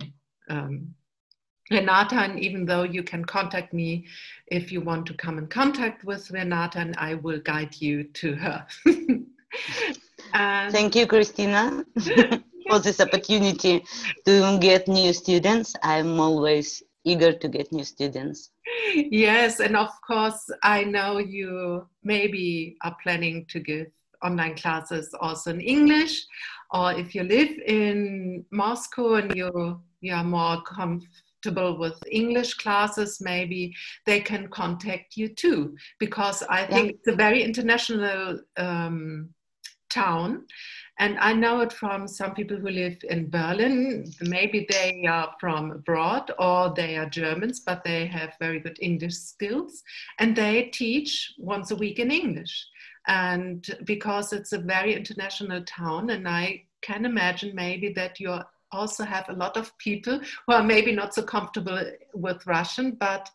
um, 0.51 0.93
Renata, 1.71 2.15
and 2.15 2.39
even 2.39 2.65
though 2.65 2.83
you 2.83 3.01
can 3.01 3.23
contact 3.23 3.73
me 3.73 4.05
if 4.47 4.71
you 4.71 4.81
want 4.81 5.05
to 5.05 5.13
come 5.13 5.37
in 5.37 5.47
contact 5.47 6.03
with 6.03 6.29
Renata, 6.29 6.79
and 6.79 6.95
I 6.97 7.15
will 7.15 7.39
guide 7.39 7.75
you 7.79 8.03
to 8.03 8.35
her. 8.35 8.67
Thank 10.71 10.95
you, 10.95 11.07
Christina, 11.07 11.85
for 12.67 12.79
this 12.79 12.99
opportunity 12.99 13.85
to 14.25 14.57
get 14.59 14.87
new 14.87 15.13
students. 15.13 15.73
I'm 15.81 16.19
always 16.19 16.83
eager 17.05 17.31
to 17.31 17.47
get 17.47 17.71
new 17.71 17.85
students. 17.85 18.51
Yes, 18.93 19.59
and 19.59 19.75
of 19.77 19.89
course, 20.05 20.49
I 20.63 20.83
know 20.83 21.17
you 21.19 21.87
maybe 22.03 22.77
are 22.81 22.95
planning 23.01 23.45
to 23.49 23.59
give 23.59 23.87
online 24.23 24.55
classes 24.55 25.13
also 25.19 25.51
in 25.51 25.61
English, 25.61 26.25
or 26.71 26.93
if 26.93 27.13
you 27.15 27.23
live 27.23 27.51
in 27.65 28.45
Moscow 28.51 29.15
and 29.15 29.35
you 29.35 29.81
you 30.01 30.13
are 30.13 30.23
more 30.23 30.61
comfortable 30.63 31.77
with 31.77 31.97
English 32.11 32.55
classes, 32.55 33.19
maybe 33.21 33.73
they 34.05 34.19
can 34.19 34.47
contact 34.47 35.17
you 35.17 35.27
too, 35.27 35.75
because 35.99 36.43
I 36.43 36.65
think 36.65 36.85
yeah. 36.85 36.93
it's 36.97 37.07
a 37.07 37.15
very 37.15 37.43
international 37.43 38.39
um, 38.57 39.29
town. 39.89 40.45
And 40.99 41.17
I 41.19 41.33
know 41.33 41.61
it 41.61 41.73
from 41.73 42.07
some 42.07 42.35
people 42.35 42.57
who 42.57 42.69
live 42.69 42.97
in 43.09 43.29
Berlin. 43.29 44.11
Maybe 44.21 44.67
they 44.69 45.05
are 45.07 45.33
from 45.39 45.71
abroad 45.71 46.31
or 46.37 46.73
they 46.75 46.95
are 46.95 47.09
Germans, 47.09 47.61
but 47.61 47.83
they 47.83 48.05
have 48.05 48.33
very 48.39 48.59
good 48.59 48.77
English 48.81 49.15
skills. 49.15 49.81
And 50.19 50.35
they 50.35 50.63
teach 50.65 51.33
once 51.39 51.71
a 51.71 51.75
week 51.75 51.97
in 51.97 52.11
English. 52.11 52.67
And 53.07 53.65
because 53.83 54.33
it's 54.33 54.53
a 54.53 54.59
very 54.59 54.93
international 54.93 55.63
town, 55.63 56.09
and 56.11 56.27
I 56.27 56.63
can 56.81 57.05
imagine 57.05 57.55
maybe 57.55 57.93
that 57.93 58.19
you're 58.19 58.45
also 58.71 59.03
have 59.03 59.27
a 59.29 59.33
lot 59.33 59.57
of 59.57 59.77
people 59.77 60.19
who 60.19 60.53
are 60.53 60.63
maybe 60.63 60.91
not 60.93 61.13
so 61.13 61.23
comfortable 61.23 61.79
with 62.13 62.45
Russian, 62.47 62.91
but 62.91 63.29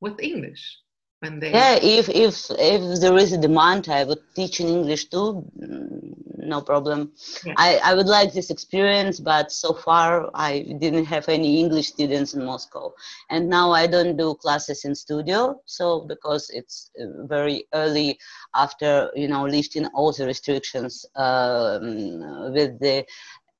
with 0.00 0.20
English. 0.20 0.78
When 1.20 1.40
they 1.40 1.50
yeah, 1.50 1.78
if 1.82 2.08
if 2.10 2.50
if 2.50 3.00
there 3.00 3.16
is 3.16 3.32
a 3.32 3.38
demand, 3.38 3.88
I 3.88 4.04
would 4.04 4.22
teach 4.34 4.60
in 4.60 4.68
English 4.68 5.06
too. 5.06 5.44
Mm, 5.58 6.14
no 6.46 6.60
problem. 6.60 7.12
Yeah. 7.44 7.54
I, 7.56 7.80
I 7.82 7.94
would 7.94 8.06
like 8.06 8.32
this 8.32 8.50
experience, 8.50 9.18
but 9.18 9.50
so 9.50 9.72
far 9.72 10.30
I 10.34 10.60
didn't 10.78 11.06
have 11.06 11.28
any 11.28 11.58
English 11.58 11.88
students 11.88 12.34
in 12.34 12.44
Moscow. 12.44 12.92
And 13.30 13.48
now 13.48 13.72
I 13.72 13.86
don't 13.86 14.16
do 14.16 14.34
classes 14.34 14.84
in 14.84 14.94
studio, 14.94 15.60
so 15.64 16.00
because 16.00 16.50
it's 16.50 16.90
uh, 17.00 17.26
very 17.26 17.66
early 17.74 18.18
after 18.54 19.10
you 19.14 19.28
know 19.28 19.46
lifting 19.46 19.86
all 19.94 20.12
the 20.12 20.26
restrictions 20.26 21.06
um, 21.16 22.52
with 22.52 22.78
the 22.78 23.04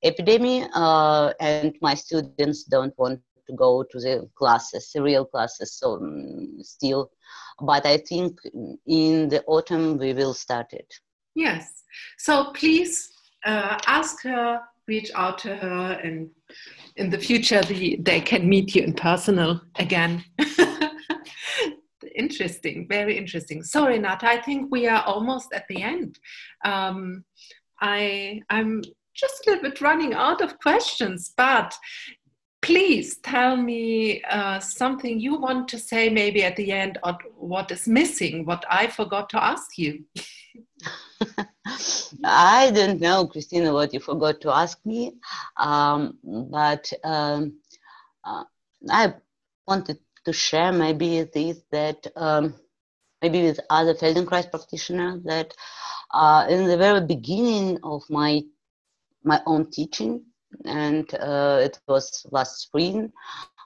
epidemic 0.03 0.69
uh, 0.75 1.33
and 1.41 1.75
my 1.81 1.95
students 1.95 2.65
don't 2.65 2.97
want 2.99 3.21
to 3.47 3.53
go 3.55 3.83
to 3.83 3.99
the 3.99 4.29
classes 4.35 4.91
the 4.95 5.03
real 5.03 5.25
classes 5.25 5.73
so 5.73 5.95
um, 5.95 6.59
still 6.63 7.11
but 7.61 7.87
i 7.87 7.97
think 7.97 8.39
in 8.87 9.29
the 9.29 9.43
autumn 9.47 9.99
we 9.99 10.13
will 10.13 10.35
start 10.35 10.73
it. 10.73 10.93
Yes. 11.35 11.85
So 12.19 12.53
please 12.53 13.13
uh, 13.45 13.79
ask 13.87 14.23
her 14.23 14.61
reach 14.89 15.11
out 15.15 15.39
to 15.39 15.57
her 15.57 16.01
and 16.03 16.31
in 16.97 17.11
the 17.11 17.19
future 17.19 17.61
the, 17.63 17.97
they 18.01 18.21
can 18.21 18.49
meet 18.49 18.75
you 18.75 18.83
in 18.83 18.93
personal 18.93 19.61
again. 19.77 20.25
Interesting 22.15 22.87
very 22.89 23.19
interesting. 23.19 23.63
So 23.63 23.87
renata 23.87 24.27
i 24.27 24.41
think 24.41 24.71
we 24.71 24.87
are 24.89 25.03
almost 25.05 25.49
at 25.53 25.67
the 25.69 25.83
end. 25.83 26.19
Um, 26.65 27.25
i 27.81 28.41
i'm 28.49 28.83
just 29.15 29.47
a 29.47 29.51
little 29.51 29.71
bit 29.71 29.81
running 29.81 30.15
out 30.15 30.41
of 30.41 30.59
questions, 30.59 31.33
but 31.37 31.75
please 32.63 33.19
tell 33.19 33.57
me 33.57 34.23
uh, 34.25 34.59
something 34.59 35.21
you 35.21 35.37
want 35.37 35.69
to 35.69 35.79
say 35.79 36.09
maybe 36.09 36.43
at 36.43 36.57
the 36.57 36.73
end 36.73 36.99
or 37.05 37.17
what 37.37 37.71
is 37.71 37.87
missing, 37.87 38.45
what 38.45 38.65
I 38.69 38.89
forgot 38.89 39.31
to 39.31 39.43
ask 39.43 39.79
you. 39.79 40.05
I 42.25 42.71
don't 42.71 43.01
know, 43.01 43.27
Christina, 43.27 43.73
what 43.73 43.93
you 43.93 44.01
forgot 44.01 44.41
to 44.43 44.51
ask 44.51 44.79
me, 44.85 45.15
um, 45.57 46.19
but 46.25 46.93
um, 47.05 47.59
uh, 48.25 48.45
I 48.91 49.15
wanted 49.67 49.99
to 50.25 50.33
share 50.33 50.73
maybe 50.73 51.23
this 51.23 51.61
that 51.71 52.07
um, 52.17 52.55
maybe 53.23 53.43
with 53.43 53.61
other 53.71 53.95
Feldenkrais 53.95 54.51
practitioners 54.51 55.23
that 55.25 55.55
uh, 56.13 56.47
in 56.49 56.67
the 56.67 56.77
very 56.77 57.01
beginning 57.01 57.79
of 57.83 58.03
my 58.11 58.43
my 59.25 59.41
own 59.47 59.71
teaching, 59.71 60.25
and 60.65 61.13
uh, 61.15 61.59
it 61.63 61.79
was 61.89 62.25
last 62.31 62.61
spring. 62.61 63.13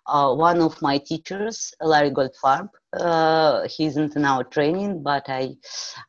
uh, 0.06 0.22
one 0.34 0.60
of 0.60 0.80
my 0.82 0.98
teachers, 0.98 1.72
Larry 1.80 2.10
Goldfarb. 2.10 2.68
Uh, 2.92 3.66
isn't 3.78 4.16
now 4.16 4.42
training, 4.42 5.02
but 5.02 5.24
I, 5.28 5.56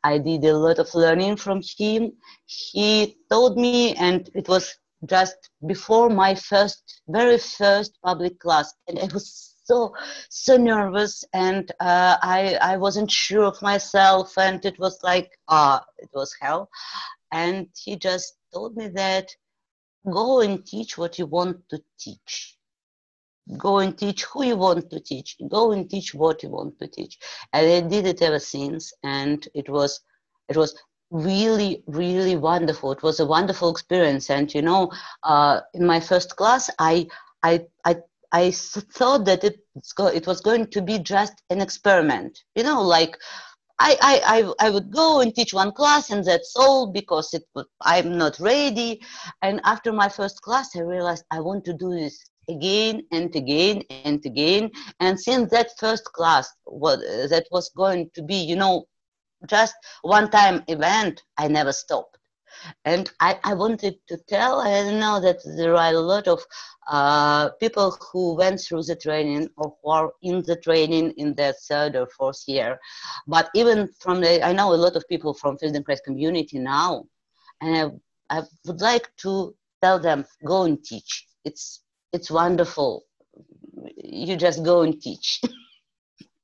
I 0.03 0.17
did 0.17 0.43
a 0.45 0.57
lot 0.57 0.79
of 0.79 0.93
learning 0.95 1.37
from 1.37 1.61
him. 1.77 2.13
He 2.45 3.17
told 3.29 3.57
me, 3.57 3.87
and 3.95 4.29
it 4.33 4.47
was 4.47 4.75
just 5.05 5.49
before 5.65 6.09
my 6.09 6.35
first, 6.35 7.01
very 7.07 7.37
first 7.37 7.97
public 8.03 8.39
class, 8.39 8.73
and 8.87 8.99
I 8.99 9.07
was 9.13 9.55
so 9.65 9.93
so 10.29 10.57
nervous 10.57 11.23
and 11.33 11.71
uh, 11.79 12.17
I 12.21 12.57
I 12.61 12.77
wasn't 12.77 13.11
sure 13.11 13.43
of 13.45 13.61
myself 13.61 14.37
and 14.37 14.63
it 14.65 14.77
was 14.79 14.99
like 15.03 15.29
ah 15.49 15.83
it 15.99 16.09
was 16.13 16.35
hell 16.41 16.69
and 17.31 17.67
he 17.77 17.95
just 17.97 18.33
told 18.53 18.75
me 18.75 18.87
that 18.89 19.27
go 20.09 20.41
and 20.41 20.65
teach 20.65 20.97
what 20.97 21.19
you 21.19 21.25
want 21.25 21.57
to 21.69 21.81
teach. 21.99 22.57
Go 23.57 23.79
and 23.79 23.97
teach 23.97 24.23
who 24.25 24.45
you 24.45 24.55
want 24.55 24.89
to 24.91 24.99
teach. 24.99 25.35
Go 25.49 25.71
and 25.71 25.89
teach 25.89 26.13
what 26.13 26.43
you 26.43 26.49
want 26.49 26.79
to 26.79 26.87
teach. 26.87 27.17
And 27.53 27.67
i 27.67 27.87
did 27.87 28.05
it 28.05 28.21
ever 28.21 28.39
since 28.39 28.93
and 29.03 29.47
it 29.53 29.69
was 29.69 30.01
it 30.47 30.57
was 30.57 30.75
really 31.09 31.83
really 31.87 32.37
wonderful. 32.37 32.91
It 32.91 33.03
was 33.03 33.19
a 33.19 33.25
wonderful 33.25 33.69
experience. 33.69 34.29
And 34.29 34.53
you 34.53 34.61
know 34.61 34.91
uh, 35.23 35.61
in 35.73 35.85
my 35.85 35.99
first 35.99 36.35
class 36.35 36.69
i 36.79 37.07
i 37.43 37.65
i 37.85 37.95
I 38.33 38.51
thought 38.51 39.25
that 39.25 39.43
it, 39.43 39.59
it 39.75 40.25
was 40.25 40.39
going 40.39 40.67
to 40.67 40.81
be 40.81 40.99
just 40.99 41.33
an 41.49 41.59
experiment, 41.59 42.39
you 42.55 42.63
know, 42.63 42.81
like 42.81 43.17
I, 43.83 44.21
I, 44.61 44.67
I, 44.67 44.69
would 44.69 44.91
go 44.91 45.21
and 45.21 45.33
teach 45.33 45.53
one 45.53 45.71
class 45.71 46.11
and 46.11 46.23
that's 46.23 46.55
all 46.55 46.91
because 46.91 47.33
it 47.33 47.43
I'm 47.81 48.17
not 48.17 48.39
ready. 48.39 49.01
And 49.41 49.59
after 49.63 49.91
my 49.91 50.07
first 50.07 50.41
class, 50.43 50.75
I 50.75 50.81
realized 50.81 51.25
I 51.31 51.39
want 51.39 51.65
to 51.65 51.73
do 51.73 51.89
this 51.89 52.23
again 52.47 53.01
and 53.11 53.35
again 53.35 53.81
and 53.89 54.23
again. 54.25 54.69
And 54.99 55.19
since 55.19 55.49
that 55.51 55.71
first 55.79 56.05
class, 56.05 56.47
what 56.65 56.99
that 56.99 57.47
was 57.51 57.69
going 57.75 58.11
to 58.13 58.21
be, 58.21 58.35
you 58.35 58.55
know, 58.55 58.85
just 59.47 59.75
one 60.03 60.29
time 60.29 60.63
event, 60.67 61.23
I 61.37 61.47
never 61.47 61.73
stopped. 61.73 62.17
And 62.85 63.11
I, 63.19 63.39
I 63.43 63.53
wanted 63.53 63.95
to 64.07 64.17
tell, 64.27 64.59
I 64.59 64.91
know 64.91 65.19
that 65.21 65.39
there 65.57 65.75
are 65.75 65.93
a 65.93 65.99
lot 65.99 66.27
of 66.27 66.43
uh, 66.87 67.49
people 67.59 67.97
who 68.11 68.35
went 68.35 68.61
through 68.61 68.83
the 68.83 68.95
training 68.95 69.49
or 69.57 69.75
who 69.81 69.89
are 69.89 70.11
in 70.21 70.43
the 70.43 70.55
training 70.55 71.11
in 71.17 71.33
their 71.35 71.53
third 71.53 71.95
or 71.95 72.07
fourth 72.07 72.43
year. 72.47 72.79
But 73.27 73.49
even 73.55 73.89
from 73.99 74.21
the, 74.21 74.45
I 74.45 74.53
know 74.53 74.73
a 74.73 74.75
lot 74.75 74.95
of 74.95 75.07
people 75.07 75.33
from 75.33 75.57
Feldenkrais 75.57 76.03
community 76.03 76.59
now, 76.59 77.05
and 77.61 78.01
I, 78.29 78.39
I 78.39 78.43
would 78.65 78.81
like 78.81 79.15
to 79.17 79.55
tell 79.81 79.99
them, 79.99 80.25
go 80.45 80.63
and 80.63 80.83
teach. 80.83 81.27
It's, 81.45 81.83
it's 82.13 82.31
wonderful. 82.31 83.03
You 84.03 84.35
just 84.35 84.63
go 84.63 84.81
and 84.81 85.01
teach. 85.01 85.41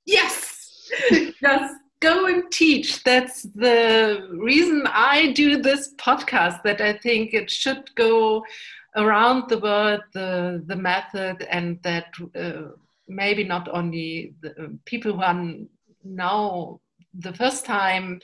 Yes, 0.09 0.89
yes 1.41 1.73
go 1.99 2.27
and 2.27 2.51
teach. 2.51 3.03
That's 3.03 3.43
the 3.43 4.27
reason 4.31 4.83
I 4.87 5.31
do 5.33 5.61
this 5.61 5.93
podcast, 5.95 6.63
that 6.63 6.81
I 6.81 6.93
think 6.93 7.33
it 7.33 7.49
should 7.49 7.93
go 7.95 8.43
around 8.95 9.49
the 9.49 9.59
world, 9.59 10.01
the, 10.13 10.63
the 10.65 10.75
method, 10.75 11.45
and 11.49 11.81
that 11.83 12.13
uh, 12.35 12.71
maybe 13.07 13.43
not 13.43 13.69
only 13.69 14.33
the 14.41 14.51
uh, 14.51 14.67
people 14.85 15.13
who 15.13 15.21
are 15.21 15.53
now 16.03 16.79
the 17.13 17.33
first 17.33 17.65
time 17.65 18.19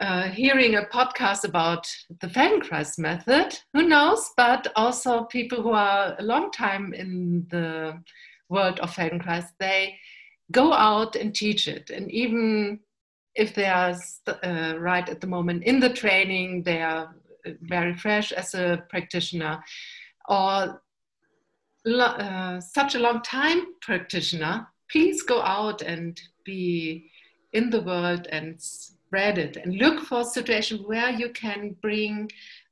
uh, 0.00 0.28
hearing 0.28 0.76
a 0.76 0.82
podcast 0.82 1.44
about 1.44 1.86
the 2.20 2.28
Feldenkrais 2.28 2.98
method, 2.98 3.58
who 3.72 3.82
knows, 3.82 4.30
but 4.36 4.68
also 4.76 5.24
people 5.24 5.62
who 5.62 5.72
are 5.72 6.14
a 6.18 6.22
long 6.22 6.50
time 6.52 6.92
in 6.94 7.46
the 7.50 8.00
world 8.48 8.78
of 8.80 8.94
Feldenkrais, 8.94 9.46
they 9.58 9.96
go 10.52 10.72
out 10.72 11.16
and 11.16 11.34
teach 11.34 11.66
it. 11.68 11.90
And 11.90 12.10
even 12.10 12.80
if 13.38 13.54
they 13.54 13.66
are 13.66 13.96
uh, 14.26 14.74
right 14.78 15.08
at 15.08 15.20
the 15.20 15.26
moment 15.26 15.62
in 15.62 15.78
the 15.78 15.88
training, 15.88 16.64
they 16.64 16.82
are 16.82 17.14
uh, 17.46 17.50
very 17.62 17.94
fresh 17.94 18.32
as 18.32 18.52
a 18.54 18.84
practitioner, 18.90 19.62
or 20.28 20.82
uh, 21.86 22.60
such 22.60 22.96
a 22.96 22.98
long 22.98 23.22
time 23.22 23.60
practitioner, 23.80 24.66
please 24.90 25.22
go 25.22 25.40
out 25.42 25.80
and 25.82 26.20
be 26.44 27.10
in 27.52 27.70
the 27.70 27.80
world 27.80 28.26
and 28.30 28.60
spread 28.60 29.38
it 29.38 29.56
and 29.56 29.76
look 29.76 30.00
for 30.00 30.20
a 30.20 30.24
situation 30.24 30.78
where 30.78 31.10
you 31.10 31.30
can 31.30 31.76
bring 31.80 32.28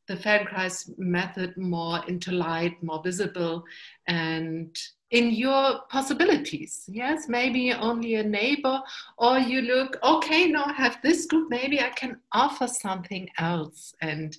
the 0.07 0.17
Feldenkrais 0.17 0.97
method 0.99 1.57
more 1.57 2.01
into 2.07 2.33
light, 2.33 2.83
more 2.83 3.03
visible, 3.03 3.65
and 4.07 4.77
in 5.11 5.31
your 5.31 5.81
possibilities. 5.89 6.85
Yes, 6.89 7.29
maybe 7.29 7.73
only 7.73 8.17
a 8.17 8.23
neighbor, 8.23 8.81
or 9.19 9.39
you 9.39 9.63
look, 9.63 9.99
okay, 10.03 10.49
now 10.49 10.65
I 10.67 10.73
have 10.73 10.99
this 11.03 11.27
group, 11.27 11.49
maybe 11.51 11.81
I 11.81 11.91
can 11.91 12.19
offer 12.33 12.67
something 12.67 13.29
else. 13.39 13.95
And 14.01 14.37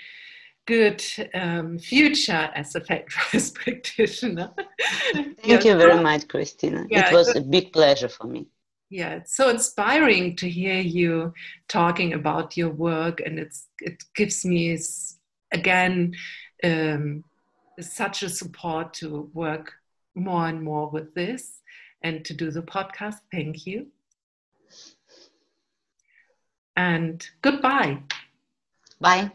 good 0.67 1.03
um, 1.35 1.79
future 1.79 2.51
as 2.55 2.75
a 2.75 2.81
Feldenkrais 2.81 3.55
practitioner. 3.61 4.53
Thank 5.15 5.39
yes. 5.45 5.65
you 5.65 5.77
very 5.77 6.03
much, 6.03 6.29
Christina. 6.29 6.87
Yeah, 6.91 7.09
it 7.09 7.15
was 7.15 7.35
a 7.35 7.41
big 7.41 7.73
pleasure 7.73 8.09
for 8.09 8.27
me 8.27 8.47
yeah 8.91 9.11
it's 9.11 9.37
so 9.37 9.51
inspiring 9.51 10.35
to 10.37 10.49
hear 10.49 10.81
you 10.81 11.33
talking 11.69 12.15
about 12.15 12.57
your 12.57 12.71
work 12.71 13.21
and 13.21 13.39
it's 13.39 13.67
it 13.81 14.03
gives 14.15 14.45
me 14.45 14.79
again 15.53 16.15
um, 16.65 17.23
such 17.81 18.23
a 18.23 18.29
support 18.29 18.95
to 18.95 19.31
work 19.35 19.75
more 20.15 20.47
and 20.49 20.63
more 20.63 20.89
with 20.91 21.15
this 21.15 21.61
and 22.03 22.25
to 22.25 22.35
do 22.35 22.51
the 22.51 22.63
podcast 22.63 23.17
thank 23.31 23.67
you 23.67 23.87
and 26.79 27.29
goodbye. 27.43 27.99
Bye 29.01 29.31